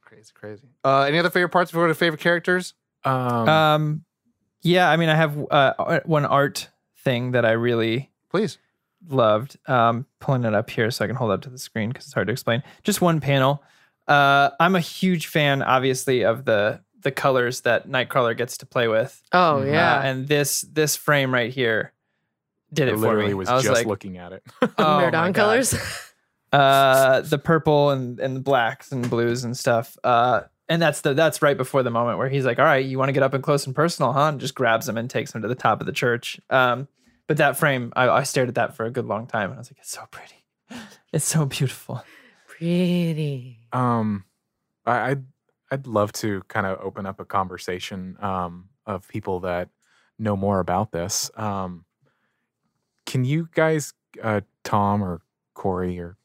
crazy, 0.02 0.32
crazy. 0.34 0.68
Uh, 0.84 1.02
any 1.02 1.20
other 1.20 1.30
favorite 1.30 1.50
parts 1.50 1.72
before 1.72 1.84
we 1.84 1.88
go 1.90 1.94
to 1.94 2.00
favorite 2.00 2.22
characters? 2.22 2.74
Um, 3.04 3.50
Um, 3.50 4.06
yeah. 4.62 4.90
I 4.90 4.98
mean, 4.98 5.10
I 5.10 5.16
have 5.16 5.38
uh, 5.52 6.00
one 6.06 6.26
art 6.26 6.70
thing 7.00 7.32
that 7.32 7.46
I 7.46 7.52
really 7.52 8.12
Please. 8.30 8.58
loved. 9.08 9.58
Um, 9.68 10.06
pulling 10.20 10.44
it 10.44 10.54
up 10.54 10.70
here 10.70 10.90
so 10.92 11.04
I 11.06 11.08
can 11.08 11.16
hold 11.16 11.32
up 11.32 11.42
to 11.44 11.50
the 11.50 11.58
screen 11.58 11.90
because 11.90 12.06
it's 12.06 12.14
hard 12.14 12.28
to 12.28 12.34
explain. 12.34 12.64
Just 12.84 13.02
one 13.02 13.20
panel. 13.20 13.64
Uh, 14.08 14.52
I'm 14.60 14.76
a 14.76 14.80
huge 14.80 15.28
fan, 15.28 15.62
obviously, 15.62 16.24
of 16.24 16.46
the 16.46 16.82
the 17.06 17.12
colors 17.12 17.62
that 17.62 17.88
Nightcrawler 17.88 18.36
gets 18.36 18.58
to 18.58 18.66
play 18.66 18.90
with. 18.90 19.22
Oh 19.32 19.62
Mhm. 19.62 19.70
Uh, 19.70 19.72
yeah. 19.72 20.02
and 20.04 20.28
this 20.28 20.62
this 20.62 20.98
frame 20.98 21.34
right 21.34 21.54
here 21.54 21.94
did 22.74 22.90
I 22.90 22.92
it 22.92 22.96
for 22.96 23.00
literally 23.00 23.28
me. 23.30 23.34
was, 23.36 23.48
I 23.48 23.54
was 23.56 23.64
just 23.64 23.74
like, 23.76 23.88
looking 23.88 24.18
at 24.18 24.34
it. 24.34 24.44
oh 24.62 24.68
my 24.78 25.04
Nerd 25.04 25.14
on 25.14 25.32
God. 25.32 25.36
colors. 25.36 25.74
uh 26.52 27.22
the 27.22 27.38
purple 27.38 27.90
and 27.92 28.20
and 28.20 28.36
the 28.36 28.40
blacks 28.40 28.92
and 28.92 29.10
blues 29.10 29.44
and 29.44 29.58
stuff 29.58 29.98
uh 30.04 30.42
and 30.70 30.82
that's 30.82 31.02
the 31.02 31.14
that's 31.14 31.42
right 31.42 31.58
before 31.58 31.84
the 31.84 31.90
moment 31.92 32.18
where 32.18 32.30
he's 32.30 32.46
like 32.46 32.60
all 32.60 32.66
right 32.66 32.86
you 32.86 32.98
want 32.98 33.10
to 33.10 33.14
get 33.14 33.24
up 33.24 33.34
and 33.34 33.44
close 33.44 33.66
and 33.66 33.76
personal 33.76 34.14
huh 34.14 34.30
and 34.30 34.40
just 34.40 34.56
grabs 34.56 34.88
him 34.88 34.96
and 34.98 35.10
takes 35.10 35.34
him 35.36 35.42
to 35.42 35.48
the 35.50 35.56
top 35.56 35.82
of 35.82 35.86
the 35.88 35.92
church 35.92 36.40
um 36.52 36.88
but 37.28 37.38
that 37.38 37.58
frame 37.58 37.92
I, 37.96 38.08
I 38.10 38.24
stared 38.24 38.48
at 38.48 38.56
that 38.56 38.76
for 38.76 38.86
a 38.86 38.92
good 38.92 39.06
long 39.06 39.28
time 39.28 39.50
and 39.50 39.56
i 39.56 39.60
was 39.60 39.70
like 39.70 39.80
it's 39.80 39.92
so 39.92 40.04
pretty 40.12 40.46
it's 41.12 41.26
so 41.26 41.46
beautiful 41.46 42.04
Pretty. 42.48 43.60
Um, 43.74 44.24
I, 44.86 45.12
I'd 45.12 45.24
I'd 45.72 45.88
love 45.88 46.12
to 46.14 46.42
kind 46.48 46.66
of 46.66 46.80
open 46.82 47.06
up 47.06 47.20
a 47.20 47.26
conversation 47.26 48.18
um, 48.20 48.70
of 48.86 49.08
people 49.08 49.40
that 49.42 49.70
know 50.20 50.36
more 50.36 50.60
about 50.60 50.92
this. 50.92 51.32
Um, 51.36 51.86
can 53.06 53.26
you 53.26 53.50
guys, 53.54 53.94
uh, 54.22 54.42
Tom 54.64 55.04
or 55.04 55.22
Corey 55.54 56.00
or 56.00 56.18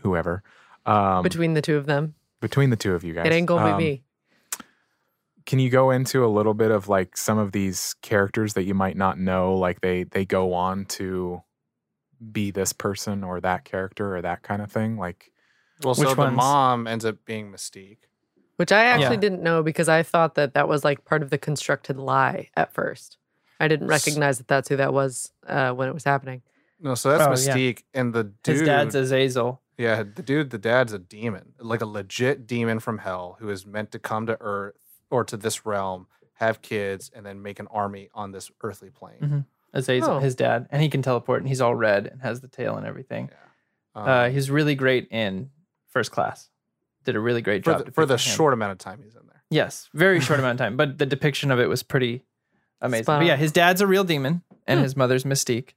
whoever, 0.00 0.42
um, 0.86 1.22
between, 1.22 1.22
Between 1.22 1.54
the 1.54 1.62
two 1.62 1.76
of 1.76 1.86
them, 1.86 2.14
between 2.40 2.70
the 2.70 2.76
two 2.76 2.94
of 2.94 3.04
you 3.04 3.14
guys, 3.14 3.26
it 3.26 3.32
ain't 3.32 3.46
gonna 3.46 3.72
um, 3.72 3.78
be 3.78 3.84
me. 3.84 4.02
Can 5.46 5.58
you 5.58 5.70
go 5.70 5.90
into 5.90 6.24
a 6.24 6.28
little 6.28 6.54
bit 6.54 6.70
of 6.70 6.88
like 6.88 7.16
some 7.16 7.38
of 7.38 7.52
these 7.52 7.94
characters 8.02 8.54
that 8.54 8.64
you 8.64 8.74
might 8.74 8.96
not 8.96 9.18
know, 9.18 9.54
like 9.54 9.80
they 9.80 10.04
they 10.04 10.24
go 10.24 10.52
on 10.52 10.84
to 10.86 11.42
be 12.32 12.50
this 12.50 12.72
person 12.72 13.24
or 13.24 13.40
that 13.40 13.64
character 13.64 14.16
or 14.16 14.22
that 14.22 14.42
kind 14.42 14.62
of 14.62 14.72
thing, 14.72 14.96
like. 14.96 15.30
Well, 15.82 15.94
so 15.94 16.06
Which 16.06 16.16
the 16.16 16.30
mom 16.30 16.86
ends 16.86 17.04
up 17.04 17.16
being 17.24 17.50
Mystique. 17.50 17.98
Which 18.56 18.70
I 18.72 18.84
actually 18.84 19.16
Yeah. 19.16 19.20
didn't 19.20 19.42
know 19.42 19.62
because 19.62 19.88
I 19.88 20.02
thought 20.02 20.34
that 20.36 20.54
that 20.54 20.68
was 20.68 20.84
like 20.84 21.04
part 21.04 21.22
of 21.22 21.30
the 21.30 21.38
constructed 21.38 21.96
lie 21.98 22.50
at 22.56 22.72
first. 22.72 23.18
I 23.60 23.68
didn't 23.68 23.88
recognize 23.88 24.38
that 24.38 24.48
that's 24.48 24.68
who 24.68 24.76
that 24.76 24.92
was 24.92 25.32
uh, 25.46 25.72
when 25.72 25.88
it 25.88 25.94
was 25.94 26.04
happening. 26.04 26.42
No, 26.80 26.94
so 26.94 27.10
that's 27.10 27.22
Oh, 27.22 27.30
yeah. 27.50 27.56
Mystique, 27.56 27.82
and 27.94 28.12
the 28.12 28.24
dude. 28.24 28.56
his 28.56 28.62
dad's 28.62 28.94
azazel 28.94 29.60
yeah, 29.76 30.04
the 30.04 30.22
dude, 30.22 30.50
the 30.50 30.58
dad's 30.58 30.92
a 30.92 31.00
demon, 31.00 31.54
like 31.58 31.80
a 31.80 31.86
legit 31.86 32.46
demon 32.46 32.78
from 32.78 32.98
hell 32.98 33.36
who 33.40 33.48
is 33.50 33.66
meant 33.66 33.90
to 33.90 33.98
come 33.98 34.24
to 34.26 34.36
Earth 34.40 34.76
or 35.10 35.24
to 35.24 35.36
this 35.36 35.66
realm, 35.66 36.06
have 36.34 36.62
kids, 36.62 37.10
and 37.12 37.26
then 37.26 37.42
make 37.42 37.58
an 37.58 37.66
army 37.72 38.08
on 38.14 38.30
this 38.30 38.50
earthly 38.62 38.90
plane. 38.90 39.18
Mhm. 39.20 39.44
azazel 39.72 40.14
Oh. 40.14 40.18
his 40.20 40.36
dad 40.36 40.68
and 40.70 40.80
he 40.80 40.88
can 40.88 41.02
teleport 41.02 41.40
and 41.40 41.48
he's 41.48 41.60
all 41.60 41.74
red 41.74 42.06
and 42.06 42.22
has 42.22 42.40
the 42.40 42.46
tail 42.46 42.76
and 42.76 42.86
everything 42.86 43.30
Yeah. 43.96 44.00
uh 44.02 44.26
Um, 44.26 44.32
he's 44.32 44.48
really 44.48 44.76
great 44.76 45.08
in 45.10 45.50
first 45.88 46.12
class 46.12 46.48
did 47.04 47.16
a 47.16 47.20
really 47.20 47.42
great 47.42 47.64
for 47.64 47.72
job 47.74 47.86
the, 47.86 47.92
for 47.92 48.06
the 48.06 48.14
him. 48.14 48.18
short 48.18 48.52
amount 48.52 48.72
of 48.72 48.78
time 48.78 49.00
he's 49.02 49.14
in 49.14 49.26
there. 49.26 49.42
Yes, 49.50 49.88
very 49.94 50.20
short 50.20 50.38
amount 50.40 50.60
of 50.60 50.64
time, 50.64 50.76
but 50.76 50.98
the 50.98 51.06
depiction 51.06 51.50
of 51.50 51.60
it 51.60 51.68
was 51.68 51.82
pretty 51.82 52.24
amazing. 52.80 53.04
But 53.06 53.24
yeah, 53.24 53.36
his 53.36 53.52
dad's 53.52 53.80
a 53.80 53.86
real 53.86 54.04
demon, 54.04 54.42
and 54.66 54.80
Hmm. 54.80 54.84
his 54.84 54.96
mother's 54.96 55.24
Mystique, 55.24 55.70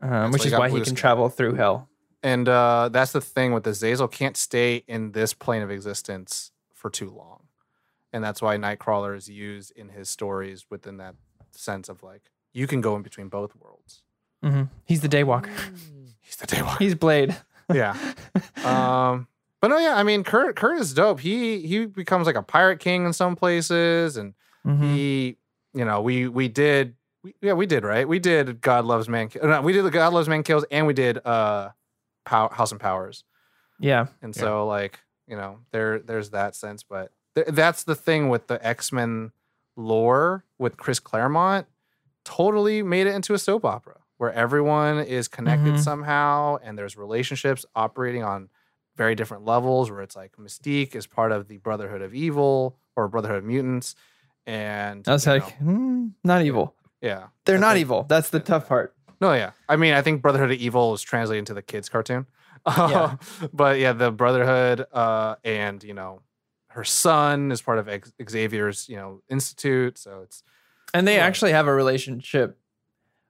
um, 0.00 0.32
which 0.32 0.44
is 0.46 0.52
why 0.52 0.68
he 0.68 0.76
can 0.76 0.84
skin. 0.86 0.94
travel 0.96 1.28
through 1.28 1.54
hell. 1.54 1.88
And 2.22 2.48
uh, 2.48 2.88
that's 2.90 3.12
the 3.12 3.20
thing 3.20 3.52
with 3.52 3.62
the 3.64 3.70
Zazel 3.70 4.10
can't 4.10 4.36
stay 4.36 4.82
in 4.88 5.12
this 5.12 5.32
plane 5.34 5.62
of 5.62 5.70
existence 5.70 6.50
for 6.74 6.90
too 6.90 7.10
long. 7.10 7.44
And 8.12 8.24
that's 8.24 8.42
why 8.42 8.56
Nightcrawler 8.56 9.16
is 9.16 9.28
used 9.28 9.70
in 9.76 9.90
his 9.90 10.08
stories 10.08 10.66
within 10.70 10.96
that 10.96 11.14
sense 11.52 11.88
of 11.88 12.02
like, 12.02 12.22
you 12.52 12.66
can 12.66 12.80
go 12.80 12.96
in 12.96 13.02
between 13.02 13.28
both 13.28 13.54
worlds. 13.54 14.02
hmm 14.42 14.64
He's 14.84 15.00
the 15.00 15.08
Daywalker. 15.08 15.50
He's 16.20 16.36
the 16.36 16.46
Daywalker. 16.46 16.78
He's 16.78 16.94
Blade. 16.94 17.36
yeah. 17.72 17.96
Um, 18.64 19.28
but 19.60 19.68
no, 19.68 19.78
yeah, 19.78 19.96
I 19.96 20.02
mean, 20.02 20.24
Kurt, 20.24 20.56
Kurt 20.56 20.78
is 20.78 20.94
dope. 20.94 21.20
He 21.20 21.66
he 21.66 21.86
becomes 21.86 22.26
like 22.26 22.36
a 22.36 22.42
pirate 22.42 22.78
king 22.80 23.04
in 23.04 23.12
some 23.12 23.36
places, 23.36 24.16
and 24.16 24.34
Mhm. 24.66 24.82
he 24.94 25.36
you 25.74 25.84
know 25.84 26.00
we 26.02 26.28
we 26.28 26.48
did 26.48 26.94
we, 27.22 27.34
yeah 27.40 27.52
we 27.52 27.64
did 27.66 27.84
right 27.84 28.08
we 28.08 28.18
did 28.18 28.60
god 28.60 28.84
loves 28.84 29.08
man 29.08 29.28
no, 29.42 29.60
we 29.62 29.72
did 29.72 29.82
the 29.84 29.90
god 29.90 30.12
loves 30.12 30.28
man 30.28 30.42
kills 30.42 30.64
and 30.70 30.86
we 30.86 30.92
did 30.94 31.18
uh 31.26 31.68
Pow- 32.24 32.48
house 32.48 32.72
and 32.72 32.80
powers 32.80 33.22
Yeah. 33.78 34.06
and 34.22 34.34
Yeah. 34.34 34.40
so 34.42 34.66
like 34.66 34.98
you 35.26 35.36
know 35.36 35.60
there 35.70 35.98
there's 36.00 36.30
that 36.30 36.54
sense 36.56 36.82
but 36.82 37.12
th- 37.34 37.48
that's 37.48 37.84
the 37.84 37.94
thing 37.94 38.28
with 38.30 38.46
the 38.48 38.64
x-men 38.66 39.30
lore 39.76 40.44
with 40.58 40.76
chris 40.76 40.98
claremont 41.00 41.66
totally 42.24 42.82
made 42.82 43.06
it 43.06 43.14
into 43.14 43.34
a 43.34 43.38
soap 43.38 43.64
opera 43.64 43.96
where 44.16 44.32
everyone 44.32 44.98
is 44.98 45.28
connected 45.28 45.74
Mhm. 45.74 45.78
somehow 45.80 46.56
and 46.62 46.76
there's 46.76 46.96
relationships 46.96 47.64
operating 47.76 48.22
on 48.24 48.48
very 48.98 49.14
different 49.14 49.44
levels 49.46 49.90
where 49.90 50.02
it's 50.02 50.14
like 50.16 50.36
mystique 50.36 50.94
is 50.94 51.06
part 51.06 51.32
of 51.32 51.48
the 51.48 51.56
brotherhood 51.56 52.02
of 52.02 52.14
evil 52.14 52.76
or 52.96 53.08
brotherhood 53.08 53.38
of 53.38 53.44
mutants 53.44 53.94
and 54.46 55.06
I 55.08 55.12
was 55.12 55.26
like, 55.26 55.42
know, 55.60 55.72
hmm, 55.72 56.06
not 56.24 56.42
evil. 56.42 56.74
yeah 57.00 57.28
They're 57.46 57.56
I 57.56 57.60
not 57.60 57.72
think- 57.74 57.80
evil. 57.82 58.02
That's 58.08 58.28
the 58.30 58.40
tough 58.40 58.68
part. 58.68 58.94
no, 59.20 59.32
yeah. 59.32 59.52
I 59.68 59.76
mean, 59.76 59.94
I 59.94 60.02
think 60.02 60.22
Brotherhood 60.22 60.50
of 60.52 60.58
Evil 60.58 60.94
is 60.94 61.02
translated 61.02 61.40
into 61.40 61.54
the 61.54 61.62
kids' 61.62 61.88
cartoon. 61.88 62.26
Yeah. 62.66 63.16
but 63.52 63.78
yeah, 63.78 63.92
the 63.92 64.10
Brotherhood 64.10 64.86
uh, 64.92 65.36
and 65.44 65.82
you 65.82 65.94
know 65.94 66.20
her 66.68 66.84
son 66.84 67.50
is 67.52 67.60
part 67.62 67.78
of 67.78 67.88
Xavier's 68.30 68.88
you 68.88 68.96
know 68.96 69.22
institute, 69.28 69.98
so 69.98 70.20
it's 70.22 70.42
And 70.94 71.06
they 71.06 71.18
Right. 71.18 71.24
actually 71.24 71.52
have 71.52 71.66
a 71.66 71.74
relationship, 71.74 72.58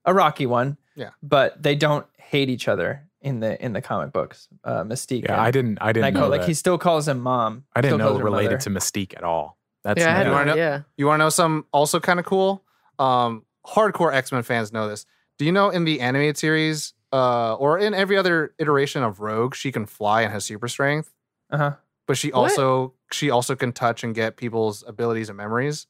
a 0.05 0.13
rocky 0.15 0.47
one. 0.47 0.77
Yeah. 0.95 1.11
But 1.23 1.63
they 1.63 1.75
don't 1.75 2.07
hate 2.19 2.49
each 2.51 2.69
other 2.69 3.08
in 3.21 3.41
the 3.41 3.63
in 3.65 3.73
the 3.73 3.81
comic 3.83 4.13
books. 4.13 4.49
Uh, 4.65 4.85
Mystique. 4.85 5.25
Yeah, 5.25 5.33
and 5.33 5.41
I 5.41 5.51
didn't. 5.51 5.79
I 5.81 5.93
didn't 5.93 6.15
Nightcrawler. 6.15 6.21
know 6.21 6.29
Like 6.29 6.41
that. 6.43 6.49
he 6.49 6.55
still 6.55 6.79
calls 6.79 7.09
him 7.09 7.21
mom. 7.21 7.65
I 7.75 7.81
didn't 7.81 7.99
know 7.99 8.19
related 8.19 8.53
mother. 8.53 8.63
to 8.65 8.71
Mystique 8.71 9.17
at 9.17 9.25
all. 9.25 9.59
That's 9.85 10.01
yeah, 10.01 10.11
I 10.11 10.17
had. 10.17 10.27
You 10.27 10.33
wanna 10.33 10.45
know- 10.47 10.53
idea. 10.53 10.87
you 10.97 11.07
want 11.07 11.21
to 11.21 11.25
know 11.25 11.31
some 11.31 11.67
also 11.73 12.01
kind 12.01 12.19
of 12.21 12.27
cool. 12.27 12.65
Um, 12.99 13.45
hardcore 13.67 14.13
X 14.13 14.33
Men 14.33 14.43
fans 14.43 14.73
know 14.73 14.89
this. 14.89 15.07
Do 15.39 15.45
you 15.45 15.53
know 15.53 15.71
in 15.71 15.85
the 15.85 16.01
animated 16.01 16.37
series, 16.37 16.95
uh, 17.13 17.55
or 17.55 17.79
in 17.79 17.95
every 17.95 18.17
other 18.17 18.55
iteration 18.59 19.03
of 19.05 19.21
Rogue, 19.21 19.55
she 19.55 19.71
can 19.73 19.87
fly 19.87 20.23
and 20.23 20.33
has 20.33 20.45
super 20.45 20.67
strength, 20.69 21.15
Uh 21.51 21.57
huh. 21.57 21.73
but 22.07 22.17
she 22.17 22.29
What? 22.31 22.51
also 22.51 22.95
she 23.13 23.31
also 23.31 23.55
can 23.57 23.73
touch 23.73 24.03
and 24.05 24.15
get 24.15 24.37
people's 24.37 24.83
abilities 24.87 25.29
and 25.29 25.37
memories. 25.39 25.87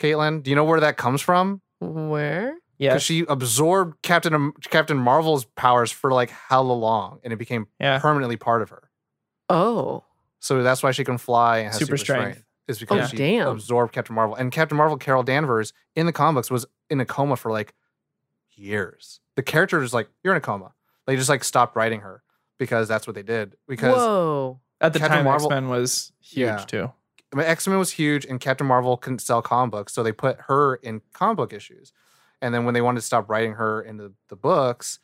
Caitlin, 0.00 0.42
do 0.42 0.50
you 0.50 0.56
know 0.56 0.64
where 0.64 0.80
that 0.80 0.96
comes 0.96 1.20
from? 1.20 1.60
Where? 1.80 2.56
Yeah. 2.78 2.90
because 2.90 3.02
she 3.02 3.24
absorbed 3.28 4.02
Captain 4.02 4.52
Captain 4.70 4.96
Marvel's 4.98 5.44
powers 5.44 5.90
for 5.92 6.12
like 6.12 6.30
hella 6.30 6.72
long, 6.72 7.20
and 7.24 7.32
it 7.32 7.36
became 7.36 7.68
Yeah. 7.80 7.98
permanently 7.98 8.36
part 8.36 8.62
of 8.62 8.70
her. 8.70 8.90
Oh, 9.48 10.04
So 10.40 10.62
that's 10.62 10.82
why 10.82 10.90
she 10.90 11.04
can 11.04 11.16
fly 11.18 11.58
and 11.58 11.68
has 11.68 11.76
Super 11.78 11.96
super, 11.96 11.96
strength. 11.98 12.22
strength. 12.32 12.40
Is 12.66 12.78
because 12.78 13.04
Oh, 13.04 13.06
she 13.08 13.16
damn. 13.18 13.48
absorbed 13.48 13.92
Captain 13.92 14.14
Marvel, 14.14 14.34
and 14.36 14.50
Captain 14.50 14.76
Marvel 14.78 14.96
Carol 14.96 15.22
Danvers 15.22 15.72
in 15.94 16.06
the 16.06 16.12
comics 16.12 16.50
was 16.50 16.64
in 16.88 16.98
a 17.00 17.04
coma 17.04 17.36
for 17.36 17.50
like 17.52 17.74
years. 18.54 19.20
The 19.36 19.42
character 19.42 19.82
is 19.82 19.92
like, 19.92 20.08
"You're 20.22 20.32
in 20.34 20.38
a 20.38 20.40
coma." 20.40 20.72
They 21.06 21.16
just 21.16 21.28
like 21.28 21.44
stopped 21.44 21.76
writing 21.76 22.00
her 22.00 22.22
because 22.58 22.88
that's 22.88 23.06
what 23.06 23.14
they 23.14 23.22
did. 23.22 23.56
Because 23.68 23.96
whoa. 23.96 24.60
At 24.80 24.92
the 24.92 24.98
Captain 24.98 25.18
time, 25.18 25.24
Marvel- 25.26 25.46
X 25.52 25.54
Men 25.54 25.68
was 25.68 26.12
huge 26.20 26.46
Yeah. 26.46 26.56
too. 26.58 26.92
X 27.36 27.66
Men 27.66 27.78
was 27.78 27.92
huge, 27.92 28.24
and 28.24 28.40
Captain 28.40 28.66
Marvel 28.66 28.96
couldn't 28.96 29.18
sell 29.20 29.42
comic 29.42 29.72
books, 29.72 29.92
so 29.92 30.02
they 30.02 30.12
put 30.12 30.38
her 30.42 30.76
in 30.76 31.02
comic 31.12 31.36
book 31.36 31.52
issues. 31.52 31.92
And 32.44 32.54
then 32.54 32.64
when 32.66 32.74
they 32.74 32.82
wanted 32.82 33.00
to 33.00 33.06
stop 33.06 33.30
writing 33.30 33.52
her 33.54 33.80
into 33.80 34.12
the 34.28 34.36
books, 34.36 34.98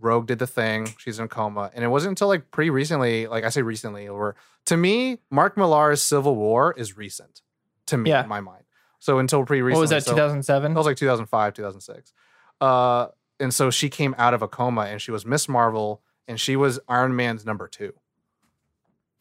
Rogue 0.00 0.26
did 0.26 0.38
the 0.38 0.46
thing. 0.46 0.94
She's 0.98 1.18
in 1.18 1.24
a 1.24 1.28
coma, 1.28 1.70
and 1.74 1.82
it 1.82 1.88
wasn't 1.88 2.10
until 2.10 2.28
like 2.28 2.50
pretty 2.50 2.68
recently, 2.70 3.26
like 3.26 3.44
I 3.44 3.48
say 3.48 3.62
recently, 3.62 4.06
or 4.06 4.36
to 4.66 4.76
me, 4.76 5.18
Mark 5.30 5.56
Millar's 5.56 6.02
Civil 6.02 6.36
War 6.36 6.74
is 6.76 6.96
recent 6.96 7.40
to 7.86 7.96
me 7.96 8.10
Yeah. 8.10 8.22
in 8.22 8.28
my 8.28 8.40
mind. 8.40 8.64
So 8.98 9.18
until 9.18 9.44
pretty 9.46 9.62
recently, 9.62 9.78
What 9.78 9.80
was 9.82 9.90
that? 9.90 10.04
so- 10.04 10.10
Two 10.12 10.16
thousand 10.18 10.42
seven. 10.42 10.74
that 10.74 10.78
was 10.78 10.86
like 10.86 10.96
2005, 10.98 11.54
2006. 11.54 12.12
Uh, 12.60 13.06
and 13.40 13.52
so 13.54 13.70
she 13.70 13.88
came 13.88 14.14
out 14.18 14.34
of 14.34 14.42
a 14.42 14.48
coma, 14.48 14.82
and 14.82 15.00
she 15.00 15.10
was 15.10 15.24
Miss 15.24 15.48
Marvel, 15.48 16.02
and 16.28 16.38
she 16.40 16.54
was 16.56 16.80
Iron 16.88 17.16
Man's 17.16 17.46
number 17.46 17.66
two. 17.68 17.92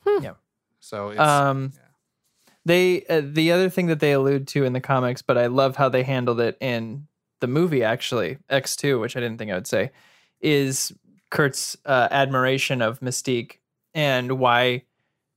Hmm. 0.06 0.24
Yeah. 0.24 0.34
So 0.80 1.10
it's 1.10 1.20
Um, 1.20 1.72
yeah. 1.76 1.80
they 2.66 3.06
uh, 3.06 3.22
the 3.24 3.52
other 3.52 3.70
thing 3.70 3.88
that 3.88 4.00
they 4.00 4.12
allude 4.12 4.48
to 4.50 4.64
in 4.66 4.74
the 4.74 4.82
comics, 4.82 5.22
but 5.22 5.38
I 5.38 5.48
love 5.48 5.76
how 5.78 5.88
they 5.90 6.04
handled 6.04 6.40
it 6.42 6.58
in 6.60 7.08
the 7.44 7.48
movie. 7.48 7.84
Actually, 7.84 8.38
X 8.50 8.76
two, 8.76 9.00
which 9.00 9.18
I 9.18 9.20
didn't 9.20 9.38
think 9.38 9.52
I 9.52 9.56
would 9.56 9.68
say, 9.68 9.92
is 10.40 10.94
Kurt's 11.30 11.76
uh, 11.86 12.08
admiration 12.10 12.82
of 12.82 13.02
Mystique 13.02 13.58
and 13.94 14.40
why 14.40 14.84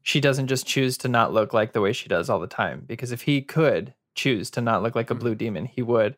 she 0.02 0.20
doesn't 0.20 0.46
just 0.46 0.66
choose 0.66 0.96
to 0.98 1.08
not 1.08 1.32
look 1.34 1.52
like 1.52 1.72
the 1.72 1.80
way 1.80 1.92
she 1.92 2.08
does 2.08 2.30
all 2.30 2.38
the 2.38 2.46
time. 2.46 2.84
Because 2.86 3.10
if 3.10 3.22
he 3.22 3.42
could 3.42 3.92
choose 4.14 4.50
to 4.52 4.60
not 4.60 4.82
look 4.82 4.94
like 4.94 5.10
a 5.10 5.14
Mhm. 5.14 5.18
blue 5.18 5.34
demon, 5.34 5.64
he 5.66 5.82
would. 5.82 6.16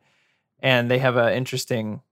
And 0.61 0.91
they 0.91 0.99
have 0.99 1.17
an 1.17 1.33
interesting. 1.33 2.03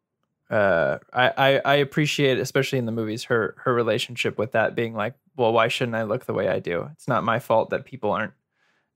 Uh, 0.49 0.99
I, 1.12 1.33
I 1.37 1.61
I 1.64 1.74
appreciate, 1.77 2.39
especially 2.39 2.79
in 2.79 2.87
the 2.87 2.93
movies, 2.93 3.24
her 3.24 3.57
her 3.64 3.74
relationship 3.74 4.39
with 4.39 4.53
that 4.53 4.74
being 4.74 4.95
like, 4.95 5.14
well, 5.37 5.53
why 5.53 5.68
shouldn't 5.68 5.97
I 5.97 6.05
look 6.05 6.24
the 6.24 6.33
way 6.35 6.49
I 6.49 6.61
do? 6.61 6.89
It's 6.93 7.09
not 7.09 7.24
my 7.24 7.39
fault 7.41 7.70
that 7.70 7.85
people 7.85 8.11
aren't, 8.12 8.33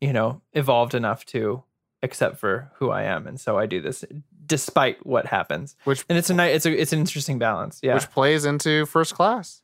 you 0.01 0.13
know, 0.13 0.41
evolved 0.53 0.95
enough 0.95 1.25
to 1.27 1.65
accept 2.03 2.39
for 2.39 2.71
who 2.77 2.91
I 2.91 3.03
am, 3.05 3.27
and 3.27 3.39
so 3.41 3.59
I 3.59 3.67
do 3.67 3.81
this 3.81 4.05
despite 4.47 5.05
what 5.07 5.27
happens. 5.27 5.77
which 5.85 6.05
And 6.09 6.17
it's 6.19 6.31
a 6.31 6.35
nice, 6.35 6.57
it's 6.57 6.67
a 6.67 6.81
it's 6.81 6.93
an 6.93 6.99
interesting 7.01 7.39
balance. 7.39 7.81
Yeah, 7.83 7.95
which 7.95 8.11
plays 8.11 8.45
into 8.45 8.87
first 8.87 9.15
class. 9.15 9.63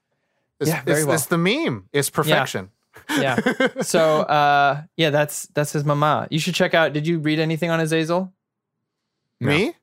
It's, 0.60 0.70
Yeah, 0.70 0.82
very 0.84 0.98
it's, 1.00 1.06
well. 1.06 1.14
it's 1.14 1.26
the 1.26 1.38
meme. 1.38 1.88
It's 1.92 2.08
perfection. 2.10 2.70
Yeah. 3.10 3.36
so 3.82 4.20
uh, 4.22 4.82
yeah, 4.96 5.10
that's 5.10 5.46
that's 5.48 5.72
his 5.72 5.84
mama. 5.84 6.28
You 6.30 6.38
should 6.38 6.54
check 6.54 6.72
out. 6.74 6.92
Did 6.92 7.06
you 7.06 7.18
read 7.18 7.38
anything 7.38 7.68
on 7.70 7.78
Azazel? 7.80 8.32
No. 9.40 9.48
me, 9.48 9.74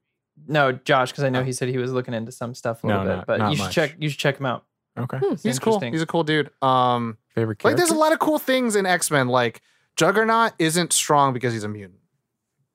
No, 0.47 0.72
Josh, 0.72 1.12
because 1.12 1.24
I 1.24 1.30
know 1.30 1.43
he 1.43 1.54
said 1.54 1.70
he 1.70 1.78
was 1.78 1.91
looking 1.91 2.16
into 2.16 2.32
some 2.32 2.56
stuff 2.56 2.84
a 2.84 2.88
No, 2.88 2.97
little 3.04 3.08
bit, 3.12 3.16
not- 3.18 3.28
but 3.28 3.38
not 3.39 3.51
you 3.51 3.58
should 3.58 3.64
much. 3.66 3.76
check 3.76 3.95
you 3.99 4.10
should 4.10 4.20
check 4.20 4.39
him 4.39 4.47
out. 4.47 4.66
Okay. 4.97 5.20
It's 5.22 5.43
he's 5.43 5.60
cool. 5.60 5.80
He's 5.80 6.01
a 6.01 6.06
cool 6.08 6.24
dude. 6.24 6.49
Um, 6.62 7.18
Favorite 7.36 7.58
character? 7.60 7.68
like 7.70 7.78
there's 7.78 7.89
a 7.91 7.99
lot 7.99 8.14
of 8.14 8.20
cool 8.20 8.39
things 8.39 8.76
in 8.76 8.86
X 8.88 9.12
Men. 9.12 9.28
Like 9.28 9.62
Juggernaut 9.95 10.54
isn't 10.60 10.91
strong 10.93 11.34
because 11.34 11.54
he's 11.54 11.64
a 11.64 11.68
mutant. 11.70 11.99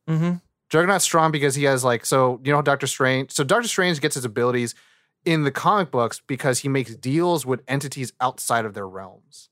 Mm-hmm. 0.09 0.37
Juggernaut's 0.71 1.05
strong 1.05 1.31
because 1.31 1.55
he 1.55 1.65
has 1.65 1.85
like 1.85 2.05
so 2.05 2.41
you 2.45 2.53
know 2.53 2.63
Doctor 2.63 2.87
Strange. 2.87 3.33
So 3.33 3.45
Doctor 3.45 3.69
Strange 3.69 4.01
gets 4.01 4.15
his 4.15 4.25
abilities 4.25 4.75
in 5.25 5.45
the 5.45 5.51
comic 5.51 5.91
books 5.91 6.21
because 6.27 6.61
he 6.61 6.69
makes 6.69 6.95
deals 6.95 7.45
with 7.45 7.63
entities 7.69 8.13
outside 8.21 8.65
of 8.65 8.75
their 8.75 8.89
realms. 8.89 9.49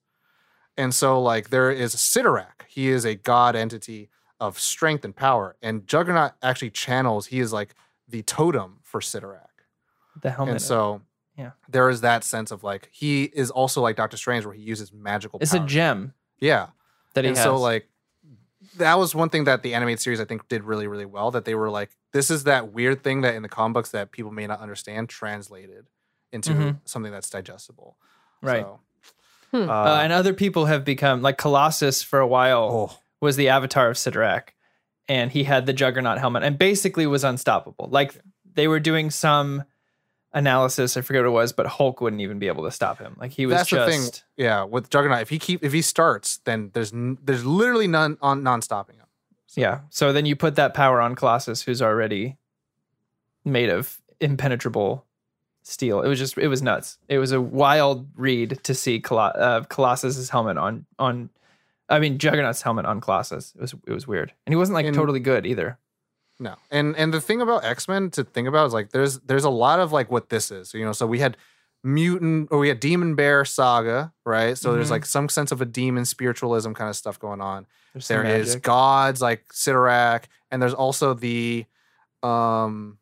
And 0.77 0.95
so 0.95 1.21
like 1.21 1.51
there 1.51 1.71
is 1.71 1.95
Cyttorak. 1.95 2.67
He 2.69 2.89
is 2.89 3.05
a 3.05 3.15
god 3.15 3.57
entity 3.57 4.11
of 4.39 4.59
strength 4.59 5.05
and 5.05 5.17
power. 5.17 5.57
And 5.63 5.87
Juggernaut 5.87 6.33
actually 6.43 6.71
channels, 6.71 7.27
he 7.27 7.41
is 7.41 7.53
like 7.53 7.75
the 8.09 8.23
totem 8.23 8.79
for 8.83 9.01
Cyttorak. 9.01 9.41
The 10.23 10.31
helmet. 10.31 10.53
and 10.53 10.63
so 10.63 11.03
yeah. 11.37 11.53
there 11.69 11.91
is 11.91 12.01
that 12.03 12.25
sense 12.25 12.51
of 12.51 12.65
like 12.65 12.89
he 12.93 13.25
is 13.25 13.51
also 13.51 13.83
like 13.83 13.97
Doctor 13.97 14.17
Strange 14.17 14.45
where 14.45 14.55
he 14.55 14.63
uses 14.63 14.93
magical 14.93 15.39
it's 15.41 15.55
a 15.55 15.61
gem 15.61 16.15
Yeah 16.41 16.69
that 17.15 17.25
he 17.25 17.29
and 17.29 17.37
has. 17.37 17.45
so 17.45 17.57
like 17.57 17.89
that 18.79 18.99
was 18.99 19.15
one 19.15 19.29
thing 19.29 19.45
that 19.45 19.63
the 19.63 19.75
animated 19.75 20.01
series 20.01 20.21
I 20.21 20.25
think 20.25 20.49
did 20.49 20.65
really 20.65 20.87
really 20.87 21.05
well 21.05 21.31
that 21.33 21.45
they 21.45 21.55
were 21.55 21.71
like 21.71 21.91
this 22.13 22.31
is 22.31 22.45
that 22.45 22.73
weird 22.73 23.03
thing 23.05 23.21
that 23.23 23.35
in 23.35 23.43
the 23.43 23.49
comic 23.49 23.75
books 23.75 23.91
that 23.91 24.11
people 24.13 24.31
may 24.33 24.47
not 24.47 24.61
understand 24.61 25.09
translated 25.09 25.87
into 26.33 26.51
Mhm. 26.53 26.81
something 26.85 27.13
that's 27.13 27.31
digestible. 27.31 27.97
right. 28.43 28.63
So, 28.65 28.81
Hmm. 29.53 29.71
uh, 29.71 29.73
uh, 29.73 30.01
and 30.03 30.13
other 30.13 30.35
people 30.35 30.67
have 30.67 30.85
become 30.85 31.23
like 31.23 31.39
Colossus 31.39 32.03
for 32.03 32.19
a 32.21 32.27
while. 32.27 32.69
oh, 32.93 32.99
was 33.21 33.37
the 33.37 33.49
avatar 33.49 33.89
of 33.89 33.97
Cyttorak, 33.97 34.49
and 35.09 35.31
he 35.33 35.45
had 35.45 35.65
the 35.67 35.73
Juggernaut 35.73 36.19
helmet 36.19 36.43
and 36.43 36.59
basically 36.59 37.07
was 37.07 37.25
unstoppable. 37.25 37.89
Like 37.91 38.15
they 38.55 38.69
were 38.69 38.81
doing 38.81 39.11
some 39.11 39.65
analysis, 40.33 40.97
I 40.97 41.01
forget 41.01 41.23
what 41.23 41.29
it 41.29 41.33
was, 41.33 41.53
but 41.53 41.67
Hulk 41.67 42.01
wouldn't 42.01 42.21
even 42.23 42.39
be 42.39 42.47
able 42.49 42.65
to 42.65 42.71
stop 42.71 42.99
him. 42.99 43.17
Like 43.19 43.33
he 43.33 43.47
was 43.47 43.57
that's 43.57 43.71
the 43.71 43.87
thing. 43.87 44.01
just 44.03 44.25
Yeah, 44.37 44.65
with 44.65 44.91
Juggernaut, 44.91 45.21
if 45.23 45.29
he 45.31 45.39
keep 45.39 45.65
if 45.65 45.73
he 45.73 45.83
starts, 45.83 46.39
then 46.45 46.71
there's 46.75 46.93
n- 46.93 47.19
there's 47.23 47.45
literally 47.45 47.87
none 47.87 48.19
on 48.21 48.43
non 48.43 48.61
stopping 48.63 48.97
him. 48.97 49.07
yeah. 49.55 49.81
So 49.91 50.13
then 50.13 50.27
you 50.27 50.37
put 50.37 50.57
that 50.57 50.75
power 50.75 51.01
on 51.01 51.15
Colossus, 51.15 51.63
who's 51.63 51.81
already 51.81 52.37
made 53.45 53.71
of 53.71 54.01
impenetrable 54.21 55.05
steel. 55.63 56.03
It 56.03 56.09
was 56.09 56.19
just 56.19 56.37
it 56.39 56.49
was 56.49 56.63
nuts. 56.63 56.99
It 57.09 57.19
was 57.19 57.33
a 57.33 57.41
wild 57.41 58.07
read 58.15 58.61
to 58.65 58.75
see 58.75 59.01
Colo- 59.01 59.23
uh, 59.35 59.63
Colossus's 59.65 60.31
helmet 60.31 60.57
on 60.59 60.87
on. 60.99 61.31
I 61.89 62.01
mean 62.01 62.19
Juggernaut's 62.19 62.63
helmet 62.63 62.85
on 62.85 63.01
Colossus. 63.01 63.55
It 63.55 63.61
was 63.61 63.75
it 63.87 63.93
was 63.93 64.07
weird, 64.09 64.33
and 64.45 64.53
he 64.53 64.57
wasn't 64.57 64.75
like 64.75 64.87
And- 64.87 64.95
totally 64.95 65.21
good 65.21 65.47
either. 65.47 65.79
No, 66.39 66.57
and 66.71 66.95
and 66.97 67.15
the 67.15 67.21
thing 67.21 67.41
about 67.41 67.65
X 67.65 67.89
Men 67.89 68.11
to 68.11 68.23
think 68.25 68.47
about 68.49 68.67
is 68.67 68.73
like 68.75 68.91
there's 68.91 69.19
there's 69.21 69.45
a 69.45 69.51
lot 69.51 69.81
of 69.81 69.93
like 69.93 70.11
what 70.11 70.29
this 70.29 70.51
is. 70.51 70.75
You 70.75 70.85
know, 70.85 70.93
so 70.93 71.07
we 71.07 71.19
had 71.21 71.37
mutant 71.83 72.49
or 72.51 72.59
we 72.59 72.69
had 72.69 72.81
demon 72.81 73.15
bear 73.15 73.45
saga, 73.45 74.13
right? 74.25 74.59
So 74.59 74.73
there's 74.75 74.89
Mhm. 74.89 74.91
like 74.91 75.07
some 75.07 75.29
sense 75.29 75.53
of 75.53 75.61
a 75.61 75.65
demon 75.65 76.05
spiritualism 76.05 76.73
kind 76.73 76.91
of 76.91 76.97
stuff 76.97 77.19
going 77.19 77.41
on. 77.41 77.67
There's 77.95 78.09
There 78.09 78.25
is 78.25 78.57
gods 78.57 79.23
like 79.23 79.47
Cyttorak, 79.53 80.25
and 80.51 80.61
there's 80.61 80.75
also 80.75 81.15
the 81.15 81.65
um 82.23 82.99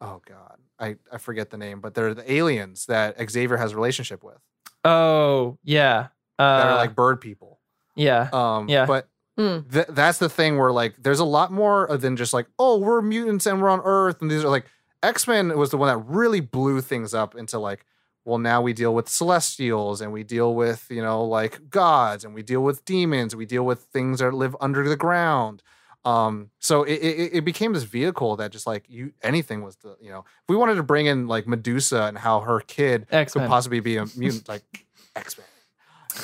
oh 0.00 0.20
god. 0.26 0.56
I, 0.80 0.94
I 1.12 1.18
forget 1.18 1.50
the 1.50 1.58
name, 1.58 1.80
but 1.80 1.94
they're 1.94 2.14
the 2.14 2.30
aliens 2.32 2.86
that 2.86 3.16
Xavier 3.30 3.56
has 3.56 3.72
a 3.72 3.74
relationship 3.76 4.22
with 4.22 4.38
Oh 4.84 5.58
yeah, 5.64 6.08
uh, 6.38 6.56
that 6.58 6.68
are 6.68 6.76
like 6.76 6.94
bird 6.94 7.20
people. 7.20 7.58
yeah, 7.96 8.28
Um 8.32 8.68
yeah. 8.68 8.86
but 8.86 9.08
Mm. 9.38 9.72
th- 9.72 9.86
that's 9.90 10.18
the 10.18 10.28
thing 10.28 10.58
where 10.58 10.72
like 10.72 10.96
there's 11.00 11.20
a 11.20 11.24
lot 11.24 11.52
more 11.52 11.86
than 11.96 12.16
just 12.16 12.32
like 12.32 12.46
oh 12.58 12.76
we're 12.78 13.00
mutants 13.00 13.46
and 13.46 13.62
we're 13.62 13.68
on 13.68 13.80
Earth 13.84 14.20
and 14.20 14.28
these 14.30 14.44
are 14.44 14.48
like 14.48 14.66
X 15.02 15.28
Men 15.28 15.56
was 15.56 15.70
the 15.70 15.76
one 15.76 15.86
that 15.88 15.98
really 15.98 16.40
blew 16.40 16.80
things 16.80 17.14
up 17.14 17.36
into 17.36 17.58
like 17.58 17.86
well 18.24 18.38
now 18.38 18.60
we 18.60 18.72
deal 18.72 18.92
with 18.92 19.08
Celestials 19.08 20.00
and 20.00 20.12
we 20.12 20.24
deal 20.24 20.54
with 20.56 20.86
you 20.90 21.00
know 21.00 21.24
like 21.24 21.70
gods 21.70 22.24
and 22.24 22.34
we 22.34 22.42
deal 22.42 22.62
with 22.64 22.84
demons 22.84 23.36
we 23.36 23.46
deal 23.46 23.64
with 23.64 23.82
things 23.92 24.18
that 24.18 24.34
live 24.34 24.56
under 24.60 24.88
the 24.88 24.96
ground. 24.96 25.62
Um, 26.04 26.50
so 26.58 26.84
it, 26.84 26.94
it 26.94 27.30
it 27.34 27.44
became 27.44 27.72
this 27.74 27.82
vehicle 27.82 28.36
that 28.36 28.50
just 28.50 28.66
like 28.66 28.84
you 28.88 29.12
anything 29.22 29.62
was 29.62 29.76
the 29.76 29.96
you 30.00 30.10
know 30.10 30.20
if 30.20 30.48
we 30.48 30.56
wanted 30.56 30.76
to 30.76 30.82
bring 30.82 31.06
in 31.06 31.28
like 31.28 31.46
Medusa 31.46 32.04
and 32.04 32.18
how 32.18 32.40
her 32.40 32.60
kid 32.60 33.06
X 33.10 33.34
could 33.34 33.46
possibly 33.46 33.80
be 33.80 33.96
a 33.98 34.06
mutant 34.16 34.48
like 34.48 34.62
X 35.16 35.36
Men. 35.38 35.46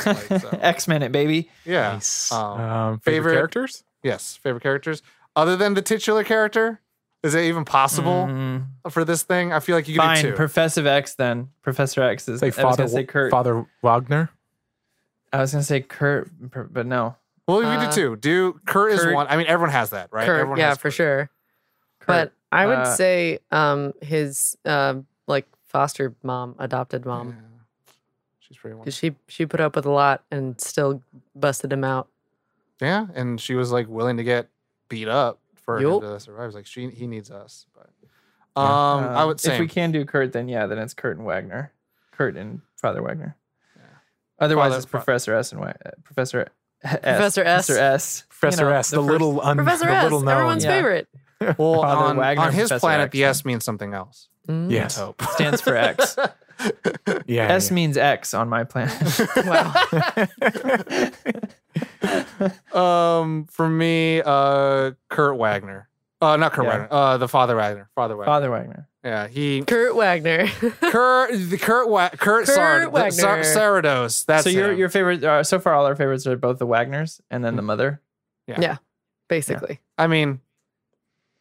Like, 0.07 0.41
so. 0.41 0.49
X 0.61 0.89
Men 0.89 1.03
it 1.03 1.13
baby. 1.13 1.51
Yeah. 1.65 1.93
Nice. 1.95 2.31
Um, 2.33 2.61
Um, 2.61 2.99
favorite, 3.01 3.05
favorite- 3.05 3.35
characters? 3.35 3.85
Yes, 4.03 4.37
favorite 4.37 4.63
characters 4.63 5.03
other 5.35 5.57
than 5.57 5.75
the 5.75 5.83
titular 5.83 6.25
character. 6.25 6.81
Is 7.23 7.35
it 7.35 7.45
even 7.45 7.65
possible 7.65 8.27
Mm, 8.29 8.67
for 8.91 9.03
this 9.03 9.23
thing? 9.23 9.51
I 9.51 9.61
feel 9.61 9.75
like 9.77 9.89
you 9.89 9.95
could 9.95 10.03
fine, 10.03 10.23
do 10.23 10.31
two. 10.33 10.37
Professor 10.37 10.87
X 10.87 11.15
then. 11.15 11.49
Professor 11.63 12.03
X 12.03 12.29
is. 12.29 12.41
Say 12.41 12.47
I 12.47 12.49
was 12.49 12.55
Father 12.57 12.77
gonna 12.77 12.89
say 12.91 13.05
Kurt. 13.05 13.31
Father 13.31 13.65
Wagner. 13.83 14.29
I 15.33 15.39
was 15.41 15.53
gonna 15.53 15.65
say 15.65 15.81
Kurt, 15.81 16.29
but 16.73 16.85
no. 16.85 17.17
well, 17.49 17.63
you 17.63 17.69
Uh, 17.69 17.87
do 17.91 17.93
two. 17.93 18.17
Do 18.17 18.61
Kurt 18.67 18.93
is 18.93 19.07
one. 19.07 19.27
I 19.31 19.39
mean, 19.39 19.47
everyone 19.47 19.73
has 19.73 19.91
that, 19.91 20.11
right? 20.13 20.27
Kurt, 20.27 20.41
everyone 20.41 20.59
yeah, 20.59 20.69
has 20.69 20.77
for 20.79 20.89
Kurt. 20.89 20.95
sure. 20.95 21.31
Kurt. 22.01 22.07
But 22.07 22.33
I 22.53 22.67
would 22.67 22.79
Uh, 22.79 22.95
say 22.95 23.39
um 23.51 23.95
his 24.03 24.59
uh, 24.67 24.97
like 25.27 25.49
foster 25.67 26.15
mom, 26.23 26.55
adopted 26.59 27.07
mom, 27.07 27.29
Yeah. 27.31 27.35
She's 28.55 28.61
pretty 28.61 28.75
one. 28.75 28.85
because 28.85 28.97
she 28.97 29.15
she 29.27 29.47
put 29.47 29.61
up 29.61 29.75
with 29.77 29.85
a 29.87 29.91
lot 29.91 30.23
and 30.31 30.61
still 30.61 31.03
busted 31.35 31.73
him 31.73 31.83
out. 31.85 32.09
Yeah, 32.81 33.07
and 33.15 33.41
she 33.41 33.55
was 33.55 33.73
like 33.73 33.89
willing 33.89 34.17
to 34.19 34.25
get 34.25 34.49
beat 34.89 35.09
up 35.09 35.39
for 35.57 35.79
him 35.79 36.01
to 36.01 36.21
survive. 36.21 36.47
It's 36.47 36.55
Like 36.55 36.67
she, 36.67 36.89
he 36.91 37.07
needs 37.07 37.31
us. 37.31 37.67
But 37.75 37.91
um, 38.61 39.05
I 39.05 39.23
Um, 39.23 39.29
would 39.29 39.41
say 39.41 39.55
if 39.55 39.61
we 39.61 39.67
can 39.69 39.91
do 39.93 40.05
Kurt, 40.05 40.33
then 40.33 40.49
yeah, 40.49 40.67
then 40.67 40.79
it's 40.79 40.95
Kurt 40.95 41.17
and 41.17 41.27
Wagner. 41.27 41.73
Kurt 42.13 42.37
and 42.37 42.61
Father 42.77 43.03
Wagner. 43.03 43.37
Yeah. 43.77 43.83
Otherwise, 44.39 44.67
Father- 44.71 44.77
it's 44.77 44.87
Professor 44.87 45.35
S 45.35 45.53
and 45.53 45.61
Wa- 45.61 45.73
uh, 45.85 45.91
Professor 46.05 46.41
S. 46.43 46.49
Professor 47.01 47.43
S. 47.43 47.67
Professor 47.67 47.79
S. 47.79 48.25
Professor 48.29 48.65
You 48.65 48.71
know, 48.71 48.77
S, 48.77 48.91
the, 48.91 48.97
first- 48.99 49.09
little 49.09 49.41
un, 49.41 49.57
Professor 49.57 49.87
the 49.87 49.93
S, 49.93 50.11
known. 50.11 50.29
everyone's 50.29 50.65
Yeah. 50.65 50.71
favorite. 50.71 51.09
well 51.59 51.83
Father 51.83 52.05
on, 52.11 52.17
Wagner 52.19 52.43
on 52.45 52.53
his 52.53 52.69
Professor 52.69 52.81
planet, 52.81 53.05
X, 53.07 53.13
the. 53.13 53.25
S 53.25 53.45
means 53.45 53.65
something 53.65 53.95
else. 53.95 54.29
Mm. 54.49 54.71
Yes. 54.71 54.97
Hope. 54.99 55.23
stands 55.33 55.61
for 55.61 55.75
X. 55.77 56.17
Yeah. 57.27 57.49
S 57.49 57.71
means 57.71 57.97
X 57.97 58.35
on 58.35 58.49
my 58.49 58.65
planet. 58.65 58.95
Wow. 59.45 59.73
um, 63.21 63.47
for 63.47 63.69
me, 63.69 64.23
uh, 64.25 64.93
Kurt 65.11 65.37
Wagner. 65.37 65.89
Uh, 66.21 66.37
not 66.37 66.53
Kurt 66.53 66.65
Yeah. 66.67 66.71
Wagner. 66.71 66.89
Uh, 66.91 67.17
the 67.19 67.29
Father 67.29 67.57
Wagner. 67.57 67.91
Father 67.95 68.17
Wagner. 68.17 68.27
Father 68.27 68.51
Wagner. 68.51 68.89
Yeah, 69.05 69.29
he 69.29 69.63
Kurt 69.63 69.95
Wagner. 69.97 70.47
Kurt 70.81 71.33
the 71.33 71.59
Kurt 71.59 71.89
Wa- 71.91 72.09
Kurt, 72.11 72.19
Kurt 72.19 72.47
Sard- 72.47 72.93
the 72.95 73.11
Sar- 73.11 73.37
Wagner. 73.37 73.83
Sarados. 73.83 74.25
That's 74.25 74.45
so 74.45 74.51
your 74.51 74.73
him. 74.73 74.79
your 74.79 74.89
favorite 74.89 75.23
uh, 75.23 75.43
so 75.45 75.59
far 75.59 75.75
all 75.75 75.85
our 75.85 75.97
favorites 75.97 76.27
are 76.27 76.37
both 76.37 76.59
the 76.59 76.67
Wagners 76.67 77.21
and 77.31 77.45
then 77.45 77.57
the 77.57 77.63
mother. 77.63 78.01
Yeah. 78.47 78.61
Yeah. 78.61 78.77
Basically. 79.29 79.81
I 79.99 80.07
mean, 80.07 80.41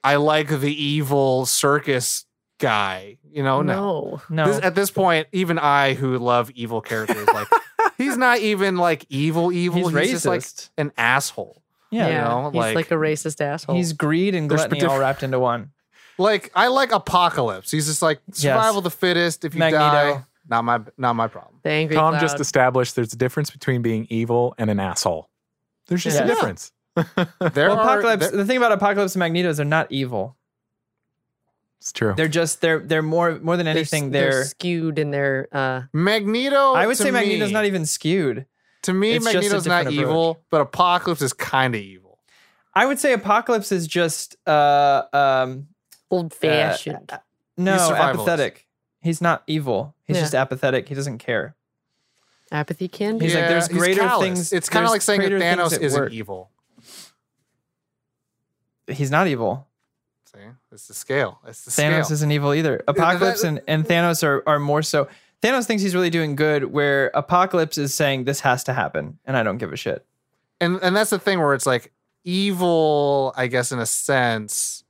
I 0.03 0.18
like 0.18 0.49
the 0.49 0.74
evil 0.84 1.45
circus 1.45 2.26
guy. 2.59 3.18
You 3.34 3.43
know, 3.43 3.61
no. 3.61 4.21
No. 4.29 4.45
This, 4.47 4.61
at 4.63 4.75
this 4.75 4.91
point, 4.91 5.27
even 5.31 5.57
I, 5.59 5.93
who 5.95 6.17
love 6.19 6.51
evil 6.51 6.81
characters, 6.81 7.27
like 7.34 7.47
he's 7.97 8.17
not 8.17 8.39
even 8.39 8.77
like 8.77 9.05
evil, 9.09 9.51
evil. 9.51 9.89
he's 9.89 9.89
He's, 9.89 9.95
racist. 9.95 10.11
just 10.11 10.25
like 10.25 10.43
an 10.77 10.91
asshole. 10.97 11.61
yeah. 11.89 12.07
you 12.07 12.13
know, 12.13 12.49
he's 12.51 12.59
like, 12.59 12.75
like- 12.75 12.91
a 12.91 12.95
racist 12.95 13.41
asshole. 13.41 13.75
He's 13.75 13.93
greed 13.93 14.36
and 14.36 14.49
There's 14.49 14.61
gluttony 14.61 14.81
diff- 14.81 14.89
all 14.89 14.99
wrapped 14.99 15.23
into 15.23 15.39
one. 15.39 15.71
Like 16.19 16.51
I 16.53 16.67
like 16.67 16.91
Apocalypse. 16.91 17.71
He's 17.71 17.88
just 17.88 18.01
like 18.03 18.19
survival 18.31 18.77
of 18.79 18.84
the 18.84 18.91
fittest. 18.91 19.45
If 19.45 19.55
you 19.55 19.59
Magneto. 19.59 19.79
die, 19.81 20.23
not 20.47 20.63
my 20.63 20.79
not 20.95 21.15
my 21.15 21.27
problem. 21.27 21.55
the 21.63 21.71
angry 21.71 21.95
Tom 21.95 22.11
cloud. 22.13 22.21
just 22.21 22.39
established 22.39 22.95
there's 22.95 23.13
a 23.13 23.17
difference 23.17 23.49
between 23.49 23.81
being 23.81 24.05
evil 24.11 24.53
and 24.59 24.69
an 24.69 24.79
asshole. 24.79 25.27
There's 25.88 26.03
just 26.03 26.17
Yeah. 26.17 26.25
a 26.25 26.27
difference. 26.27 26.71
There 26.95 27.07
Well, 27.69 27.79
are 27.79 27.81
Apocalypse. 27.99 28.27
there- 28.29 28.38
the 28.38 28.45
thing 28.45 28.57
about 28.57 28.71
Apocalypse 28.73 29.15
and 29.15 29.19
Magneto 29.21 29.49
is 29.49 29.57
they're 29.57 29.65
not 29.65 29.88
evil. 29.91 30.38
It's 31.84 31.91
true. 31.91 32.13
They're 32.15 32.29
just 32.29 32.61
they're 32.61 32.79
they're 32.79 33.01
more 33.01 33.39
more 33.41 33.57
than 33.57 33.65
They're, 33.65 33.75
anything. 33.75 34.11
they're, 34.11 34.31
They're, 34.31 34.43
skewed 34.45 34.97
in 34.97 35.11
their 35.11 35.49
uh 35.51 35.81
Magneto. 35.91 36.71
I 36.71 36.88
would 36.88 36.95
to 36.95 37.03
say 37.03 37.11
Magneto's 37.11 37.51
not 37.51 37.65
even 37.65 37.86
skewed. 37.86 38.45
To 38.84 38.93
me, 38.93 39.11
it's 39.11 39.25
Magneto's 39.25 39.67
not 39.67 39.79
different 39.84 39.99
evil, 39.99 40.41
but 40.49 40.61
Apocalypse 40.61 41.21
is 41.21 41.34
kind 41.34 41.75
of 41.75 41.81
evil. 41.81 42.19
I 42.73 42.86
would 42.86 42.99
say 42.99 43.11
Apocalypse 43.11 43.73
is 43.73 43.86
just 43.86 44.38
uh 44.47 45.03
um 45.11 45.67
old 46.09 46.34
fashioned. 46.34 47.09
uh, 47.11 47.17
no 47.57 47.73
He's 47.73 47.81
apathetic. 47.91 48.65
He's 49.01 49.19
not 49.19 49.43
evil. 49.45 49.93
He's 50.05 50.15
Yeah. 50.15 50.21
just 50.21 50.36
apathetic. 50.36 50.88
He 50.88 50.95
doesn't 50.95 51.17
care. 51.17 51.57
Apathy 52.49 52.88
can 52.88 53.17
be. 53.17 53.25
He's 53.25 53.36
like, 53.36 53.49
there's 53.49 53.67
greater 53.67 54.07
things- 54.19 54.53
It's 54.53 54.69
kind 54.69 54.86
of 54.86 54.91
like 54.91 55.01
saying 55.01 55.19
that 55.19 55.31
Thanos 55.34 55.77
isn't 55.77 56.01
work. 56.01 56.13
evil. 56.13 56.49
He's 58.88 59.11
not 59.11 59.27
evil. 59.27 59.67
See, 60.36 60.41
it's 60.71 60.88
the 60.88 60.93
scale. 60.93 61.39
It's 61.47 61.63
the 61.65 61.71
Thanos 61.71 62.05
scale. 62.05 62.13
isn't 62.13 62.31
evil 62.31 62.53
either. 62.53 62.81
Apocalypse 62.88 63.43
and, 63.43 63.61
and 63.67 63.86
Thanos 63.86 64.23
are, 64.23 64.41
are 64.47 64.59
more 64.59 64.81
so. 64.81 65.07
Thanos 65.41 65.65
thinks 65.65 65.84
he's 65.84 65.93
really 65.93 66.09
doing 66.09 66.36
good, 66.36 66.65
where 66.65 67.11
Apocalypse 67.13 67.77
is 67.77 67.93
saying 67.93 68.23
this 68.23 68.39
has 68.39 68.63
to 68.63 68.73
happen, 68.73 69.19
and 69.25 69.36
I 69.38 69.43
don't 69.43 69.57
give 69.57 69.71
a 69.73 69.75
shit. 69.77 70.05
and 70.61 70.79
and 70.81 70.95
that's 70.95 71.09
the 71.09 71.19
thing 71.19 71.39
where 71.39 71.53
it's 71.53 71.65
like 71.65 71.91
evil. 72.23 73.34
I 73.36 73.47
guess 73.47 73.71
in 73.71 73.79
a 73.79 73.86
sense, 73.86 74.84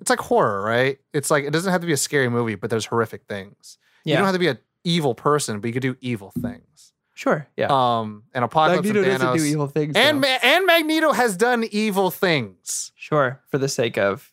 it's 0.00 0.10
like 0.10 0.20
horror, 0.20 0.62
right? 0.62 0.98
It's 1.12 1.30
like 1.30 1.44
it 1.44 1.50
doesn't 1.52 1.70
have 1.72 1.80
to 1.80 1.86
be 1.86 1.92
a 1.92 1.96
scary 1.98 2.28
movie, 2.28 2.54
but 2.54 2.70
there's 2.70 2.86
horrific 2.86 3.24
things. 3.24 3.78
You 4.04 4.14
don't 4.14 4.24
have 4.24 4.34
to 4.34 4.38
be 4.38 4.48
an 4.48 4.58
evil 4.84 5.14
person, 5.14 5.60
but 5.60 5.66
you 5.68 5.72
could 5.74 5.82
do 5.82 5.96
evil 6.00 6.32
things. 6.40 6.92
sure. 7.14 7.46
Yeah, 7.56 7.66
Um, 7.68 8.22
and 8.32 8.42
Apocalypse 8.44 8.86
Magneto 8.86 9.10
and 9.10 9.20
doesn't 9.20 9.38
do 9.38 9.44
evil 9.44 9.66
things. 9.66 9.96
and. 9.96 10.20
Ma- 10.20 10.38
and 10.42 10.64
Magneto 10.66 11.12
has 11.12 11.36
done 11.36 11.64
evil 11.72 12.10
things. 12.10 12.92
sure, 12.96 13.40
for 13.50 13.58
the 13.58 13.68
sake 13.68 13.98
of 13.98 14.32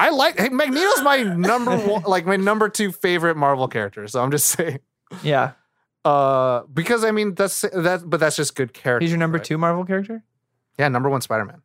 I 0.00 0.10
like 0.10 0.38
hey, 0.38 0.48
Magneto's 0.48 1.02
my 1.02 1.22
number 1.36 1.76
one, 1.76 2.02
like 2.04 2.26
my 2.26 2.36
number 2.36 2.68
two 2.68 2.92
favorite 2.92 3.36
Marvel 3.36 3.68
character. 3.68 4.06
So 4.08 4.22
I'm 4.22 4.30
just 4.30 4.46
saying, 4.56 4.80
yeah. 5.22 5.52
uh, 6.04 6.62
because 6.72 7.04
I 7.04 7.10
mean 7.10 7.34
that's 7.34 7.60
that, 7.60 8.02
but 8.04 8.20
that's 8.20 8.36
just 8.36 8.54
good 8.54 8.72
character. 8.72 9.04
He's 9.04 9.10
your 9.10 9.18
number 9.18 9.38
right? 9.38 9.44
two 9.44 9.58
Marvel 9.58 9.84
character. 9.84 10.22
Yeah, 10.78 10.88
number 10.88 11.08
one 11.10 11.20
Spider 11.20 11.44
Man. 11.44 11.62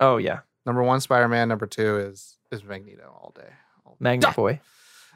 Oh 0.00 0.16
yeah, 0.16 0.40
Number 0.66 0.82
one 0.82 1.00
Spider 1.00 1.28
Man. 1.28 1.48
Number 1.48 1.66
two 1.66 1.96
is 1.98 2.36
is 2.50 2.62
Magneto 2.64 3.04
all 3.20 3.32
day. 3.34 3.50
All 3.84 3.92
day. 3.92 3.96
Magnet 4.00 4.36
Boy. 4.36 4.60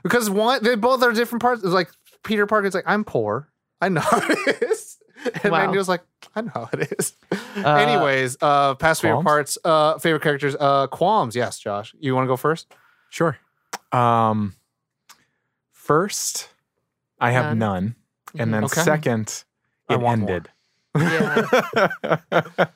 Because 0.03 0.29
one, 0.31 0.63
they 0.63 0.75
both 0.75 1.03
are 1.03 1.13
different 1.13 1.43
parts. 1.43 1.63
It's 1.65 1.73
like 1.73 1.91
Peter 2.23 2.47
Parker's 2.47 2.75
like, 2.75 2.85
I'm 2.87 3.05
poor. 3.05 3.49
I 3.81 3.89
know 3.89 4.01
how 4.01 4.21
it 4.23 4.63
is. 4.63 4.99
And 5.43 5.51
Wow. 5.53 5.59
Magneto's 5.61 5.89
like, 5.89 6.03
I 6.39 6.43
know 6.43 6.51
how 6.55 6.69
it 6.73 6.93
is. 6.99 7.17
Uh, 7.65 7.69
Anyways, 7.77 8.37
uh, 8.43 8.75
past 8.75 9.01
favorite 9.01 9.17
Qualms? 9.23 9.25
parts, 9.25 9.59
uh, 9.65 9.99
favorite 9.99 10.23
characters, 10.23 10.55
uh, 10.61 10.87
qualms. 10.89 11.35
Yes, 11.35 11.59
Josh, 11.59 11.95
you 11.99 12.15
want 12.15 12.25
to 12.25 12.29
go 12.29 12.37
first? 12.37 12.73
Sure. 13.09 13.39
Um, 13.91 14.55
first, 15.73 16.51
I 17.19 17.31
have 17.31 17.57
None. 17.57 17.59
none, 17.59 17.95
and 18.39 18.53
then 18.53 18.65
Okay. 18.65 18.83
second, 18.83 19.45
I 19.89 19.95
it 19.95 20.01
want 20.01 20.21
more. 20.21 20.31
ended. 20.31 20.51
Yeah. 20.95 21.47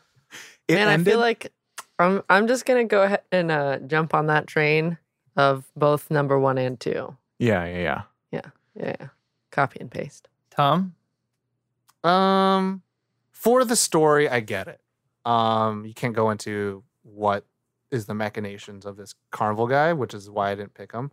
it 0.69 0.75
Man, 0.75 0.89
ended. 0.89 1.09
I 1.09 1.11
feel 1.11 1.19
like 1.21 1.53
I'm 1.99 2.23
I'm 2.31 2.47
just 2.47 2.65
gonna 2.65 2.85
go 2.85 3.03
ahead 3.03 3.23
and 3.33 3.51
uh, 3.51 3.79
jump 3.87 4.15
on 4.15 4.27
that 4.27 4.47
train 4.47 4.97
of 5.37 5.71
both 5.77 6.11
number 6.11 6.39
one 6.39 6.57
and 6.59 6.79
two. 6.81 7.17
yeah, 7.39 7.65
yeah, 7.67 7.79
yeah. 7.79 8.03
Yeah, 8.33 8.51
yeah. 9.01 9.07
copy 9.51 9.81
and 9.81 9.91
paste. 9.91 10.29
Tom. 10.51 10.95
Um, 12.05 12.83
for 13.41 13.65
the 13.65 13.75
story, 13.75 14.29
I 14.29 14.41
get 14.41 14.69
it. 14.69 14.83
Um, 15.25 15.87
you 15.87 15.95
can't 15.95 16.15
go 16.15 16.29
into 16.29 16.85
what 17.03 17.47
is 17.91 18.05
the 18.05 18.13
machinations 18.13 18.85
of 18.85 18.99
this 18.99 19.15
carnival 19.31 19.67
guy, 19.67 19.95
which 19.95 20.13
is 20.13 20.29
why 20.29 20.51
I 20.51 20.55
didn't 20.55 20.75
pick 20.75 20.93
him. 20.93 21.11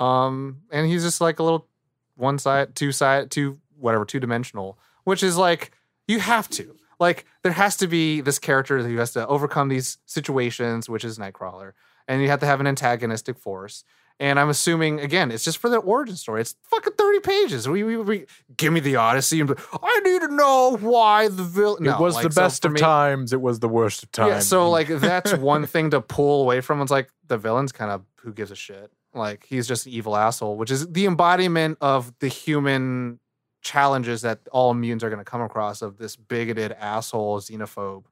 Um, 0.00 0.62
and 0.72 0.88
he's 0.88 1.04
just 1.04 1.20
like 1.20 1.38
a 1.38 1.44
little 1.44 1.68
one 2.16 2.40
side, 2.40 2.74
two 2.74 2.90
side, 2.90 3.30
two 3.30 3.60
whatever, 3.78 4.04
two 4.04 4.18
dimensional, 4.18 4.80
which 5.04 5.22
is 5.22 5.36
like 5.36 5.70
you 6.08 6.18
have 6.18 6.50
to 6.50 6.74
like 6.98 7.24
there 7.44 7.52
has 7.52 7.76
to 7.76 7.86
be 7.86 8.20
this 8.20 8.40
character 8.40 8.82
who 8.82 8.96
has 8.96 9.12
to 9.12 9.24
overcome 9.28 9.68
these 9.68 9.98
situations, 10.06 10.88
which 10.88 11.04
is 11.04 11.18
Nightcrawler, 11.20 11.74
and 12.08 12.20
you 12.20 12.28
have 12.30 12.40
to 12.40 12.46
have 12.46 12.58
an 12.58 12.66
antagonistic 12.66 13.38
force. 13.38 13.84
And 14.20 14.38
I'm 14.38 14.50
assuming 14.50 15.00
again, 15.00 15.30
it's 15.30 15.44
just 15.44 15.56
for 15.56 15.70
the 15.70 15.78
origin 15.78 16.14
story. 16.14 16.42
It's 16.42 16.54
fucking 16.64 16.92
thirty 16.92 17.20
pages. 17.20 17.66
We, 17.66 17.82
we, 17.82 17.96
we 17.96 18.26
give 18.54 18.70
me 18.70 18.80
the 18.80 18.96
Odyssey, 18.96 19.40
and 19.40 19.54
I 19.82 20.00
need 20.04 20.20
to 20.20 20.28
know 20.28 20.76
why 20.78 21.28
the 21.28 21.42
villain. 21.42 21.86
it 21.86 21.98
was 21.98 22.20
the 22.20 22.28
best 22.28 22.66
of 22.66 22.76
times. 22.76 23.32
It 23.32 23.40
was 23.40 23.60
the 23.60 23.68
worst 23.68 24.02
of 24.02 24.12
times. 24.12 24.28
Yeah, 24.28 24.38
so 24.40 24.68
like 24.68 24.88
that's 24.88 25.32
one 25.36 25.66
thing 25.66 25.90
to 25.92 26.02
pull 26.02 26.42
away 26.42 26.60
from. 26.60 26.82
It's 26.82 26.90
like 26.90 27.08
the 27.28 27.38
villain's 27.38 27.72
kind 27.72 27.90
of 27.90 28.04
who 28.16 28.34
gives 28.34 28.50
a 28.50 28.56
shit. 28.56 28.92
Like 29.14 29.46
he's 29.48 29.66
just 29.66 29.86
an 29.86 29.92
evil 29.92 30.14
asshole, 30.14 30.58
which 30.58 30.70
is 30.70 30.86
the 30.86 31.06
embodiment 31.06 31.78
of 31.80 32.12
the 32.20 32.28
human 32.28 33.20
challenges 33.62 34.20
that 34.22 34.40
all 34.52 34.74
mutants 34.74 35.02
are 35.02 35.08
going 35.08 35.18
to 35.18 35.24
come 35.24 35.40
across 35.40 35.80
of 35.80 35.96
this 35.96 36.14
bigoted 36.16 36.72
asshole 36.72 37.40
xenophobe. 37.40 38.04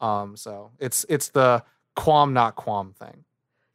Um, 0.00 0.36
so 0.36 0.70
it's 0.78 1.04
it's 1.08 1.30
the 1.30 1.64
qualm 1.96 2.32
not 2.32 2.54
qualm 2.54 2.92
thing. 2.92 3.24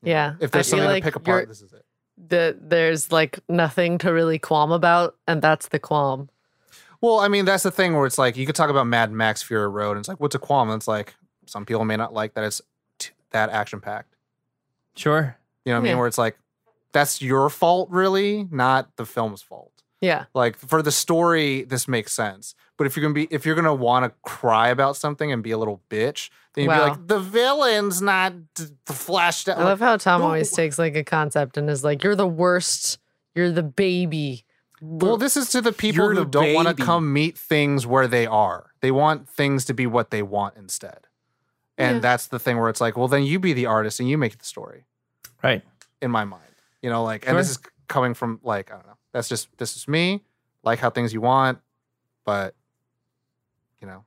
You 0.04 0.12
know, 0.14 0.18
Yeah, 0.18 0.34
If 0.40 0.52
there's 0.52 0.68
I 0.68 0.78
feel 0.78 0.80
something 0.80 0.88
like 0.94 1.04
to 1.04 1.08
pick 1.08 1.16
apart, 1.16 1.48
this 1.48 1.62
is 1.62 1.74
it. 1.74 1.86
that 2.30 2.70
there's 2.70 3.12
like 3.12 3.40
nothing 3.50 3.98
to 4.00 4.12
really 4.12 4.40
qualm 4.40 4.72
about, 4.72 5.16
and 5.28 5.42
that's 5.42 5.70
the 5.70 5.80
qualm. 5.80 6.30
Well, 7.02 7.20
I 7.20 7.28
mean, 7.28 7.44
that's 7.46 7.64
the 7.64 7.72
thing 7.72 7.94
where 7.96 8.06
it's 8.06 8.18
like 8.18 8.38
you 8.38 8.46
could 8.46 8.56
talk 8.56 8.70
about 8.70 8.88
Mad 8.88 9.12
Max 9.12 9.44
Fury 9.44 9.68
Road, 9.68 9.92
and 9.92 10.00
it's 10.00 10.08
like, 10.08 10.20
what's 10.20 10.36
a 10.36 10.40
qualm? 10.40 10.70
And 10.70 10.78
it's 10.80 10.88
like 10.88 11.16
some 11.46 11.66
people 11.66 11.84
may 11.84 11.98
not 11.98 12.14
like 12.14 12.34
that 12.36 12.44
it's 12.46 12.62
t- 13.00 13.12
that 13.32 13.50
action 13.50 13.82
packed. 13.82 14.16
Sure. 14.96 15.36
You 15.66 15.74
know 15.74 15.80
what 15.80 15.86
I 15.86 15.90
mean? 15.90 15.98
Where 15.98 16.08
it's 16.08 16.18
like 16.18 16.38
that's 16.94 17.22
your 17.22 17.50
fault, 17.50 17.90
really, 17.90 18.48
not 18.52 18.96
the 18.96 19.06
film's 19.06 19.42
fault. 19.42 19.73
Yeah, 20.04 20.26
Like 20.34 20.58
for 20.58 20.82
the 20.82 20.92
story, 20.92 21.64
this 21.64 21.88
makes 21.88 22.12
sense. 22.12 22.56
But 22.78 22.88
if 22.88 22.98
you're 22.98 23.02
gonna 23.04 23.14
be, 23.14 23.28
if 23.32 23.46
you're 23.46 23.56
gonna 23.56 23.74
want 23.74 24.04
to 24.06 24.10
cry 24.30 24.68
about 24.70 24.98
something 24.98 25.32
and 25.32 25.42
be 25.42 25.52
a 25.52 25.58
little 25.58 25.82
bitch, 25.90 26.30
then 26.54 26.66
you'd 26.66 26.70
Wow. 26.72 26.84
be 26.86 26.90
like, 26.92 27.08
the 27.08 27.20
villain's 27.20 28.02
not 28.02 28.34
d- 28.54 28.66
flashed 28.86 29.48
out. 29.48 29.60
I 29.60 29.64
love 29.64 29.80
how 29.80 29.96
Tom 29.98 30.20
well- 30.22 30.28
always 30.30 30.52
takes 30.52 30.78
like 30.78 30.96
a 30.96 31.04
concept 31.04 31.56
and 31.58 31.70
is 31.70 31.84
like, 31.86 32.04
"You're 32.04 32.16
the 32.18 32.28
worst. 32.28 32.98
You're 33.34 33.52
the 33.52 33.64
baby." 33.64 34.46
Well, 34.82 35.16
this 35.16 35.38
is 35.38 35.50
to 35.52 35.62
the 35.62 35.72
people 35.72 36.04
You're 36.04 36.14
who 36.16 36.20
the 36.20 36.26
don't 36.26 36.54
want 36.54 36.68
to 36.68 36.74
come 36.84 37.14
meet 37.14 37.38
things 37.38 37.88
where 37.88 38.06
they 38.08 38.26
are. 38.26 38.72
They 38.82 38.92
want 38.92 39.30
things 39.30 39.64
to 39.66 39.74
be 39.74 39.88
what 39.88 40.12
they 40.12 40.22
want 40.22 40.58
instead. 40.58 41.08
And 41.78 41.96
Yeah. 41.98 42.02
that's 42.02 42.28
the 42.28 42.40
thing 42.40 42.58
where 42.60 42.68
it's 42.70 42.82
like, 42.82 42.98
well, 42.98 43.08
then 43.08 43.24
you 43.24 43.40
be 43.40 43.54
the 43.54 43.66
artist 43.68 44.02
and 44.02 44.10
you 44.10 44.18
make 44.18 44.38
the 44.38 44.44
story 44.46 44.84
Right. 45.42 45.62
in 46.02 46.12
my 46.12 46.26
mind. 46.26 46.44
You 46.82 46.90
know, 46.90 47.02
like, 47.04 47.26
and 47.26 47.38
this 47.38 47.50
is 47.50 47.60
coming 47.88 48.14
from 48.14 48.42
like, 48.44 48.70
I 48.72 48.76
don't 48.76 48.86
know. 48.88 48.98
That's 49.14 49.30
just, 49.30 49.56
this 49.58 49.78
is 49.78 49.88
me. 49.88 50.24
Like 50.64 50.80
how 50.80 50.90
things 50.90 51.14
you 51.14 51.22
want, 51.22 51.60
but, 52.26 52.56
you 53.82 53.88
know, 53.88 54.04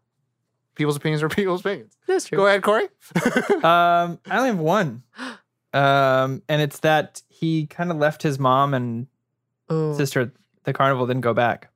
people's 0.74 0.96
opinions 0.96 1.22
are 1.22 1.28
people's 1.30 1.60
opinions. 1.60 1.96
That's 2.06 2.26
true. 2.26 2.36
Go 2.38 2.46
ahead, 2.46 2.62
Corey. 2.62 2.88
Um, 3.56 4.20
I 4.30 4.36
only 4.36 4.48
have 4.48 4.58
one. 4.58 5.02
Um, 5.72 6.42
and 6.48 6.62
it's 6.62 6.78
that 6.80 7.22
he 7.28 7.66
kind 7.66 7.90
of 7.90 7.96
left 7.98 8.22
his 8.22 8.38
mom 8.38 8.74
and 8.74 9.06
Ooh. 9.70 9.94
sister 9.94 10.20
at 10.22 10.30
the 10.64 10.72
carnival, 10.72 11.06
didn't 11.06 11.22
go 11.22 11.34
back. 11.34 11.70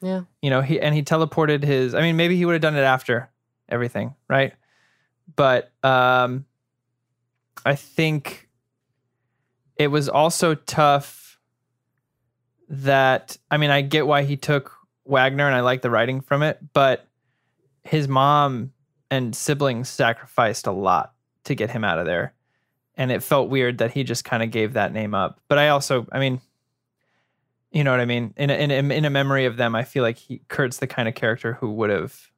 Yeah. 0.00 0.22
You 0.40 0.50
know, 0.50 0.60
he 0.60 0.80
and 0.80 0.94
he 0.94 1.02
teleported 1.02 1.62
his 1.62 1.94
I 1.94 2.00
mean, 2.00 2.16
maybe 2.16 2.36
he 2.36 2.44
would 2.44 2.52
have 2.52 2.62
done 2.62 2.76
it 2.76 2.82
after 2.82 3.28
everything, 3.68 4.14
right? 4.28 4.54
But 5.34 5.72
um 5.82 6.44
I 7.64 7.74
think 7.74 8.48
it 9.76 9.88
was 9.88 10.08
also 10.08 10.54
tough 10.54 11.25
that 12.68 13.36
I 13.50 13.56
mean, 13.56 13.70
I 13.70 13.82
get 13.82 14.06
why 14.06 14.22
he 14.22 14.36
took 14.36 14.72
Wagner 15.04 15.46
and 15.46 15.54
I 15.54 15.60
like 15.60 15.82
the 15.82 15.90
writing 15.90 16.20
from 16.20 16.42
it, 16.42 16.58
but 16.72 17.06
his 17.84 18.08
mom 18.08 18.72
and 19.10 19.34
siblings 19.34 19.88
sacrificed 19.88 20.66
a 20.66 20.72
lot 20.72 21.12
to 21.44 21.54
get 21.54 21.70
him 21.70 21.84
out 21.84 21.98
of 21.98 22.06
there. 22.06 22.34
And 22.96 23.12
it 23.12 23.22
felt 23.22 23.50
weird 23.50 23.78
that 23.78 23.92
he 23.92 24.04
just 24.04 24.24
kind 24.24 24.42
of 24.42 24.50
gave 24.50 24.72
that 24.72 24.92
name 24.92 25.14
up. 25.14 25.40
But 25.48 25.58
I 25.58 25.68
also, 25.68 26.06
I 26.10 26.18
mean, 26.18 26.40
you 27.70 27.84
know 27.84 27.90
what 27.90 28.00
I 28.00 28.06
mean? 28.06 28.32
In 28.36 28.50
a, 28.50 28.54
in 28.54 28.70
a, 28.70 28.94
in 28.94 29.04
a 29.04 29.10
memory 29.10 29.44
of 29.44 29.56
them, 29.56 29.74
I 29.74 29.84
feel 29.84 30.02
like 30.02 30.16
he, 30.16 30.40
Kurt's 30.48 30.78
the 30.78 30.86
kind 30.86 31.08
of 31.08 31.14
character 31.14 31.54
who 31.54 31.72
would 31.72 31.90
have 31.90 32.30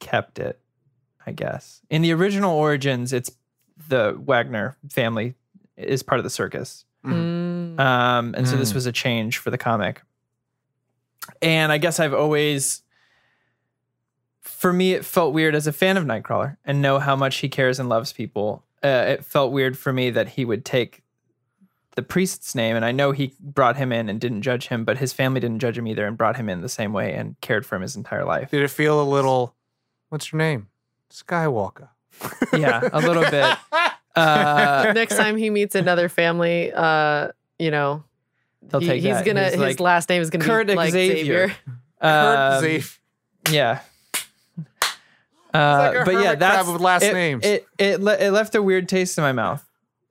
kept 0.00 0.38
it, 0.38 0.58
I 1.26 1.32
guess. 1.32 1.82
In 1.90 2.02
the 2.02 2.12
original 2.12 2.56
Origins, 2.56 3.12
it's 3.12 3.30
the 3.88 4.18
Wagner 4.18 4.76
family 4.88 5.34
is 5.76 6.02
part 6.02 6.18
of 6.18 6.24
the 6.24 6.30
circus. 6.30 6.84
Mm. 7.04 7.12
Um, 7.78 8.34
and 8.36 8.46
so 8.48 8.56
this 8.56 8.72
Mm. 8.72 8.74
was 8.74 8.86
a 8.86 8.92
change 8.92 9.38
for 9.38 9.50
the 9.50 9.58
comic. 9.58 10.02
And 11.40 11.72
I 11.72 11.78
guess 11.78 11.98
I've 12.00 12.14
always, 12.14 12.82
for 14.40 14.72
me, 14.72 14.92
it 14.92 15.04
felt 15.04 15.32
weird 15.32 15.54
as 15.54 15.66
a 15.66 15.72
fan 15.72 15.96
of 15.96 16.04
Nightcrawler 16.04 16.56
and 16.64 16.82
know 16.82 16.98
how 16.98 17.16
much 17.16 17.36
he 17.36 17.48
cares 17.48 17.78
and 17.80 17.88
loves 17.88 18.12
people. 18.12 18.64
Uh, 18.82 19.04
it 19.08 19.24
felt 19.24 19.52
weird 19.52 19.78
for 19.78 19.92
me 19.92 20.10
that 20.10 20.30
he 20.30 20.44
would 20.44 20.64
take 20.64 21.02
the 21.96 22.02
priest's 22.02 22.54
name, 22.54 22.74
and 22.76 22.84
I 22.84 22.90
know 22.92 23.12
he 23.12 23.32
brought 23.40 23.76
him 23.76 23.92
in 23.92 24.08
and 24.08 24.20
didn't 24.20 24.42
judge 24.42 24.66
him, 24.68 24.84
but 24.84 24.98
his 24.98 25.12
family 25.12 25.38
didn't 25.40 25.60
judge 25.60 25.78
him 25.78 25.86
either 25.86 26.06
and 26.06 26.18
brought 26.18 26.36
him 26.36 26.48
in 26.48 26.60
the 26.60 26.68
same 26.68 26.92
way 26.92 27.14
and 27.14 27.40
cared 27.40 27.64
for 27.64 27.76
him 27.76 27.82
his 27.82 27.94
entire 27.96 28.24
life. 28.24 28.50
Did 28.50 28.62
it 28.62 28.68
feel 28.70 29.00
a 29.00 29.04
little, 29.08 29.54
what's 30.08 30.32
your 30.32 30.38
name? 30.38 30.66
Skywalker. 31.10 31.88
Yeah, 32.52 32.88
a 32.92 33.00
little 33.00 33.24
bit. 33.30 33.56
Uh, 34.16 34.92
Next 34.94 35.16
time 35.16 35.36
he 35.36 35.50
meets 35.50 35.74
another 35.74 36.08
family, 36.08 36.72
uh, 36.72 37.30
you 37.58 37.70
know, 37.70 38.04
He'll 38.70 38.80
he- 38.80 38.86
take 38.86 39.02
he's 39.02 39.12
that. 39.14 39.24
gonna 39.24 39.44
He's 39.44 39.52
his 39.52 39.60
like, 39.60 39.80
last 39.80 40.08
name 40.08 40.22
is 40.22 40.30
gonna 40.30 40.44
Kurt 40.44 40.66
be 40.66 40.74
like 40.74 40.92
Xavier. 40.92 41.48
Xavier. 41.48 41.56
um, 42.00 42.60
Kurt 42.60 42.64
Zafe. 42.64 42.98
Yeah. 43.50 43.80
Uh, 45.52 45.92
like 45.92 45.94
a 46.00 46.04
but 46.04 46.14
yeah, 46.14 46.22
hermit 46.24 46.38
that's 46.40 46.68
with 46.68 46.80
last 46.80 47.02
it, 47.04 47.12
names. 47.12 47.44
It 47.44 47.68
it 47.78 48.00
le- 48.00 48.16
it 48.16 48.30
left 48.32 48.56
a 48.56 48.62
weird 48.62 48.88
taste 48.88 49.16
in 49.18 49.22
my 49.22 49.30
mouth. 49.30 49.64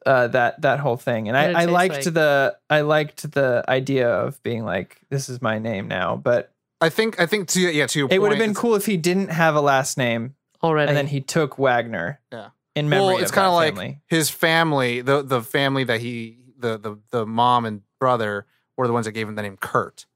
Uh, 0.05 0.27
that 0.29 0.61
that 0.61 0.79
whole 0.79 0.95
thing, 0.95 1.27
and 1.27 1.35
What 1.35 1.47
did 1.47 1.49
it 1.51 1.55
I, 1.57 1.61
I 1.63 1.65
liked 1.65 2.05
like? 2.05 2.13
the 2.13 2.57
I 2.69 2.79
liked 2.81 3.29
the 3.29 3.63
idea 3.67 4.09
of 4.09 4.41
being 4.43 4.63
like, 4.63 5.01
this 5.09 5.27
is 5.27 5.41
my 5.41 5.59
name 5.59 5.89
now. 5.89 6.15
But 6.15 6.53
I 6.79 6.87
think, 6.87 7.19
I 7.19 7.25
think 7.25 7.49
to, 7.49 7.59
yeah, 7.59 7.87
to 7.87 7.99
your 7.99 8.07
it 8.09 8.21
would 8.21 8.31
have 8.31 8.39
been 8.39 8.53
cool 8.53 8.75
if 8.75 8.85
he 8.85 8.95
didn't 8.95 9.29
have 9.31 9.55
a 9.55 9.61
last 9.61 9.97
name 9.97 10.35
Already. 10.61 10.87
and 10.89 10.97
then 10.97 11.07
he 11.07 11.19
took 11.19 11.57
Wagner. 11.57 12.19
Yeah. 12.31 12.49
In 12.75 12.87
memory 12.89 13.05
well, 13.07 13.15
of 13.17 13.21
it's 13.21 13.31
kind 13.31 13.45
that 13.45 13.49
of 13.49 13.53
like 13.55 13.73
family. 13.75 13.99
his 14.07 14.29
family, 14.29 15.01
the 15.01 15.21
the 15.23 15.41
family 15.41 15.83
that 15.83 15.99
he, 15.99 16.37
the 16.63 16.77
the 16.79 16.97
the 17.11 17.25
mom 17.27 17.65
and 17.65 17.81
brother 17.99 18.45
were 18.77 18.87
the 18.87 18.93
ones 18.93 19.05
that 19.05 19.11
gave 19.11 19.27
him 19.29 19.35
the 19.35 19.41
name 19.43 19.57
Kurt, 19.57 20.07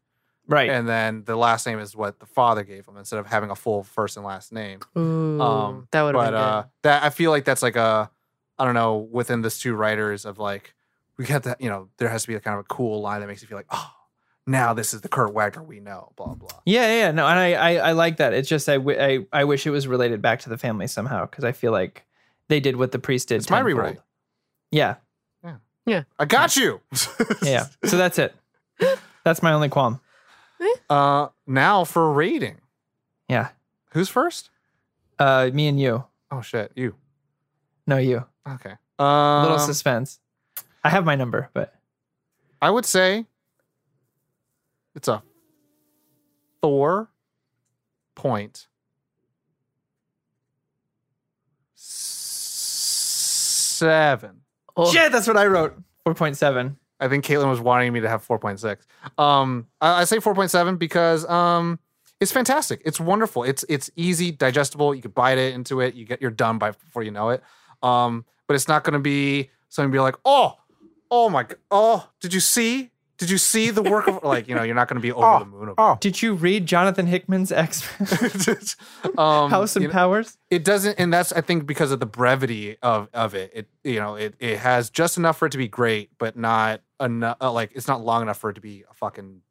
right. 0.48 0.70
and 0.70 0.88
then 0.88 1.24
the 1.26 1.36
last 1.36 1.68
name 1.68 1.78
is 1.80 1.95
what 1.95 2.20
the 2.20 2.26
father 2.26 2.64
gave 2.64 2.88
him 2.88 2.98
instead 2.98 3.20
of 3.20 3.28
having 3.28 3.52
a 3.52 3.56
full 3.56 3.84
first 3.84 4.18
and 4.18 4.26
last 4.26 4.52
name. 4.52 4.80
Ooh, 4.98 5.39
Um, 5.39 5.88
that 5.91 6.02
would 6.02 6.16
have 6.16 6.24
but 6.24 6.32
been 6.32 6.39
uh, 6.39 6.64
that 6.82 7.04
I 7.04 7.10
feel 7.12 7.30
like 7.30 7.45
that's 7.45 7.62
like 7.62 7.76
a, 7.76 8.10
I 8.58 8.66
don't 8.66 8.74
know, 8.74 8.98
within 8.98 9.41
this 9.43 9.60
two 9.60 9.76
writers 9.76 10.26
of 10.26 10.39
like, 10.39 10.74
we 11.18 11.26
got 11.26 11.43
that, 11.43 11.62
you 11.62 11.70
know, 11.70 11.89
there 11.98 12.10
has 12.10 12.24
to 12.24 12.28
be 12.28 12.36
a 12.36 12.39
kind 12.39 12.56
of 12.58 12.62
a 12.62 12.68
cool 12.68 13.00
line 13.02 13.22
that 13.22 13.28
makes 13.28 13.41
you 13.43 13.48
feel 13.48 13.58
like, 13.58 13.68
oh, 13.70 13.91
now 14.48 14.74
this 14.74 14.93
is 14.93 15.02
the 15.02 15.10
Kurt 15.10 15.34
Wagner 15.34 15.62
we 15.62 15.80
know, 15.80 16.12
blah 16.16 16.34
blah. 16.34 16.50
Yeah, 16.66 16.88
yeah, 16.88 17.00
yeah. 17.00 17.12
no, 17.12 17.28
and 17.28 17.38
I, 17.38 17.54
I, 17.54 17.76
I 17.89 17.91
like 17.91 18.18
that. 18.18 18.34
It's 18.34 18.50
just 18.50 18.68
I, 18.70 18.78
w- 18.78 19.00
I, 19.00 19.41
I 19.41 19.43
wish 19.43 19.68
it 19.68 19.72
was 19.72 19.88
related 19.88 20.22
back 20.22 20.39
to 20.41 20.50
the 20.50 20.58
family 20.58 20.88
somehow 20.88 21.26
because 21.28 21.43
I 21.43 21.52
feel 21.52 21.72
like 21.72 22.06
they 22.48 22.60
did 22.60 22.76
what 22.78 22.91
the 22.91 23.00
priest 23.00 23.28
did. 23.28 23.36
It's 23.36 23.50
my 23.50 23.60
rewrite. 23.60 24.00
Yeah, 24.72 24.95
I 26.20 26.26
got 26.26 26.56
you. 26.58 26.82
yeah. 27.42 27.68
so 27.86 27.98
that's 27.98 28.20
it. 28.20 28.36
That's 29.24 29.42
my 29.42 29.54
only 29.54 29.70
qualm. 29.70 30.00
Uh, 30.90 31.28
now 31.46 31.84
for 31.84 32.12
rating. 32.12 32.58
Yeah. 33.30 33.50
Who's 33.92 34.10
first? 34.10 34.50
Uh, 35.20 35.50
me 35.54 35.68
and 35.68 35.80
you. 35.80 36.04
Oh 36.32 36.42
shit, 36.42 36.72
you. 36.76 36.96
No, 37.86 37.98
you. 37.98 38.26
Okay. 38.48 38.74
A 39.00 39.04
Um, 39.04 39.44
little 39.44 39.60
suspense. 39.60 40.20
I 40.84 40.90
have 40.90 41.06
my 41.06 41.16
number, 41.16 41.50
but 41.54 41.74
I 42.62 42.70
would 42.70 42.86
say 42.86 43.26
it's 44.96 45.08
a 45.08 45.22
four 46.62 47.10
point 48.16 48.68
seven. 53.78 54.42
Oh, 54.78 54.91
shit, 54.91 55.11
that's 55.11 55.28
what 55.28 55.38
I 55.38 55.47
wrote. 55.47 55.75
Four 56.03 56.13
point 56.13 56.38
seven. 56.38 56.78
I 56.99 57.07
think 57.07 57.25
Caitlin 57.25 57.49
was 57.49 57.59
wanting 57.59 57.93
me 57.93 57.99
to 57.99 58.09
have 58.09 58.28
4.6. 58.28 58.78
Um, 59.21 59.67
I, 59.80 60.01
I 60.01 60.03
say 60.05 60.17
4.7 60.17 60.80
because 60.80 61.25
um, 61.30 61.78
it's 62.19 62.32
fantastic. 62.32 62.82
It's 62.86 62.99
wonderful. 62.99 63.43
It's 63.43 63.63
it's 63.69 63.91
easy, 63.95 64.32
digestible. 64.32 64.95
You 64.95 65.01
could 65.03 65.13
bite 65.13 65.38
it 65.38 65.53
into 65.53 65.80
it. 65.82 65.93
You 65.93 66.05
get 66.05 66.21
you're 66.21 66.32
done 66.32 66.57
by 66.57 66.71
before 66.71 67.03
you 67.03 67.11
know 67.11 67.30
it. 67.30 67.43
Um, 67.84 68.25
but 68.47 68.55
it's 68.55 68.67
not 68.67 68.84
going 68.84 68.93
to 68.93 68.99
be 68.99 69.51
something 69.69 69.91
be 69.91 69.99
like, 69.99 70.15
oh, 70.25 70.55
oh 71.11 71.30
my, 71.30 71.43
g- 71.43 71.55
oh, 71.69 72.09
did 72.19 72.34
you 72.34 72.39
see? 72.39 72.89
Did 73.18 73.30
you 73.32 73.38
see 73.39 73.72
the 73.72 73.82
work 73.82 74.07
of 74.07 74.24
like 74.24 74.47
you 74.47 74.53
know? 74.55 74.63
You're 74.63 74.76
not 74.76 74.88
going 74.88 74.95
to 74.97 75.01
be 75.01 75.11
over 75.11 75.26
Oh, 75.26 75.39
the 75.39 75.45
moon. 75.45 75.74
oh. 75.78 75.97
Did 75.99 76.22
you 76.22 76.34
read 76.36 76.65
Jonathan 76.68 77.07
Hickman's 77.07 77.51
X 77.51 77.82
um, 79.18 79.49
House 79.49 79.76
and 79.76 79.84
you 79.84 79.88
know, 79.89 79.93
Powers? 79.93 80.38
it 80.49 80.63
doesn't 80.63 80.95
and 80.99 81.11
that's 81.13 81.32
i 81.34 81.41
think 81.41 81.65
because 81.65 81.91
of 81.91 81.99
the 81.99 82.05
brevity 82.05 82.78
of 82.82 83.09
of 83.13 83.34
it 83.36 83.51
it 83.53 83.68
you 83.84 83.99
know 83.99 84.15
it 84.15 84.34
it 84.39 84.57
has 84.59 84.89
just 84.89 85.18
enough 85.18 85.38
for 85.38 85.47
it 85.47 85.51
to 85.51 85.57
be 85.57 85.68
great 85.68 86.09
but 86.18 86.38
not 86.38 86.82
enough 87.01 87.36
uh, 87.41 87.51
like 87.51 87.72
it's 87.76 87.88
not 87.88 88.03
long 88.03 88.22
enough 88.22 88.38
for 88.38 88.49
it 88.49 88.53
to 88.53 88.61
be 88.61 88.84
a 88.89 88.93
fucking 88.93 89.41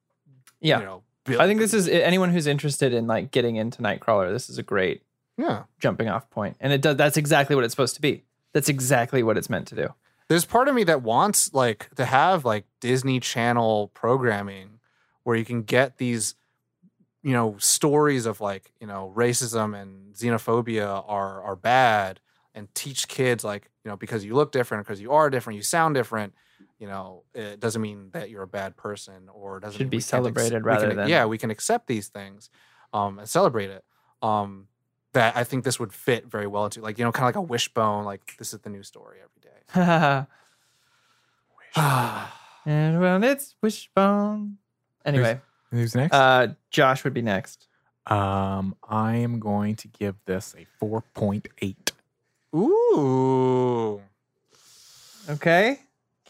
Yeah. 0.61 0.79
you 0.81 0.85
know 0.85 1.03
bil- 1.25 1.41
I 1.41 1.47
think 1.47 1.61
this 1.61 1.75
is 1.75 1.89
anyone 1.89 2.31
who's 2.31 2.47
interested 2.47 2.93
in 2.95 3.07
like 3.07 3.31
getting 3.31 3.57
into 3.57 3.83
Nightcrawler. 3.83 4.31
This 4.33 4.49
is 4.49 4.59
a 4.59 4.63
great 4.63 5.03
yeah 5.37 5.65
jumping 5.81 6.09
off 6.09 6.31
point, 6.31 6.57
and 6.61 6.73
it 6.73 6.81
does. 6.81 6.97
That's 6.97 7.17
exactly 7.17 7.55
what 7.57 7.65
it's 7.65 7.73
supposed 7.73 7.95
to 7.97 8.01
be. 8.01 8.25
That's 8.55 8.69
exactly 8.71 9.23
what 9.23 9.37
it's 9.37 9.51
meant 9.51 9.67
to 9.69 9.75
do. 9.75 9.89
There's 10.29 10.45
part 10.45 10.69
of 10.69 10.75
me 10.75 10.85
that 10.85 11.03
wants 11.03 11.53
like 11.55 11.89
to 11.97 12.05
have 12.05 12.45
like 12.45 12.65
disney 12.81 13.21
channel 13.21 13.89
programming 13.95 14.79
where 15.23 15.37
you 15.37 15.45
can 15.45 15.63
get 15.63 15.99
these 15.99 16.35
you 17.23 17.33
know 17.33 17.57
stories 17.59 18.27
of 18.27 18.41
like 18.41 18.73
you 18.81 18.87
know 18.87 19.13
racism 19.17 19.81
and 19.81 20.15
xenophobia 20.15 21.05
are 21.09 21.43
are 21.43 21.57
bad 21.57 22.21
and 22.55 22.73
teach 22.75 23.09
kids 23.09 23.45
like 23.45 23.71
you 23.85 23.91
know 23.91 23.97
because 23.97 24.25
you 24.25 24.35
look 24.35 24.53
different 24.53 24.87
because 24.87 25.01
you 25.01 25.13
are 25.13 25.31
different 25.31 25.57
you 25.57 25.63
sound 25.63 25.95
different 25.95 26.35
you 26.79 26.87
know 26.87 27.23
it 27.35 27.61
doesn't 27.61 27.83
mean 27.83 28.11
that 28.13 28.31
you're 28.31 28.43
a 28.43 28.47
bad 28.49 28.77
person 28.77 29.29
or 29.33 29.59
it 29.59 29.61
doesn't 29.61 29.79
Should 29.79 29.87
mean 29.87 29.91
be 29.91 30.01
celebrated 30.01 30.63
we 30.63 30.69
rather 30.69 30.89
can- 30.89 30.97
than- 30.97 31.09
yeah 31.09 31.25
we 31.25 31.39
can 31.39 31.51
accept 31.51 31.87
these 31.87 32.09
things 32.09 32.51
um 32.93 33.19
and 33.19 33.29
celebrate 33.29 33.71
it 33.71 33.85
um 34.23 34.69
that 35.17 35.35
I 35.35 35.45
think 35.45 35.65
this 35.65 35.81
would 35.81 35.95
fit 35.95 36.27
very 36.27 36.47
well 36.47 36.67
into. 36.67 36.83
Like 36.83 36.99
you 36.99 37.05
know, 37.05 37.11
kind 37.11 37.23
of 37.25 37.29
like 37.29 37.37
a 37.37 37.41
wishbone. 37.41 38.05
Like 38.05 38.37
this 38.37 38.53
is 38.53 38.61
the 38.61 38.69
new 38.69 38.83
story 38.83 39.17
every 39.17 39.41
day. 39.41 39.46
and 39.75 40.27
well, 43.01 43.23
it's 43.25 43.55
wishbone. 43.63 44.59
Anyway, 45.05 45.41
Who's 45.71 45.95
next? 45.95 46.15
uh, 46.15 46.49
Josh 46.71 47.05
would 47.05 47.15
be 47.15 47.23
next. 47.23 47.69
um, 48.07 48.75
I 48.89 49.17
am 49.17 49.39
going 49.41 49.77
to 49.77 49.89
give 49.89 50.17
this 50.27 50.55
a 50.59 50.67
4.8. 50.85 51.91
Ooh. 52.55 54.01
Okay, 55.29 55.81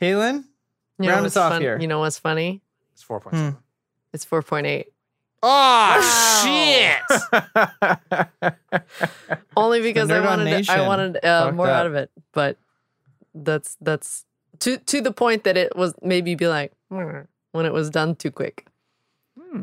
Caitlin. 0.00 0.44
You 0.98 1.06
know 1.06 1.08
Round 1.12 1.22
what's 1.24 1.36
us 1.36 1.40
off 1.42 1.52
fun- 1.52 1.60
here. 1.62 1.78
You 1.78 1.86
know 1.86 1.98
what's 2.00 2.18
funny? 2.18 2.62
It's 2.94 3.02
four 3.02 3.20
point 3.20 3.36
seven. 3.36 3.56
It's 4.14 4.24
four 4.24 4.40
point 4.42 4.66
eight. 4.66 4.86
Oh 5.42 6.42
shit! 6.42 7.02
Only 9.56 9.82
because 9.82 10.10
I 10.10 10.14
Nerd 10.14 10.20
on 10.20 10.26
wanted 10.26 10.44
to, 10.44 10.50
I 10.50 10.56
Nation 10.56 10.86
wanted 10.86 11.22
uh, 11.24 11.52
more 11.52 11.66
up. 11.68 11.72
out 11.80 11.86
of 11.86 11.94
it, 11.94 12.10
but 12.32 12.56
that's 13.44 13.76
that's 13.80 14.24
to 14.60 14.78
to 14.78 15.00
the 15.00 15.12
point 15.12 15.44
that 15.44 15.56
it 15.56 15.76
was 15.76 15.94
maybe 16.02 16.34
be 16.34 16.48
like 16.48 16.72
"Hmm," 16.90 17.20
when 17.52 17.66
it 17.66 17.72
was 17.72 17.90
done 17.90 18.16
too 18.16 18.30
quick. 18.30 18.66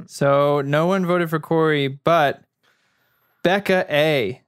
So 0.07 0.61
no 0.61 0.87
one 0.87 1.05
voted 1.05 1.29
for 1.29 1.39
Corey, 1.39 1.87
but 1.87 2.43
Becca 3.43 3.85
A. 3.89 4.41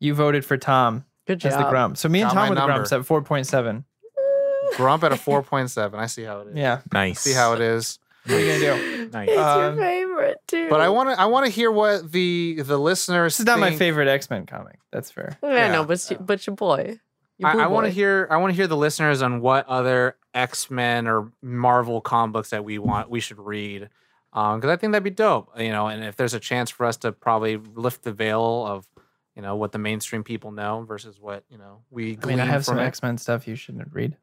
You 0.00 0.14
voted 0.14 0.44
for 0.44 0.56
Tom 0.58 1.04
Good 1.26 1.44
as 1.46 1.52
job. 1.54 1.64
the 1.64 1.70
grump. 1.70 1.96
So 1.96 2.08
me 2.08 2.20
and 2.20 2.28
Got 2.30 2.34
Tom 2.34 2.42
my 2.44 2.48
were 2.50 2.54
the 2.56 2.60
number. 2.60 2.74
grumps 2.74 2.92
at 2.92 3.06
four 3.06 3.22
point 3.22 3.46
seven. 3.46 3.84
Grump 4.76 5.04
at 5.04 5.12
a 5.12 5.16
four 5.16 5.42
point 5.42 5.70
seven. 5.70 6.00
I 6.00 6.06
see 6.06 6.22
how 6.24 6.40
it 6.40 6.48
is. 6.48 6.56
Yeah. 6.56 6.80
nice. 6.92 7.20
See 7.20 7.32
how 7.32 7.52
it 7.54 7.60
is. 7.60 7.98
What 8.26 8.34
are 8.36 8.40
you 8.40 8.46
gonna 8.64 8.76
do? 8.76 9.10
Nice. 9.12 9.28
It's 9.28 9.38
Um, 9.38 9.60
your 9.76 9.84
favorite 9.84 10.36
too. 10.48 10.68
But 10.70 10.80
I 10.80 10.88
want 10.88 11.10
to. 11.10 11.20
I 11.20 11.26
want 11.26 11.46
to 11.46 11.52
hear 11.52 11.70
what 11.70 12.10
the 12.10 12.60
the 12.62 12.78
listeners. 12.78 13.34
This 13.34 13.40
is 13.40 13.46
not 13.46 13.58
my 13.60 13.68
think. 13.70 13.78
favorite 13.78 14.08
X 14.08 14.30
Men 14.30 14.46
comic. 14.46 14.78
That's 14.92 15.10
fair. 15.10 15.38
I 15.42 15.54
yeah. 15.54 15.72
know, 15.72 15.84
but 15.84 15.94
it's- 15.94 16.18
but 16.20 16.46
your 16.46 16.56
boy. 16.56 16.98
Your 17.38 17.48
I, 17.48 17.64
I 17.64 17.66
want 17.66 17.86
to 17.86 17.90
hear. 17.92 18.28
I 18.30 18.36
want 18.36 18.52
to 18.52 18.56
hear 18.56 18.66
the 18.66 18.76
listeners 18.76 19.22
on 19.22 19.40
what 19.40 19.66
other 19.66 20.16
X 20.34 20.70
Men 20.70 21.06
or 21.06 21.32
Marvel 21.42 22.00
comic 22.00 22.32
books 22.32 22.50
that 22.50 22.64
we 22.64 22.78
want 22.78 23.10
we 23.10 23.20
should 23.20 23.38
read, 23.38 23.88
um, 24.32 24.60
because 24.60 24.70
I 24.72 24.76
think 24.76 24.92
that'd 24.92 25.04
be 25.04 25.10
dope. 25.10 25.50
You 25.58 25.70
know, 25.70 25.88
and 25.88 26.04
if 26.04 26.16
there's 26.16 26.34
a 26.34 26.40
chance 26.40 26.70
for 26.70 26.86
us 26.86 26.96
to 26.98 27.12
probably 27.12 27.56
lift 27.56 28.02
the 28.02 28.12
veil 28.12 28.66
of, 28.66 28.86
you 29.34 29.42
know, 29.42 29.56
what 29.56 29.72
the 29.72 29.78
mainstream 29.78 30.22
people 30.22 30.52
know 30.52 30.84
versus 30.86 31.18
what 31.18 31.44
you 31.48 31.58
know 31.58 31.82
we. 31.90 32.18
I 32.22 32.26
mean, 32.26 32.40
I 32.40 32.44
have 32.44 32.64
some. 32.64 32.78
X 32.78 33.02
Men 33.02 33.18
stuff 33.18 33.48
you 33.48 33.56
shouldn't 33.56 33.92
read. 33.92 34.16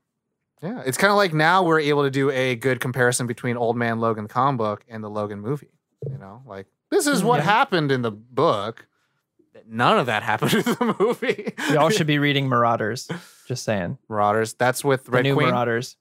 Yeah, 0.62 0.82
it's 0.86 0.98
kind 0.98 1.12
of 1.12 1.18
like 1.18 1.34
now 1.34 1.64
we're 1.64 1.80
able 1.80 2.04
to 2.04 2.12
do 2.12 2.30
a 2.32 2.56
good 2.56 2.80
comparison 2.80 3.28
between 3.28 3.56
Old 3.58 3.78
Man 3.78 4.00
Logan 4.00 4.28
comic 4.28 4.58
book 4.58 4.86
and 4.90 5.04
the 5.04 5.10
Logan 5.10 5.40
movie. 5.40 5.72
You 6.10 6.18
know, 6.18 6.44
like 6.46 6.68
this 6.92 7.08
is 7.08 7.22
hmm, 7.22 7.28
what 7.28 7.38
Yeah. 7.38 7.46
happened 7.46 7.92
in 7.92 8.02
the 8.02 8.12
book. 8.12 8.86
None 9.68 10.00
of 10.00 10.06
that 10.08 10.24
happened 10.24 10.54
in 10.56 10.62
the 10.64 10.96
movie. 11.00 11.54
Y'all 11.72 11.90
should 11.90 12.08
be 12.08 12.18
reading 12.28 12.48
Marauders. 12.48 13.08
Just 13.48 13.64
saying. 13.64 13.98
Marauders. 14.10 14.54
That's 14.54 14.84
with 14.84 15.06
The 15.06 15.12
Red 15.12 15.24
new 15.24 15.36
Queen. 15.36 15.50
Marauders. 15.50 15.96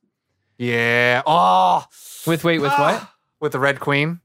Yeah. 0.59 1.22
Oh, 1.26 1.84
With 2.26 2.44
wait, 2.44 2.59
with 2.61 2.72
what? 2.72 3.09
with 3.40 3.53
the 3.53 3.59
Red 3.61 3.78
Queen, 3.80 4.20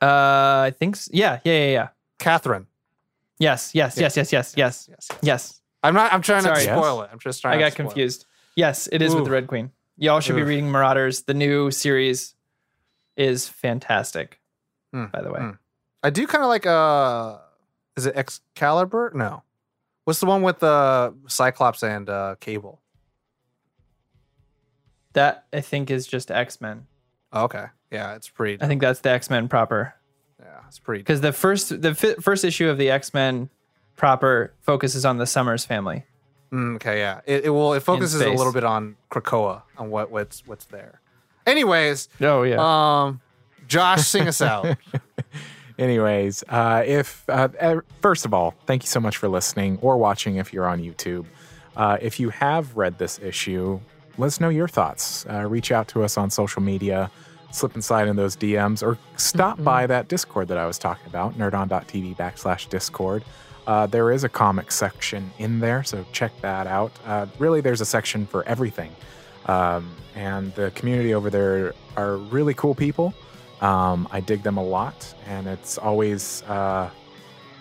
Uh, 0.00 0.68
I 0.68 0.74
think. 0.78 0.96
s 0.96 1.08
Yeah, 1.12 1.40
yeah, 1.44 1.52
yeah, 1.64 1.70
yeah. 1.72 1.88
Catherine. 2.18 2.66
Yes, 3.38 3.74
yes, 3.74 3.96
yes, 3.98 4.16
yes, 4.16 4.32
yes, 4.32 4.54
yes, 4.56 4.88
Yes. 4.88 5.08
yes. 5.22 5.60
I'm 5.82 5.94
not. 5.94 6.12
I'm 6.12 6.20
trying 6.22 6.44
not 6.44 6.58
Sorry. 6.58 6.66
to 6.66 6.72
spoil 6.82 7.02
it. 7.02 7.10
I'm 7.12 7.18
just 7.18 7.40
trying. 7.40 7.56
I 7.56 7.60
got 7.60 7.72
spoil 7.72 7.86
it. 7.86 7.88
confused. 7.88 8.26
Yes, 8.54 8.88
it 8.92 9.00
is 9.02 9.14
with 9.14 9.24
the 9.24 9.30
Red 9.30 9.46
Queen. 9.46 9.72
Y'all 9.96 10.20
should 10.20 10.36
be 10.36 10.42
reading 10.42 10.70
Marauders. 10.70 11.22
The 11.22 11.34
new 11.34 11.70
series 11.70 12.34
is 13.16 13.48
fantastic. 13.48 14.40
Hmm, 14.92 15.06
By 15.06 15.22
the 15.22 15.32
way, 15.32 15.40
hmm. 15.40 15.50
I 16.02 16.10
do 16.10 16.26
kind 16.26 16.44
of 16.44 16.48
like. 16.48 16.66
Uh, 16.66 17.38
is 18.00 18.06
it 18.06 18.16
Excalibur? 18.16 19.12
No. 19.14 19.42
What's 20.04 20.20
the 20.20 20.26
one 20.26 20.42
with 20.42 20.58
the 20.60 21.14
Cyclops 21.28 21.82
and 21.82 22.08
uh, 22.08 22.36
Cable? 22.40 22.80
that 25.12 25.44
I 25.52 25.60
think 25.60 25.90
is 25.90 26.06
just 26.06 26.30
X 26.30 26.60
Men. 26.60 26.86
Oh, 27.32 27.44
okay. 27.44 27.66
Yeah, 27.90 28.14
it's 28.14 28.28
pretty. 28.28 28.62
I 28.62 28.66
think 28.68 28.80
that's 28.80 29.00
the 29.00 29.10
X 29.10 29.28
Men 29.30 29.48
proper. 29.48 29.94
yeah, 30.40 30.60
it's 30.68 30.78
pretty. 30.78 31.00
Because 31.00 31.20
the 31.20 31.32
first 31.32 31.82
the 31.82 31.94
fi- 31.94 32.14
first 32.14 32.44
issue 32.44 32.68
of 32.68 32.78
the 32.78 32.90
X 32.90 33.12
Men 33.12 33.50
proper 33.96 34.52
focuses 34.60 35.04
on 35.04 35.18
the 35.18 35.26
Summers 35.26 35.64
family. 35.64 36.04
Mm, 36.52 36.76
okay, 36.76 36.98
yeah. 36.98 37.20
It, 37.26 37.46
it 37.46 37.50
will. 37.50 37.72
It 37.74 37.80
focuses 37.80 38.20
a 38.20 38.30
little 38.30 38.52
bit 38.52 38.64
on 38.64 38.96
Krakoa 39.10 39.62
on 39.76 39.90
what 39.90 40.10
what's 40.10 40.46
what's 40.46 40.64
there. 40.66 41.00
Anyways, 41.46 42.08
Oh 42.20 42.42
yeah. 42.42 42.56
um, 43.06 43.20
Josh, 43.66 44.06
sing 44.06 44.28
us 44.28 44.40
out. 44.40 44.66
Anyways, 45.80 46.44
uh, 46.50 46.84
if 46.86 47.24
uh, 47.30 47.48
uh, 47.58 47.80
first 48.02 48.26
of 48.26 48.34
all, 48.34 48.54
thank 48.66 48.82
you 48.82 48.86
so 48.86 49.00
much 49.00 49.16
for 49.16 49.28
listening 49.28 49.78
or 49.80 49.96
watching 49.96 50.36
if 50.36 50.52
you're 50.52 50.68
on 50.68 50.78
YouTube. 50.78 51.24
Uh, 51.74 51.96
if 52.02 52.20
you 52.20 52.28
have 52.28 52.76
read 52.76 52.98
this 52.98 53.18
issue, 53.18 53.80
let 54.18 54.26
us 54.26 54.40
know 54.40 54.50
your 54.50 54.68
thoughts. 54.68 55.24
Uh, 55.30 55.46
reach 55.48 55.72
out 55.72 55.88
to 55.88 56.02
us 56.02 56.18
on 56.18 56.28
social 56.28 56.60
media, 56.60 57.10
slip 57.50 57.72
and 57.72 57.82
slide 57.82 58.08
in 58.08 58.16
those 58.16 58.36
DMs, 58.36 58.82
or 58.82 58.98
stop 59.16 59.62
by 59.64 59.86
that 59.86 60.06
Discord 60.08 60.48
that 60.48 60.58
I 60.58 60.66
was 60.66 60.78
talking 60.78 61.06
about, 61.06 61.38
nerdon.tv 61.38 62.14
backslash 62.14 62.68
Discord. 62.68 63.24
Uh, 63.66 63.86
there 63.86 64.10
is 64.10 64.22
a 64.22 64.28
comic 64.28 64.72
section 64.72 65.32
in 65.38 65.60
there, 65.60 65.82
so 65.82 66.04
check 66.12 66.32
that 66.42 66.66
out. 66.66 66.92
Uh, 67.06 67.26
really, 67.38 67.62
there's 67.62 67.80
a 67.80 67.86
section 67.86 68.26
for 68.26 68.46
everything. 68.46 68.94
Um, 69.46 69.96
and 70.14 70.54
the 70.56 70.72
community 70.72 71.14
over 71.14 71.30
there 71.30 71.72
are 71.96 72.18
really 72.18 72.52
cool 72.52 72.74
people. 72.74 73.14
Um, 73.60 74.08
I 74.10 74.20
dig 74.20 74.42
them 74.42 74.56
a 74.56 74.64
lot, 74.64 75.14
and 75.26 75.46
it's 75.46 75.76
always 75.78 76.42
uh, 76.42 76.90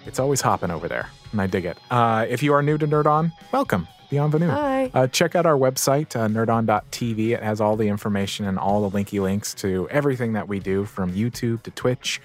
it's 0.06 0.20
always 0.20 0.42
hopping 0.42 0.72
over 0.72 0.88
there, 0.88 1.10
and 1.32 1.42
I 1.42 1.48
dig 1.48 1.66
it. 1.66 1.78
Uh, 1.92 2.26
if 2.30 2.42
you 2.42 2.54
are 2.54 2.62
new 2.62 2.78
to 2.78 2.88
Nerd 2.88 3.06
On, 3.06 3.32
welcome, 3.52 3.88
bienvenue. 4.10 4.48
Hi. 4.50 4.90
Uh, 4.94 5.08
check 5.08 5.36
out 5.36 5.46
our 5.46 5.58
website, 5.58 6.16
uh, 6.16 6.28
nerdon.tv. 6.28 7.32
It 7.32 7.44
has 7.44 7.60
all 7.60 7.76
the 7.76 7.88
information 7.88 8.46
and 8.46 8.58
all 8.58 8.90
the 8.90 8.98
linky 8.98 9.22
links 9.22 9.54
to 9.56 9.90
everything 9.90 10.34
that 10.34 10.48
we 10.48 10.60
do 10.60 10.86
from 10.86 11.14
YouTube 11.14 11.64
to 11.64 11.72
Twitch. 11.72 12.22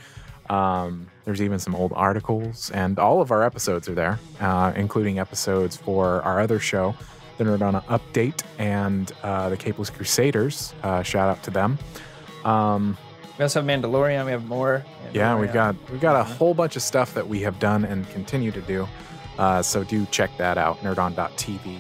Um, 0.51 1.09
there's 1.25 1.43
even 1.43 1.59
some 1.59 1.75
old 1.75 1.93
articles, 1.97 2.71
and 2.71 2.99
all 2.99 3.21
of 3.21 3.31
our 3.31 3.43
episodes 3.43 3.89
are 3.89 3.95
there, 3.95 4.19
uh, 4.41 4.73
including 4.77 5.19
episodes 5.19 5.77
for 5.77 6.23
our 6.23 6.41
other 6.41 6.61
show, 6.61 6.95
the 7.39 7.45
Nerd 7.45 7.63
On 7.63 7.81
Update, 7.83 8.43
and 8.59 9.11
uh, 9.23 9.49
the 9.49 9.57
Capeless 9.57 9.93
Crusaders. 9.93 10.75
Uh, 10.83 11.03
shout 11.03 11.29
out 11.29 11.43
to 11.43 11.51
them. 11.51 11.79
Um, 12.45 12.97
we 13.39 13.43
also 13.43 13.63
have 13.63 13.69
Mandalorian. 13.69 14.25
We 14.25 14.31
have 14.31 14.47
more. 14.47 14.85
yeah, 15.13 15.37
we've 15.39 15.53
got 15.53 15.75
we've 15.91 16.01
got 16.01 16.17
a 16.17 16.25
whole 16.25 16.55
bunch 16.55 16.77
of 16.77 16.83
stuff 16.83 17.15
that 17.15 17.27
we 17.27 17.41
have 17.41 17.59
done 17.59 17.85
and 17.85 18.09
continue 18.11 18.51
to 18.53 18.61
do. 18.63 18.89
Uh, 19.39 19.63
so 19.63 19.83
do 19.83 20.07
check 20.07 20.31
that 20.39 20.57
out, 20.59 20.79
nerdon.tv. 20.83 21.79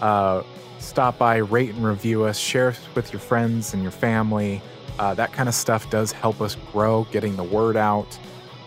Uh, 0.00 0.42
stop 0.78 1.16
by, 1.18 1.36
rate 1.36 1.70
and 1.70 1.84
review 1.84 2.24
us, 2.24 2.36
share 2.38 2.68
us 2.68 2.80
with 2.94 3.12
your 3.12 3.20
friends 3.20 3.74
and 3.74 3.82
your 3.82 3.92
family. 3.92 4.60
Uh, 4.98 5.14
that 5.14 5.32
kind 5.32 5.48
of 5.48 5.54
stuff 5.54 5.88
does 5.90 6.10
help 6.10 6.40
us 6.40 6.56
grow, 6.72 7.06
getting 7.12 7.36
the 7.36 7.44
word 7.44 7.76
out. 7.76 8.18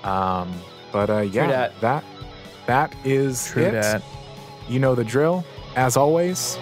Um, 0.03 0.53
but 0.91 1.09
uh, 1.09 1.19
yeah, 1.21 1.47
dat. 1.47 1.81
that 1.81 2.03
that 2.67 2.95
is 3.03 3.47
True 3.47 3.63
it. 3.63 3.71
dat. 3.71 4.01
You 4.69 4.79
know 4.79 4.95
the 4.95 5.03
drill. 5.03 5.43
As 5.75 5.97
always, 5.97 6.57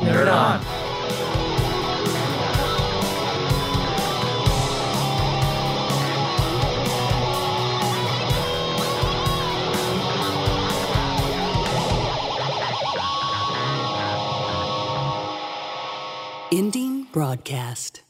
Nerd 0.00 0.32
on. 0.32 1.47
Broadcast. 17.18 18.07